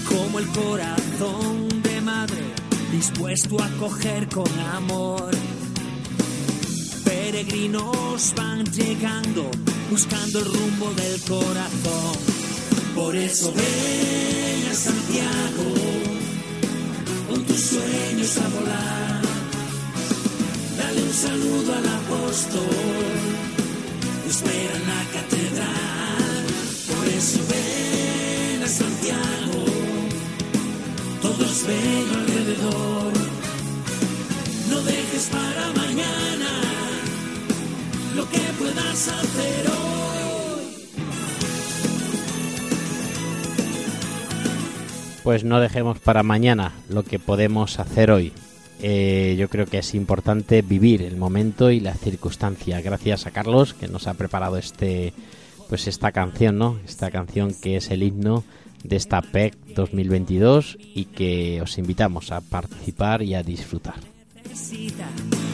Como 0.08 0.40
el 0.40 0.48
corazón 0.48 1.82
de 1.84 2.00
madre, 2.00 2.44
dispuesto 2.94 3.62
a 3.62 3.70
coger 3.78 4.30
con 4.30 4.48
amor. 4.74 5.32
Peregrinos 7.08 8.34
van 8.36 8.66
llegando, 8.66 9.50
buscando 9.90 10.40
el 10.40 10.46
rumbo 10.46 10.92
del 10.94 11.22
corazón. 11.22 12.18
Por 12.94 13.16
eso 13.16 13.54
ven 13.54 14.70
a 14.70 14.74
Santiago, 14.74 15.68
con 17.30 17.46
tus 17.46 17.62
sueños 17.62 18.38
a 18.38 18.48
volar. 18.50 19.22
Dale 20.78 21.02
un 21.02 21.14
saludo 21.14 21.74
al 21.80 21.88
apóstol, 21.88 23.06
espera 24.28 24.76
en 24.76 24.86
la 24.94 25.04
catedral. 25.16 26.44
Por 26.92 27.08
eso 27.08 27.40
ven 27.54 28.64
a 28.64 28.68
Santiago, 28.68 29.66
todos 31.22 31.64
ven 31.68 32.06
alrededor. 32.20 33.14
No 34.70 34.82
dejes 34.82 35.26
para 35.32 35.72
mañana 35.72 36.77
lo 38.18 38.28
que 38.30 38.40
puedas 38.58 39.08
hacer 39.08 39.68
hoy. 39.68 40.88
Pues 45.24 45.44
no 45.44 45.60
dejemos 45.60 46.00
para 46.00 46.24
mañana 46.24 46.74
lo 46.90 47.04
que 47.04 47.20
podemos 47.20 47.80
hacer 47.80 48.10
hoy. 48.10 48.34
Eh, 48.82 49.36
yo 49.38 49.50
creo 49.50 49.68
que 49.68 49.78
es 49.80 49.94
importante 49.94 50.64
vivir 50.64 51.04
el 51.04 51.16
momento 51.16 51.70
y 51.70 51.80
la 51.80 51.94
circunstancia. 51.94 52.82
Gracias 52.82 53.28
a 53.28 53.32
Carlos 53.32 53.76
que 53.76 53.88
nos 53.88 54.08
ha 54.08 54.16
preparado 54.16 54.58
este, 54.58 55.14
pues 55.70 55.88
esta 55.88 56.12
canción, 56.12 56.58
¿no? 56.58 56.80
Esta 56.86 57.12
canción 57.12 57.54
que 57.54 57.78
es 57.78 57.92
el 57.92 58.02
himno 58.02 58.44
de 58.84 58.96
esta 58.96 59.22
PEC 59.22 59.56
2022 59.76 60.78
y 60.80 61.06
que 61.06 61.62
os 61.62 61.78
invitamos 61.78 62.32
a 62.32 62.42
participar 62.42 63.22
y 63.22 63.36
a 63.36 63.44
disfrutar. 63.44 63.96
necesita 64.44 65.08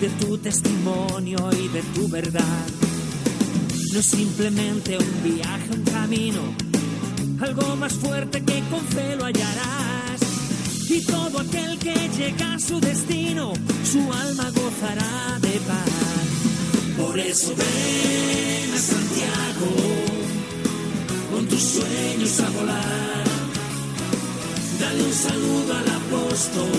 de 0.03 0.09
tu 0.25 0.37
testimonio 0.37 1.37
y 1.53 1.69
de 1.69 1.81
tu 1.95 2.09
verdad. 2.09 2.65
No 3.93 3.99
es 3.99 4.05
simplemente 4.05 4.97
un 4.97 5.23
viaje, 5.23 5.69
un 5.71 5.83
camino 5.83 6.41
algo 7.39 7.75
más 7.77 7.93
fuerte 7.93 8.43
que 8.43 8.61
con 8.69 8.81
celo 8.87 9.23
hallarás. 9.23 10.19
Y 10.89 10.99
todo 11.05 11.39
aquel 11.39 11.79
que 11.79 11.93
llega 12.17 12.53
a 12.55 12.59
su 12.59 12.81
destino, 12.81 13.53
su 13.91 13.99
alma 13.99 14.49
gozará 14.51 15.39
de 15.39 15.59
paz. 15.69 16.97
Por 16.97 17.17
eso 17.19 17.53
ven 17.55 18.73
a 18.73 18.77
Santiago, 18.77 19.71
con 21.31 21.47
tus 21.47 21.61
sueños 21.61 22.39
a 22.41 22.49
volar. 22.49 23.23
Dale 24.81 25.03
un 25.03 25.13
saludo 25.13 25.73
al 25.73 25.89
apóstol, 26.01 26.71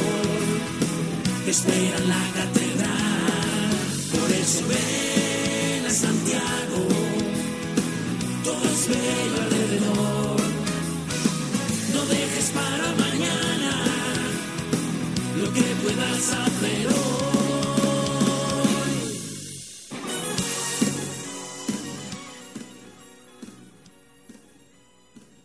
que 1.45 1.51
espera 1.51 1.97
en 1.99 2.09
la 2.09 2.23
catedral. 2.35 3.04
Eso 4.45 4.63
ven 4.69 5.87
a 5.87 5.91
Santiago, 5.91 6.87
todo 8.45 8.65
es 8.65 8.89
bello 8.89 9.43
alrededor. 9.43 10.41
No 11.95 12.05
dejes 12.05 12.51
para 12.51 12.93
mañana 12.93 13.73
lo 15.39 15.51
que 15.51 15.63
puedas 15.83 16.31
hacer 16.31 16.89
hoy. 16.89 16.95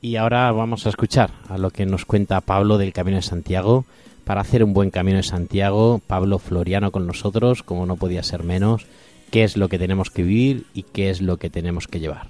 Y 0.01 0.17
ahora 0.17 0.51
vamos 0.51 0.85
a 0.85 0.89
escuchar 0.89 1.31
a 1.47 1.57
lo 1.57 1.69
que 1.69 1.85
nos 1.85 2.03
cuenta 2.03 2.41
Pablo 2.41 2.77
del 2.77 2.91
Camino 2.91 3.15
de 3.15 3.23
Santiago. 3.23 3.85
Para 4.29 4.41
hacer 4.41 4.63
un 4.63 4.73
buen 4.73 4.91
Camino 4.91 5.17
de 5.17 5.23
Santiago, 5.23 6.01
Pablo 6.05 6.37
Floriano 6.37 6.91
con 6.91 7.07
nosotros, 7.07 7.63
como 7.63 7.87
no 7.87 7.95
podía 7.95 8.21
ser 8.21 8.43
menos, 8.43 8.85
qué 9.31 9.43
es 9.43 9.57
lo 9.57 9.69
que 9.69 9.79
tenemos 9.79 10.11
que 10.11 10.21
vivir 10.21 10.67
y 10.75 10.83
qué 10.83 11.09
es 11.09 11.19
lo 11.19 11.37
que 11.37 11.49
tenemos 11.49 11.87
que 11.87 11.99
llevar. 11.99 12.27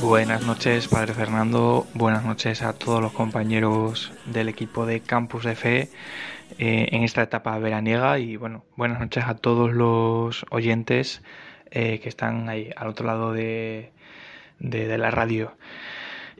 Buenas 0.00 0.46
noches, 0.46 0.88
Padre 0.88 1.12
Fernando. 1.12 1.86
Buenas 1.92 2.24
noches 2.24 2.62
a 2.62 2.72
todos 2.72 3.02
los 3.02 3.12
compañeros 3.12 4.10
del 4.24 4.48
equipo 4.48 4.86
de 4.86 5.00
Campus 5.00 5.44
de 5.44 5.54
Fe 5.54 5.90
eh, 6.58 6.88
en 6.92 7.02
esta 7.02 7.20
etapa 7.20 7.58
veraniega 7.58 8.18
y 8.18 8.36
bueno, 8.36 8.64
buenas 8.74 9.00
noches 9.00 9.24
a 9.26 9.34
todos 9.34 9.70
los 9.74 10.46
oyentes 10.50 11.20
eh, 11.70 12.00
que 12.02 12.08
están 12.08 12.48
ahí 12.48 12.70
al 12.74 12.88
otro 12.88 13.06
lado 13.06 13.34
de- 13.34 13.92
de 14.60 14.96
la 14.96 15.10
radio. 15.10 15.52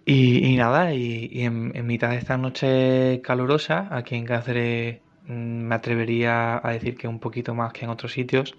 Y, 0.05 0.57
nada, 0.57 0.95
y, 0.95 1.45
en, 1.45 1.87
mitad 1.87 2.11
de 2.11 2.17
esta 2.17 2.37
noche 2.37 3.21
calurosa, 3.23 3.89
aquí 3.91 4.17
en 4.17 4.25
Cáceres 4.25 5.01
mm, 5.27 5.33
me 5.33 5.75
atrevería 5.75 6.61
a 6.67 6.71
decir 6.73 6.97
que 6.97 7.07
un 7.09 7.21
poquito 7.21 7.55
más 7.55 7.73
que 7.73 7.85
en 7.85 7.91
otros 7.91 8.13
sitios, 8.13 8.57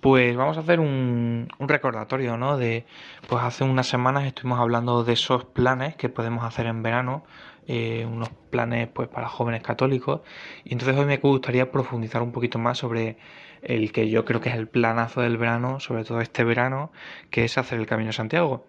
pues 0.00 0.36
vamos 0.36 0.56
a 0.58 0.60
hacer 0.60 0.80
un, 0.80 1.48
un 1.58 1.68
recordatorio, 1.68 2.36
¿no? 2.36 2.56
De, 2.58 2.86
pues 3.28 3.42
hace 3.42 3.64
unas 3.64 3.86
semanas 3.88 4.24
estuvimos 4.26 4.60
hablando 4.60 5.04
de 5.04 5.14
esos 5.14 5.44
planes 5.44 5.96
que 5.96 6.08
podemos 6.08 6.44
hacer 6.44 6.66
en 6.66 6.82
verano, 6.82 7.24
eh, 7.66 8.06
unos 8.06 8.30
planes 8.50 8.88
pues 8.88 9.08
para 9.08 9.28
jóvenes 9.28 9.62
católicos, 9.62 10.22
y 10.64 10.72
entonces 10.72 10.96
hoy 10.98 11.06
me 11.06 11.18
gustaría 11.18 11.70
profundizar 11.70 12.22
un 12.22 12.32
poquito 12.32 12.58
más 12.58 12.78
sobre 12.78 13.16
el 13.62 13.92
que 13.92 14.10
yo 14.10 14.24
creo 14.24 14.40
que 14.40 14.50
es 14.50 14.56
el 14.56 14.68
planazo 14.68 15.22
del 15.22 15.38
verano, 15.38 15.80
sobre 15.80 16.04
todo 16.04 16.20
este 16.20 16.44
verano, 16.44 16.92
que 17.30 17.44
es 17.44 17.58
hacer 17.58 17.78
el 17.80 17.86
Camino 17.86 18.12
Santiago. 18.12 18.66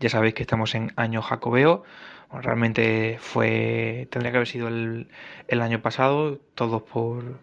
Ya 0.00 0.08
sabéis 0.08 0.34
que 0.34 0.42
estamos 0.42 0.74
en 0.74 0.92
año 0.96 1.22
jacobeo. 1.22 1.84
Realmente 2.32 3.18
fue. 3.20 4.08
tendría 4.10 4.32
que 4.32 4.38
haber 4.38 4.48
sido 4.48 4.68
el, 4.68 5.08
el 5.48 5.60
año 5.60 5.82
pasado, 5.82 6.38
todos 6.54 6.82
por, 6.82 7.40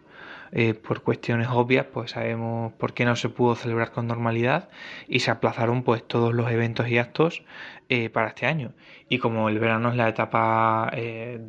eh, 0.50 0.74
por 0.74 1.02
cuestiones 1.02 1.48
obvias, 1.50 1.86
pues 1.86 2.12
sabemos 2.12 2.72
por 2.72 2.94
qué 2.94 3.04
no 3.04 3.14
se 3.16 3.28
pudo 3.28 3.54
celebrar 3.54 3.92
con 3.92 4.06
normalidad 4.08 4.70
y 5.06 5.20
se 5.20 5.30
aplazaron 5.30 5.82
pues 5.84 6.06
todos 6.06 6.34
los 6.34 6.50
eventos 6.50 6.88
y 6.88 6.98
actos 6.98 7.44
eh, 7.88 8.10
para 8.10 8.28
este 8.28 8.46
año. 8.46 8.72
Y 9.08 9.18
como 9.18 9.48
el 9.48 9.58
verano 9.60 9.90
es 9.90 9.96
la 9.96 10.08
etapa, 10.08 10.90
eh, 10.94 11.40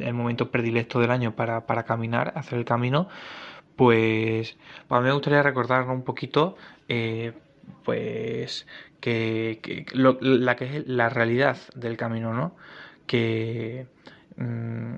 el 0.00 0.14
momento 0.14 0.50
predilecto 0.50 1.00
del 1.00 1.12
año 1.12 1.36
para, 1.36 1.66
para 1.66 1.84
caminar, 1.84 2.32
hacer 2.34 2.58
el 2.58 2.64
camino, 2.64 3.08
pues 3.76 4.56
a 4.88 4.98
mí 5.00 5.06
me 5.06 5.12
gustaría 5.12 5.42
recordar 5.42 5.88
un 5.88 6.02
poquito, 6.02 6.56
pues, 7.84 8.66
que, 9.06 9.86
la 9.94 10.56
que 10.56 10.64
es 10.78 10.88
la 10.88 11.08
realidad 11.08 11.56
del 11.76 11.96
camino, 11.96 12.34
¿no? 12.34 12.56
Que, 13.06 13.86
mm, 14.36 14.96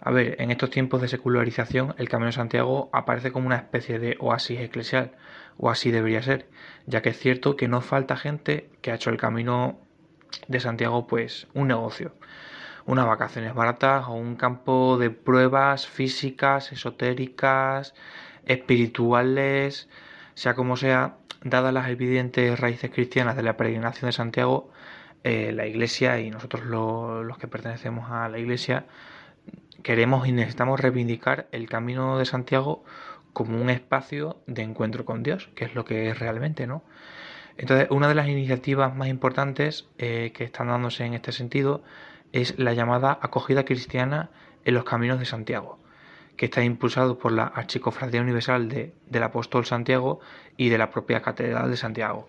a 0.00 0.10
ver, 0.10 0.36
en 0.40 0.50
estos 0.50 0.70
tiempos 0.70 1.00
de 1.00 1.08
secularización, 1.08 1.94
el 1.98 2.08
Camino 2.08 2.26
de 2.26 2.32
Santiago 2.32 2.90
aparece 2.92 3.30
como 3.30 3.46
una 3.46 3.56
especie 3.56 3.98
de 4.00 4.16
oasis 4.18 4.60
eclesial, 4.60 5.12
o 5.58 5.70
así 5.70 5.90
debería 5.92 6.22
ser, 6.22 6.48
ya 6.86 7.02
que 7.02 7.10
es 7.10 7.18
cierto 7.18 7.56
que 7.56 7.68
no 7.68 7.80
falta 7.80 8.16
gente 8.16 8.68
que 8.82 8.90
ha 8.90 8.96
hecho 8.96 9.10
el 9.10 9.16
Camino 9.16 9.78
de 10.48 10.60
Santiago, 10.60 11.06
pues, 11.06 11.46
un 11.54 11.68
negocio 11.68 12.12
unas 12.86 13.06
vacaciones 13.06 13.52
baratas 13.54 14.06
o 14.06 14.12
un 14.12 14.36
campo 14.36 14.96
de 14.96 15.10
pruebas 15.10 15.88
físicas, 15.88 16.70
esotéricas, 16.70 17.94
espirituales, 18.44 19.88
sea 20.34 20.54
como 20.54 20.76
sea, 20.76 21.16
dadas 21.50 21.72
las 21.72 21.88
evidentes 21.88 22.58
raíces 22.58 22.90
cristianas 22.90 23.36
de 23.36 23.42
la 23.42 23.56
peregrinación 23.56 24.08
de 24.08 24.12
Santiago, 24.12 24.70
eh, 25.24 25.52
la 25.52 25.66
Iglesia 25.66 26.20
y 26.20 26.30
nosotros 26.30 26.64
lo- 26.66 27.22
los 27.24 27.38
que 27.38 27.48
pertenecemos 27.48 28.10
a 28.10 28.28
la 28.28 28.38
Iglesia 28.38 28.86
queremos 29.82 30.26
y 30.26 30.32
necesitamos 30.32 30.80
reivindicar 30.80 31.46
el 31.52 31.68
camino 31.68 32.18
de 32.18 32.24
Santiago 32.24 32.84
como 33.32 33.60
un 33.60 33.70
espacio 33.70 34.38
de 34.46 34.62
encuentro 34.62 35.04
con 35.04 35.22
Dios, 35.22 35.50
que 35.54 35.64
es 35.66 35.74
lo 35.74 35.84
que 35.84 36.08
es 36.10 36.18
realmente, 36.18 36.66
¿no? 36.66 36.82
Entonces, 37.58 37.88
una 37.90 38.08
de 38.08 38.14
las 38.14 38.28
iniciativas 38.28 38.94
más 38.94 39.08
importantes 39.08 39.88
eh, 39.98 40.32
que 40.34 40.44
están 40.44 40.68
dándose 40.68 41.04
en 41.04 41.14
este 41.14 41.32
sentido 41.32 41.82
es 42.32 42.58
la 42.58 42.74
llamada 42.74 43.18
acogida 43.22 43.64
cristiana 43.64 44.30
en 44.64 44.74
los 44.74 44.84
caminos 44.84 45.18
de 45.18 45.24
Santiago, 45.26 45.78
que 46.36 46.46
está 46.46 46.62
impulsado 46.62 47.18
por 47.18 47.32
la 47.32 47.44
Archicofradía 47.44 48.20
Universal 48.20 48.68
de- 48.68 48.92
del 49.08 49.22
Apóstol 49.22 49.64
Santiago 49.66 50.20
y 50.56 50.68
de 50.68 50.78
la 50.78 50.90
propia 50.90 51.22
Catedral 51.22 51.70
de 51.70 51.76
Santiago. 51.76 52.28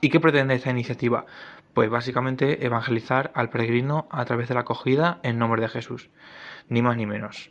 ¿Y 0.00 0.08
qué 0.08 0.20
pretende 0.20 0.54
esta 0.54 0.70
iniciativa? 0.70 1.26
Pues 1.74 1.90
básicamente 1.90 2.64
evangelizar 2.64 3.30
al 3.34 3.50
peregrino 3.50 4.06
a 4.10 4.24
través 4.24 4.48
de 4.48 4.54
la 4.54 4.60
acogida 4.60 5.20
en 5.22 5.38
nombre 5.38 5.60
de 5.62 5.68
Jesús, 5.68 6.08
ni 6.68 6.82
más 6.82 6.96
ni 6.96 7.06
menos. 7.06 7.50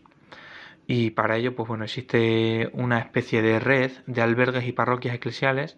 Y 0.87 1.11
para 1.11 1.37
ello, 1.37 1.55
pues 1.55 1.67
bueno, 1.67 1.83
existe 1.83 2.69
una 2.73 2.99
especie 2.99 3.41
de 3.41 3.59
red 3.59 3.91
de 4.05 4.21
albergues 4.21 4.65
y 4.65 4.71
parroquias 4.71 5.15
eclesiales 5.15 5.77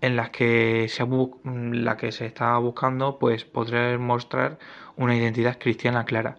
en 0.00 0.14
las 0.16 0.30
que 0.30 0.86
se, 0.88 1.04
la 1.44 1.96
que 1.96 2.12
se 2.12 2.26
está 2.26 2.56
buscando 2.58 3.18
pues 3.18 3.44
poder 3.44 3.98
mostrar 3.98 4.58
una 4.96 5.16
identidad 5.16 5.58
cristiana 5.58 6.04
clara. 6.04 6.36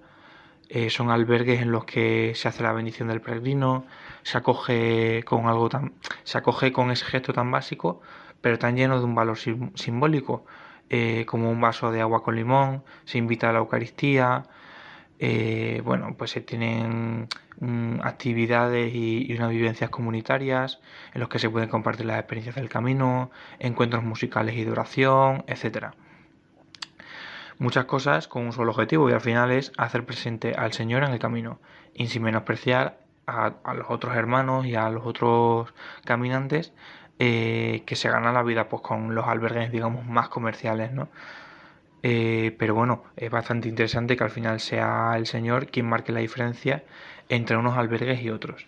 Eh, 0.69 0.89
son 0.89 1.09
albergues 1.11 1.61
en 1.61 1.71
los 1.71 1.85
que 1.85 2.33
se 2.35 2.47
hace 2.49 2.61
la 2.63 2.73
bendición 2.73 3.07
del 3.07 3.21
peregrino, 3.21 3.85
se 4.23 4.37
acoge 4.37 5.23
con 5.25 5.47
algo 5.47 5.69
tan, 5.69 5.93
se 6.23 6.37
acoge 6.37 6.71
con 6.73 6.91
ese 6.91 7.05
gesto 7.05 7.31
tan 7.33 7.49
básico, 7.51 8.01
pero 8.41 8.59
tan 8.59 8.75
lleno 8.75 8.99
de 8.99 9.05
un 9.05 9.15
valor 9.15 9.37
sim- 9.37 9.71
simbólico, 9.75 10.45
eh, 10.89 11.25
como 11.25 11.49
un 11.51 11.61
vaso 11.61 11.91
de 11.91 12.01
agua 12.01 12.21
con 12.23 12.35
limón, 12.35 12.83
se 13.05 13.17
invita 13.17 13.49
a 13.49 13.53
la 13.53 13.59
Eucaristía, 13.59 14.47
eh, 15.19 15.81
bueno, 15.85 16.15
pues 16.17 16.31
se 16.31 16.41
tienen 16.41 17.27
mm, 17.59 18.01
actividades 18.03 18.93
y, 18.93 19.25
y 19.31 19.35
unas 19.35 19.49
vivencias 19.51 19.89
comunitarias 19.89 20.79
en 21.13 21.21
los 21.21 21.29
que 21.29 21.39
se 21.39 21.49
pueden 21.49 21.69
compartir 21.69 22.05
las 22.05 22.19
experiencias 22.19 22.55
del 22.55 22.69
camino, 22.69 23.31
encuentros 23.59 24.03
musicales 24.03 24.55
y 24.55 24.63
de 24.65 24.71
oración, 24.71 25.43
etcétera. 25.47 25.95
Muchas 27.59 27.85
cosas 27.85 28.27
con 28.27 28.45
un 28.45 28.53
solo 28.53 28.71
objetivo 28.71 29.09
y 29.09 29.13
al 29.13 29.21
final 29.21 29.51
es 29.51 29.71
hacer 29.77 30.05
presente 30.05 30.53
al 30.55 30.73
Señor 30.73 31.03
en 31.03 31.11
el 31.11 31.19
camino 31.19 31.59
y 31.95 32.07
sin 32.07 32.21
menospreciar 32.21 32.99
a, 33.25 33.53
los 33.73 33.89
otros 33.89 34.15
hermanos 34.15 34.65
y 34.67 34.75
a 34.75 34.89
los 34.89 35.05
otros 35.05 35.73
caminantes 36.05 36.73
eh, 37.19 37.81
que 37.87 37.95
se 37.95 38.09
ganan 38.09 38.35
la 38.35 38.43
vida 38.43 38.69
pues 38.69 38.83
con 38.83 39.15
los 39.15 39.25
albergues 39.25 39.71
digamos 39.71 40.05
más 40.05 40.29
comerciales, 40.29 40.91
¿no? 40.91 41.09
Eh, 42.03 42.55
pero 42.59 42.75
bueno, 42.75 43.03
es 43.15 43.31
bastante 43.31 43.67
interesante 43.69 44.15
que 44.15 44.23
al 44.23 44.29
final 44.29 44.59
sea 44.59 45.13
el 45.17 45.25
Señor 45.25 45.67
quien 45.67 45.89
marque 45.89 46.11
la 46.11 46.19
diferencia 46.19 46.83
entre 47.27 47.57
unos 47.57 47.75
albergues 47.75 48.21
y 48.21 48.29
otros. 48.29 48.67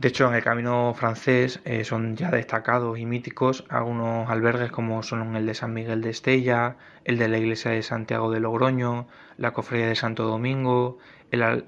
De 0.00 0.08
hecho, 0.08 0.28
en 0.28 0.34
el 0.34 0.44
camino 0.44 0.94
francés 0.94 1.60
eh, 1.64 1.82
son 1.84 2.16
ya 2.16 2.30
destacados 2.30 2.98
y 3.00 3.04
míticos 3.04 3.64
algunos 3.68 4.30
albergues 4.30 4.70
como 4.70 5.02
son 5.02 5.34
el 5.34 5.44
de 5.44 5.54
San 5.54 5.74
Miguel 5.74 6.02
de 6.02 6.10
Estella, 6.10 6.76
el 7.04 7.18
de 7.18 7.26
la 7.28 7.38
iglesia 7.38 7.72
de 7.72 7.82
Santiago 7.82 8.30
de 8.30 8.38
Logroño, 8.38 9.08
la 9.38 9.52
cofradía 9.52 9.88
de 9.88 9.96
Santo 9.96 10.22
Domingo, 10.22 10.98
el, 11.32 11.42
al- 11.42 11.64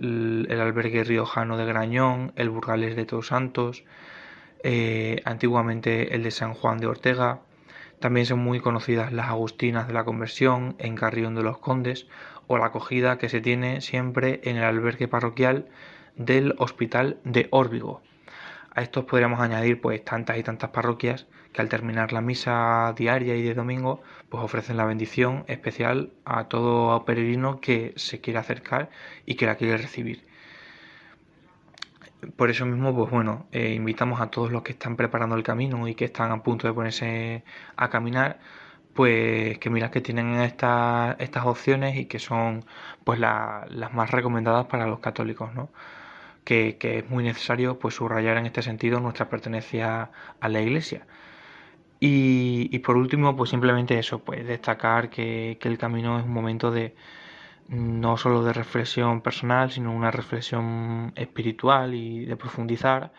el 0.48 0.60
albergue 0.60 1.02
riojano 1.02 1.56
de 1.56 1.64
Grañón, 1.66 2.32
el 2.36 2.50
Burgales 2.50 2.94
de 2.94 3.04
Todos 3.04 3.26
Santos, 3.26 3.82
eh, 4.62 5.22
antiguamente 5.24 6.14
el 6.14 6.22
de 6.22 6.30
San 6.30 6.54
Juan 6.54 6.78
de 6.78 6.86
Ortega. 6.86 7.40
También 7.98 8.26
son 8.26 8.38
muy 8.38 8.60
conocidas 8.60 9.12
las 9.12 9.26
Agustinas 9.28 9.88
de 9.88 9.94
la 9.94 10.04
Conversión 10.04 10.76
en 10.78 10.94
Carrión 10.94 11.34
de 11.34 11.42
los 11.42 11.58
Condes 11.58 12.06
o 12.46 12.58
la 12.58 12.66
acogida 12.66 13.18
que 13.18 13.28
se 13.28 13.40
tiene 13.40 13.80
siempre 13.80 14.40
en 14.44 14.56
el 14.56 14.62
albergue 14.64 15.08
parroquial 15.08 15.66
del 16.14 16.54
Hospital 16.58 17.18
de 17.24 17.48
Órbigo. 17.50 18.02
A 18.74 18.82
estos 18.82 19.04
podríamos 19.04 19.40
añadir 19.40 19.80
pues 19.80 20.04
tantas 20.04 20.36
y 20.38 20.42
tantas 20.42 20.70
parroquias 20.70 21.28
que 21.52 21.60
al 21.62 21.68
terminar 21.68 22.12
la 22.12 22.20
misa 22.20 22.92
diaria 22.96 23.36
y 23.36 23.42
de 23.42 23.54
domingo 23.54 24.02
pues 24.28 24.42
ofrecen 24.42 24.76
la 24.76 24.84
bendición 24.86 25.44
especial 25.46 26.12
a 26.24 26.48
todo 26.48 27.04
peregrino 27.04 27.60
que 27.60 27.92
se 27.96 28.20
quiere 28.20 28.40
acercar 28.40 28.90
y 29.26 29.36
que 29.36 29.46
la 29.46 29.56
quiere 29.56 29.76
recibir. 29.76 30.26
Por 32.36 32.50
eso 32.50 32.66
mismo, 32.66 32.94
pues 32.94 33.10
bueno, 33.10 33.48
eh, 33.52 33.72
invitamos 33.74 34.20
a 34.20 34.30
todos 34.30 34.52
los 34.52 34.62
que 34.62 34.72
están 34.72 34.96
preparando 34.96 35.36
el 35.36 35.42
camino 35.42 35.86
y 35.88 35.94
que 35.94 36.04
están 36.06 36.30
a 36.32 36.42
punto 36.42 36.66
de 36.66 36.74
ponerse 36.74 37.44
a 37.76 37.88
caminar, 37.90 38.40
pues 38.94 39.58
que 39.58 39.70
mirad 39.70 39.90
que 39.90 40.00
tienen 40.00 40.34
estas, 40.40 41.16
estas 41.20 41.46
opciones 41.46 41.96
y 41.96 42.06
que 42.06 42.18
son 42.18 42.64
pues 43.04 43.18
la- 43.20 43.66
las 43.70 43.92
más 43.94 44.10
recomendadas 44.10 44.66
para 44.66 44.86
los 44.86 45.00
católicos, 45.00 45.54
¿no? 45.54 45.70
Que, 46.44 46.76
es 46.80 47.10
muy 47.10 47.24
necesario 47.24 47.78
pues 47.78 47.94
subrayar 47.94 48.36
en 48.38 48.46
este 48.46 48.62
sentido 48.62 49.00
nuestra 49.00 49.28
pertenencia 49.28 50.10
a 50.40 50.48
la 50.48 50.60
iglesia. 50.60 51.06
Y, 52.00 52.68
y 52.72 52.78
por 52.80 52.96
último, 52.96 53.36
pues 53.36 53.50
simplemente 53.50 53.98
eso, 53.98 54.20
pues 54.24 54.46
destacar 54.46 55.10
que, 55.10 55.58
que 55.60 55.68
el 55.68 55.78
camino 55.78 56.18
es 56.18 56.24
un 56.24 56.32
momento 56.32 56.70
de 56.70 56.94
no 57.68 58.16
solo 58.16 58.42
de 58.44 58.52
reflexión 58.52 59.20
personal, 59.22 59.70
sino 59.70 59.92
una 59.92 60.10
reflexión 60.10 61.12
espiritual 61.16 61.94
y 61.94 62.24
de 62.26 62.36
profundizar. 62.36 63.12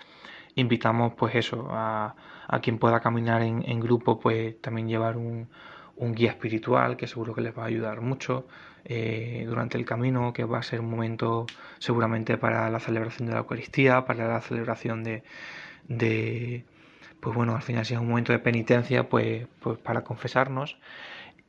Invitamos 0.55 1.13
pues 1.17 1.35
eso, 1.35 1.67
a, 1.71 2.15
a 2.47 2.59
quien 2.61 2.77
pueda 2.79 2.99
caminar 3.01 3.41
en, 3.43 3.63
en 3.67 3.79
grupo, 3.79 4.19
pues 4.19 4.61
también 4.61 4.87
llevar 4.89 5.17
un, 5.17 5.49
un 5.95 6.13
guía 6.13 6.31
espiritual 6.31 6.97
que 6.97 7.07
seguro 7.07 7.33
que 7.33 7.41
les 7.41 7.57
va 7.57 7.63
a 7.63 7.67
ayudar 7.67 8.01
mucho 8.01 8.47
eh, 8.85 9.45
durante 9.47 9.77
el 9.77 9.85
camino, 9.85 10.33
que 10.33 10.43
va 10.43 10.59
a 10.59 10.63
ser 10.63 10.79
un 10.81 10.89
momento 10.89 11.45
seguramente 11.79 12.37
para 12.37 12.69
la 12.69 12.79
celebración 12.79 13.27
de 13.27 13.33
la 13.33 13.39
Eucaristía, 13.39 14.05
para 14.05 14.27
la 14.27 14.41
celebración 14.41 15.03
de, 15.03 15.23
de 15.87 16.65
pues 17.19 17.35
bueno, 17.35 17.55
al 17.55 17.61
final 17.61 17.85
si 17.85 17.93
es 17.93 17.99
un 17.99 18.09
momento 18.09 18.33
de 18.33 18.39
penitencia, 18.39 19.07
pues, 19.09 19.47
pues 19.61 19.77
para 19.79 20.03
confesarnos 20.03 20.77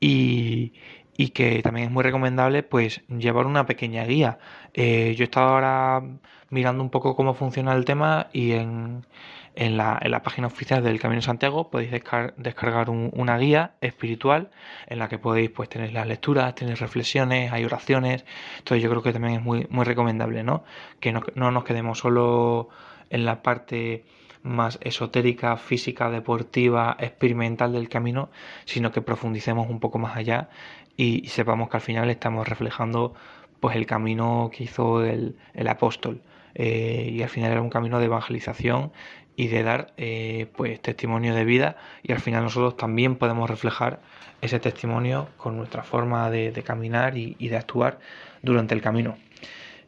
y, 0.00 0.72
y 1.16 1.30
que 1.30 1.62
también 1.62 1.86
es 1.88 1.92
muy 1.92 2.02
recomendable 2.04 2.62
pues 2.62 3.02
llevar 3.08 3.46
una 3.46 3.66
pequeña 3.66 4.04
guía. 4.04 4.38
Eh, 4.74 5.14
yo 5.16 5.24
he 5.24 5.26
estado 5.26 5.48
ahora 5.48 6.02
mirando 6.50 6.82
un 6.82 6.90
poco 6.90 7.16
cómo 7.16 7.34
funciona 7.34 7.72
el 7.74 7.84
tema 7.84 8.28
y 8.32 8.52
en, 8.52 9.06
en, 9.54 9.76
la, 9.76 9.98
en 10.00 10.10
la 10.10 10.22
página 10.22 10.46
oficial 10.46 10.82
del 10.82 10.98
Camino 11.00 11.20
Santiago 11.22 11.70
podéis 11.70 11.90
descar- 11.92 12.34
descargar 12.36 12.88
un- 12.90 13.10
una 13.14 13.36
guía 13.38 13.72
espiritual 13.80 14.50
en 14.86 14.98
la 14.98 15.08
que 15.08 15.18
podéis 15.18 15.50
pues 15.50 15.68
tener 15.68 15.92
las 15.92 16.06
lecturas, 16.06 16.54
tener 16.54 16.78
reflexiones, 16.78 17.52
hay 17.52 17.64
oraciones. 17.64 18.24
Entonces 18.58 18.82
yo 18.82 18.90
creo 18.90 19.02
que 19.02 19.12
también 19.12 19.34
es 19.34 19.42
muy, 19.42 19.66
muy 19.70 19.84
recomendable, 19.84 20.42
¿no? 20.42 20.64
Que 21.00 21.12
no, 21.12 21.22
no 21.34 21.50
nos 21.50 21.64
quedemos 21.64 21.98
solo 21.98 22.68
en 23.10 23.24
la 23.24 23.42
parte 23.42 24.04
más 24.42 24.78
esotérica, 24.82 25.56
física, 25.56 26.10
deportiva, 26.10 26.96
experimental 26.98 27.72
del 27.72 27.88
camino, 27.88 28.30
sino 28.64 28.90
que 28.90 29.02
profundicemos 29.02 29.68
un 29.70 29.78
poco 29.80 29.98
más 29.98 30.16
allá 30.16 30.48
y, 30.96 31.24
y 31.24 31.28
sepamos 31.28 31.68
que 31.68 31.76
al 31.76 31.80
final 31.82 32.10
estamos 32.10 32.48
reflejando 32.48 33.14
pues 33.60 33.76
el 33.76 33.86
camino 33.86 34.50
que 34.52 34.64
hizo 34.64 35.04
el, 35.04 35.36
el 35.54 35.68
apóstol. 35.68 36.22
Eh, 36.54 37.08
y 37.12 37.22
al 37.22 37.30
final 37.30 37.52
era 37.52 37.62
un 37.62 37.70
camino 37.70 37.98
de 37.98 38.06
evangelización 38.06 38.92
y 39.36 39.48
de 39.48 39.62
dar 39.62 39.92
eh, 39.96 40.46
pues 40.56 40.80
testimonio 40.80 41.34
de 41.34 41.44
vida 41.44 41.76
y 42.02 42.12
al 42.12 42.20
final 42.20 42.44
nosotros 42.44 42.76
también 42.76 43.16
podemos 43.16 43.48
reflejar 43.48 44.00
ese 44.40 44.58
testimonio 44.58 45.28
con 45.36 45.56
nuestra 45.56 45.82
forma 45.82 46.30
de, 46.30 46.52
de 46.52 46.62
caminar 46.62 47.16
y, 47.16 47.36
y 47.38 47.48
de 47.48 47.56
actuar 47.56 47.98
durante 48.42 48.74
el 48.74 48.82
camino. 48.82 49.16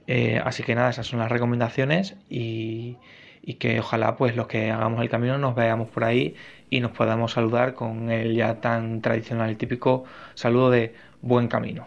Eh, 0.06 0.40
así 0.44 0.62
que 0.62 0.74
nada, 0.74 0.90
esas 0.90 1.06
son 1.06 1.18
las 1.18 1.30
recomendaciones 1.30 2.16
y, 2.28 2.96
y 3.42 3.54
que 3.54 3.80
ojalá 3.80 4.16
pues 4.16 4.36
los 4.36 4.46
que 4.46 4.70
hagamos 4.70 5.00
el 5.02 5.08
camino 5.08 5.38
nos 5.38 5.54
veamos 5.54 5.88
por 5.88 6.04
ahí 6.04 6.34
y 6.70 6.80
nos 6.80 6.92
podamos 6.92 7.32
saludar 7.32 7.74
con 7.74 8.10
el 8.10 8.34
ya 8.34 8.60
tan 8.60 9.00
tradicional 9.00 9.50
y 9.50 9.56
típico 9.56 10.04
saludo 10.34 10.70
de 10.70 10.94
buen 11.22 11.48
camino. 11.48 11.86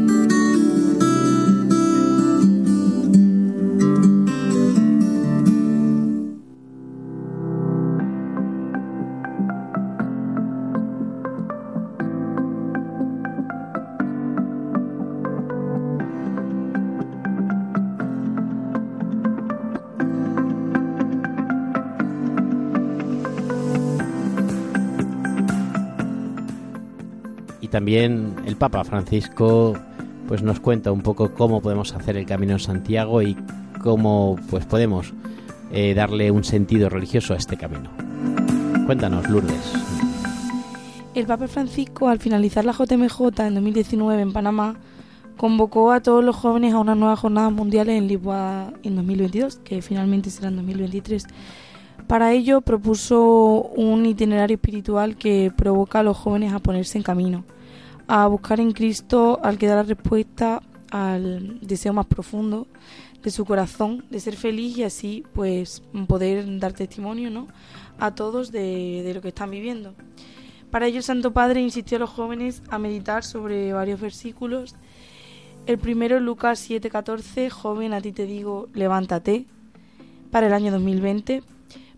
También 27.71 28.35
el 28.45 28.55
Papa 28.57 28.83
Francisco 28.83 29.75
pues 30.27 30.43
nos 30.43 30.59
cuenta 30.59 30.91
un 30.91 31.01
poco 31.01 31.33
cómo 31.33 31.61
podemos 31.61 31.93
hacer 31.93 32.17
el 32.17 32.25
camino 32.25 32.53
en 32.53 32.59
Santiago 32.59 33.21
y 33.21 33.35
cómo 33.81 34.37
pues 34.49 34.65
podemos 34.65 35.13
eh, 35.71 35.93
darle 35.93 36.31
un 36.31 36.43
sentido 36.43 36.89
religioso 36.89 37.33
a 37.33 37.37
este 37.37 37.57
camino. 37.57 37.89
Cuéntanos, 38.85 39.29
Lourdes. 39.29 39.73
El 41.15 41.25
Papa 41.25 41.47
Francisco, 41.47 42.07
al 42.07 42.19
finalizar 42.19 42.63
la 42.63 42.73
JMJ 42.73 43.39
en 43.39 43.55
2019 43.55 44.21
en 44.21 44.33
Panamá, 44.33 44.75
convocó 45.37 45.91
a 45.91 46.01
todos 46.01 46.23
los 46.23 46.35
jóvenes 46.35 46.73
a 46.73 46.79
unas 46.79 46.97
nuevas 46.97 47.19
jornadas 47.19 47.51
mundiales 47.51 47.97
en 47.97 48.07
Lisboa 48.07 48.71
en 48.83 48.95
2022, 48.95 49.57
que 49.57 49.81
finalmente 49.81 50.29
será 50.29 50.49
en 50.49 50.57
2023. 50.57 51.25
Para 52.07 52.31
ello 52.31 52.61
propuso 52.61 53.63
un 53.75 54.05
itinerario 54.05 54.55
espiritual 54.55 55.15
que 55.15 55.51
provoca 55.55 55.99
a 55.99 56.03
los 56.03 56.17
jóvenes 56.17 56.53
a 56.53 56.59
ponerse 56.59 56.97
en 56.97 57.03
camino, 57.03 57.43
a 58.13 58.27
buscar 58.27 58.59
en 58.59 58.73
Cristo 58.73 59.39
al 59.41 59.57
que 59.57 59.67
da 59.67 59.75
la 59.75 59.83
respuesta 59.83 60.61
al 60.89 61.61
deseo 61.61 61.93
más 61.93 62.07
profundo 62.07 62.67
de 63.23 63.31
su 63.31 63.45
corazón 63.45 64.03
de 64.09 64.19
ser 64.19 64.35
feliz 64.35 64.77
y 64.77 64.83
así 64.83 65.23
pues 65.31 65.81
poder 66.09 66.59
dar 66.59 66.73
testimonio 66.73 67.29
¿no? 67.29 67.47
a 67.99 68.13
todos 68.13 68.51
de, 68.51 69.01
de 69.05 69.13
lo 69.13 69.21
que 69.21 69.29
están 69.29 69.49
viviendo. 69.49 69.93
Para 70.71 70.87
ello 70.87 70.97
el 70.97 71.03
Santo 71.03 71.31
Padre 71.31 71.61
insistió 71.61 71.95
a 71.95 71.99
los 72.01 72.09
jóvenes 72.09 72.63
a 72.69 72.77
meditar 72.79 73.23
sobre 73.23 73.71
varios 73.71 74.01
versículos. 74.01 74.75
El 75.65 75.77
primero, 75.77 76.19
Lucas 76.19 76.69
7:14, 76.69 77.49
joven, 77.49 77.93
a 77.93 78.01
ti 78.01 78.11
te 78.11 78.25
digo, 78.25 78.67
levántate, 78.73 79.45
para 80.31 80.47
el 80.47 80.53
año 80.53 80.73
2020. 80.73 81.43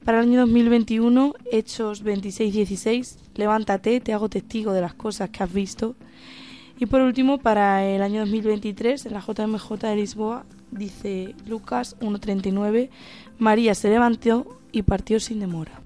Para 0.04 0.20
el 0.20 0.28
año 0.28 0.42
2021, 0.42 1.34
Hechos 1.50 2.04
26:16, 2.04 3.20
levántate, 3.36 4.02
te 4.02 4.12
hago 4.12 4.28
testigo 4.28 4.74
de 4.74 4.82
las 4.82 4.94
cosas 4.94 5.30
que 5.30 5.44
has 5.44 5.54
visto. 5.54 5.96
Y 6.78 6.88
por 6.88 7.00
último, 7.00 7.38
para 7.38 7.86
el 7.86 8.02
año 8.02 8.20
2023, 8.20 9.06
en 9.06 9.14
la 9.14 9.22
JMJ 9.22 9.88
de 9.88 9.96
Lisboa, 9.96 10.44
dice 10.72 11.36
Lucas 11.48 11.96
1:39, 12.02 12.90
María 13.38 13.76
se 13.76 13.90
levantó 13.90 14.60
y 14.74 14.82
partió 14.82 15.22
sin 15.22 15.40
demora. 15.40 15.80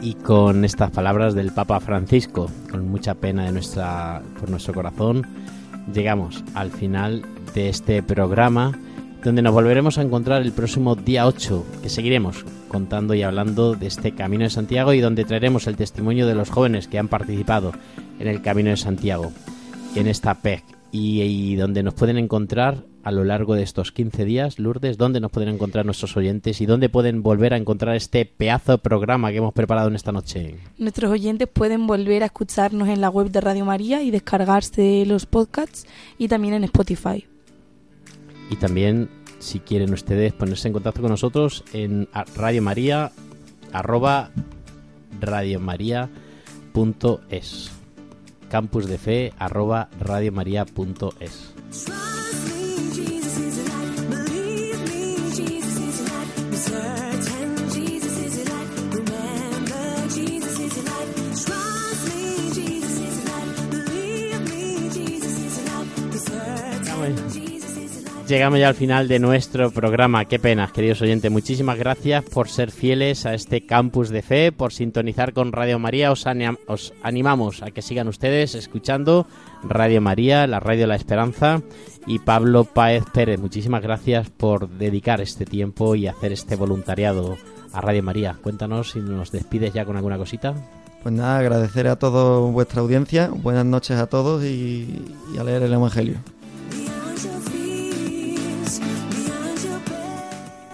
Y 0.00 0.14
con 0.14 0.64
estas 0.64 0.90
palabras 0.90 1.34
del 1.34 1.52
Papa 1.52 1.78
Francisco, 1.80 2.50
con 2.70 2.88
mucha 2.88 3.14
pena 3.14 3.44
de 3.44 3.52
nuestra, 3.52 4.22
por 4.38 4.48
nuestro 4.48 4.72
corazón, 4.72 5.26
llegamos 5.92 6.44
al 6.54 6.70
final 6.70 7.22
de 7.54 7.68
este 7.68 8.02
programa 8.02 8.78
donde 9.22 9.42
nos 9.42 9.52
volveremos 9.52 9.98
a 9.98 10.02
encontrar 10.02 10.42
el 10.42 10.52
próximo 10.52 10.94
día 10.94 11.26
8, 11.26 11.66
que 11.82 11.88
seguiremos 11.90 12.44
contando 12.68 13.14
y 13.14 13.22
hablando 13.22 13.74
de 13.74 13.86
este 13.86 14.12
Camino 14.12 14.44
de 14.44 14.50
Santiago 14.50 14.92
y 14.94 15.00
donde 15.00 15.24
traeremos 15.24 15.66
el 15.66 15.76
testimonio 15.76 16.26
de 16.26 16.34
los 16.34 16.50
jóvenes 16.50 16.88
que 16.88 16.98
han 16.98 17.08
participado 17.08 17.72
en 18.18 18.28
el 18.28 18.40
Camino 18.40 18.70
de 18.70 18.76
Santiago, 18.76 19.32
en 19.94 20.06
esta 20.06 20.34
PEC, 20.34 20.64
y, 20.90 21.20
y 21.22 21.56
donde 21.56 21.82
nos 21.82 21.94
pueden 21.94 22.16
encontrar 22.16 22.84
a 23.02 23.10
lo 23.12 23.24
largo 23.24 23.54
de 23.54 23.62
estos 23.62 23.92
15 23.92 24.24
días, 24.24 24.58
Lourdes, 24.58 24.98
dónde 24.98 25.20
nos 25.20 25.30
pueden 25.30 25.48
encontrar 25.48 25.84
nuestros 25.86 26.16
oyentes 26.16 26.60
y 26.60 26.66
dónde 26.66 26.88
pueden 26.88 27.22
volver 27.22 27.54
a 27.54 27.56
encontrar 27.56 27.96
este 27.96 28.26
pedazo 28.26 28.72
de 28.72 28.78
programa 28.78 29.30
que 29.30 29.38
hemos 29.38 29.54
preparado 29.54 29.88
en 29.88 29.94
esta 29.94 30.12
noche. 30.12 30.56
Nuestros 30.78 31.10
oyentes 31.10 31.48
pueden 31.48 31.86
volver 31.86 32.22
a 32.22 32.26
escucharnos 32.26 32.88
en 32.88 33.00
la 33.00 33.08
web 33.08 33.30
de 33.30 33.40
Radio 33.40 33.64
María 33.64 34.02
y 34.02 34.10
descargarse 34.10 35.04
los 35.06 35.26
podcasts 35.26 35.86
y 36.18 36.28
también 36.28 36.54
en 36.54 36.64
Spotify. 36.64 37.26
Y 38.50 38.56
también, 38.56 39.08
si 39.38 39.60
quieren 39.60 39.92
ustedes 39.92 40.32
ponerse 40.32 40.68
en 40.68 40.74
contacto 40.74 41.00
con 41.00 41.10
nosotros 41.10 41.64
en 41.72 42.08
Radio 42.34 42.62
María, 42.62 43.12
arroba 43.72 44.30
radiomaria.es. 45.20 46.10
Campus 48.50 48.86
de 48.86 48.98
Fe, 48.98 49.32
arroba 49.38 49.88
radiomaria.es. 50.00 51.54
Llegamos 68.30 68.60
ya 68.60 68.68
al 68.68 68.74
final 68.76 69.08
de 69.08 69.18
nuestro 69.18 69.72
programa. 69.72 70.24
Qué 70.24 70.38
pena, 70.38 70.70
queridos 70.72 71.02
oyentes. 71.02 71.32
Muchísimas 71.32 71.76
gracias 71.76 72.24
por 72.24 72.48
ser 72.48 72.70
fieles 72.70 73.26
a 73.26 73.34
este 73.34 73.66
campus 73.66 74.08
de 74.08 74.22
fe, 74.22 74.52
por 74.52 74.72
sintonizar 74.72 75.32
con 75.32 75.50
Radio 75.50 75.80
María. 75.80 76.12
Os, 76.12 76.26
anim- 76.26 76.56
os 76.68 76.94
animamos 77.02 77.60
a 77.64 77.72
que 77.72 77.82
sigan 77.82 78.06
ustedes 78.06 78.54
escuchando 78.54 79.26
Radio 79.64 80.00
María, 80.00 80.46
la 80.46 80.60
radio 80.60 80.82
de 80.82 80.86
la 80.86 80.94
esperanza. 80.94 81.60
Y 82.06 82.20
Pablo 82.20 82.62
Páez 82.62 83.02
Pérez, 83.12 83.40
muchísimas 83.40 83.82
gracias 83.82 84.30
por 84.30 84.68
dedicar 84.68 85.20
este 85.20 85.44
tiempo 85.44 85.96
y 85.96 86.06
hacer 86.06 86.32
este 86.32 86.54
voluntariado 86.54 87.36
a 87.72 87.80
Radio 87.80 88.04
María. 88.04 88.36
Cuéntanos 88.40 88.92
si 88.92 89.00
nos 89.00 89.32
despides 89.32 89.74
ya 89.74 89.84
con 89.84 89.96
alguna 89.96 90.18
cosita. 90.18 90.54
Pues 91.02 91.12
nada, 91.12 91.38
agradecer 91.38 91.88
a 91.88 91.96
toda 91.96 92.38
vuestra 92.48 92.80
audiencia, 92.80 93.28
buenas 93.34 93.66
noches 93.66 93.96
a 93.98 94.06
todos 94.06 94.44
y, 94.44 95.02
y 95.34 95.38
a 95.38 95.42
leer 95.42 95.64
el 95.64 95.72
Evangelio. 95.72 96.18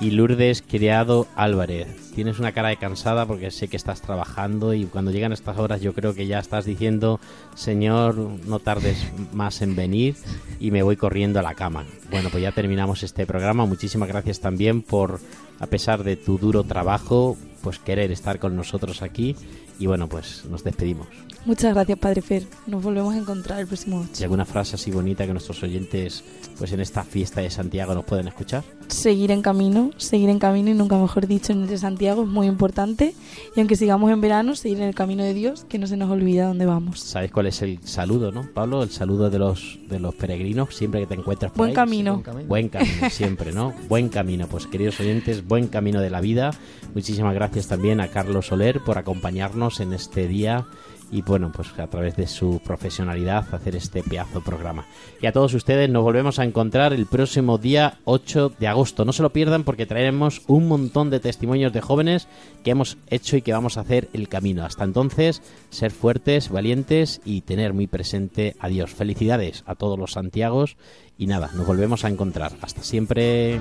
Y 0.01 0.11
Lourdes 0.11 0.63
Criado 0.63 1.27
Álvarez. 1.37 1.89
Tienes 2.15 2.39
una 2.39 2.53
cara 2.53 2.69
de 2.69 2.77
cansada 2.77 3.27
porque 3.27 3.51
sé 3.51 3.69
que 3.69 3.77
estás 3.77 4.01
trabajando 4.01 4.73
y 4.75 4.85
cuando 4.85 5.11
llegan 5.11 5.33
estas 5.33 5.59
horas 5.59 5.81
yo 5.81 5.95
creo 5.95 6.15
que 6.15 6.27
ya 6.27 6.39
estás 6.39 6.65
diciendo, 6.65 7.21
Señor, 7.55 8.17
no 8.17 8.59
tardes 8.59 8.99
más 9.33 9.63
en 9.63 9.77
venir 9.77 10.17
y 10.61 10.71
me 10.71 10.83
voy 10.83 10.97
corriendo 10.97 11.39
a 11.39 11.43
la 11.43 11.55
cama. 11.55 11.85
Bueno, 12.11 12.29
pues 12.31 12.43
ya 12.43 12.53
terminamos 12.53 13.03
este 13.03 13.27
programa. 13.27 13.67
Muchísimas 13.67 14.09
gracias 14.09 14.41
también 14.41 14.83
por, 14.83 15.21
a 15.61 15.67
pesar 15.67 16.05
de 16.05 16.17
tu 16.17 16.39
duro 16.39 16.65
trabajo, 16.65 17.37
pues 17.63 17.79
querer 17.79 18.11
estar 18.13 18.39
con 18.39 18.57
nosotros 18.57 19.03
aquí. 19.03 19.37
Y 19.79 19.87
bueno, 19.87 20.09
pues 20.09 20.45
nos 20.47 20.65
despedimos. 20.65 21.07
Muchas 21.45 21.75
gracias, 21.75 21.99
Padre 21.99 22.23
Fer. 22.23 22.47
Nos 22.67 22.83
volvemos 22.83 23.15
a 23.15 23.19
encontrar 23.19 23.61
el 23.61 23.67
próximo 23.67 24.01
8. 24.01 24.11
¿Y 24.21 24.23
alguna 24.25 24.45
frase 24.45 24.75
así 24.75 24.91
bonita 24.91 25.27
que 25.27 25.33
nuestros 25.33 25.63
oyentes, 25.63 26.25
pues 26.59 26.73
en 26.73 26.81
esta 26.81 27.05
fiesta 27.05 27.41
de 27.41 27.51
Santiago 27.51 27.95
nos 27.95 28.05
pueden 28.05 28.27
escuchar? 28.29 28.65
Seguir 28.89 29.31
en 29.33 29.43
camino, 29.43 29.91
seguir 29.97 30.29
en 30.31 30.39
camino 30.39 30.71
y 30.71 30.75
nunca 30.75 30.97
mejor 30.97 31.27
dicho 31.27 31.53
en 31.53 31.63
el 31.63 31.69
de 31.69 31.77
Santiago 31.77 32.23
es 32.23 32.29
muy 32.29 32.47
importante. 32.47 33.15
Y 33.55 33.61
aunque 33.61 33.77
sigamos 33.77 34.11
en 34.13 34.21
verano, 34.21 34.55
seguir 34.55 34.79
en 34.79 34.85
el 34.85 34.95
camino 34.95 35.25
de 35.25 35.35
Dios, 35.35 35.65
que 35.69 35.79
no 35.79 35.87
se 35.87 35.97
nos 35.97 36.11
olvida 36.11 36.47
dónde 36.47 36.67
vamos. 36.67 37.01
¿Sabes 37.01 37.33
cuál 37.33 37.47
es 37.47 37.63
el 37.63 37.81
saludo, 37.83 38.31
no, 38.33 38.49
Pablo? 38.55 38.83
El 38.83 38.91
saludo 38.91 39.29
de 39.29 39.39
los 39.39 39.79
de 39.89 39.99
los 39.99 40.15
peregrinos 40.15 40.75
siempre 40.75 41.01
que 41.01 41.07
te 41.07 41.15
encuentras 41.15 41.51
por 41.53 41.59
Buen 41.59 41.71
ahí. 41.71 41.75
camino. 41.75 42.13
Buen 42.15 42.23
camino. 42.25 42.49
Buen 42.49 42.69
camino, 42.69 43.11
siempre, 43.11 43.53
¿no? 43.53 43.75
Buen 43.89 44.09
camino. 44.09 44.47
Pues 44.47 44.67
queridos 44.67 45.01
oyentes, 45.01 45.47
buen 45.47 45.67
camino 45.69 46.01
de 46.01 46.11
la 46.11 46.21
vida. 46.21 46.53
Muchísimas 46.95 47.35
gracias 47.35 47.67
también 47.69 48.01
a 48.01 48.09
Carlos 48.09 48.47
Soler 48.47 48.81
por 48.85 48.99
acompañarnos 48.99 49.81
en 49.81 49.93
este 49.93 50.29
día 50.29 50.67
y 51.11 51.23
bueno, 51.23 51.53
pues 51.55 51.69
a 51.79 51.87
través 51.87 52.17
de 52.17 52.27
su 52.27 52.61
profesionalidad 52.65 53.55
hacer 53.55 53.77
este 53.77 54.03
pedazo 54.03 54.43
programa. 54.43 54.87
Y 55.21 55.27
a 55.27 55.33
todos 55.33 55.55
ustedes 55.55 55.89
nos 55.89 56.03
volvemos 56.03 56.39
a 56.39 56.45
encontrar 56.45 56.93
el 56.93 57.07
próximo 57.07 57.59
día 57.59 57.99
8 58.05 58.53
de 58.59 58.67
agosto. 58.67 59.05
No 59.05 59.13
se 59.13 59.23
lo 59.23 59.33
pierdan 59.33 59.65
porque 59.65 59.87
traeremos 59.87 60.43
un 60.47 60.69
montón 60.69 61.11
de 61.11 61.21
testimonios 61.21 61.73
de 61.73 61.81
jóvenes 61.81 62.29
que 62.65 62.71
hemos 62.73 62.97
hecho 63.09 63.37
y 63.37 63.43
que 63.43 63.53
vamos 63.53 63.77
a 63.77 63.81
hacer 63.81 64.09
el 64.13 64.29
camino. 64.29 64.65
Hasta 64.65 64.85
entonces, 64.85 65.43
ser 65.71 65.91
fuertes, 65.91 66.51
valientes 66.51 67.21
y 67.25 67.43
tener 67.43 67.73
muy 67.73 67.87
presente 67.87 68.57
a 68.59 68.69
Dios. 68.69 68.91
Felicidades 68.91 69.63
a 69.67 69.75
todos 69.75 69.99
los 69.99 70.13
Santiagos 70.13 70.77
y 71.19 71.27
nada, 71.27 71.51
nos 71.55 71.67
volvemos 71.67 72.05
a 72.05 72.09
encontrar. 72.09 72.53
Hasta 72.61 72.83
siempre. 72.83 73.61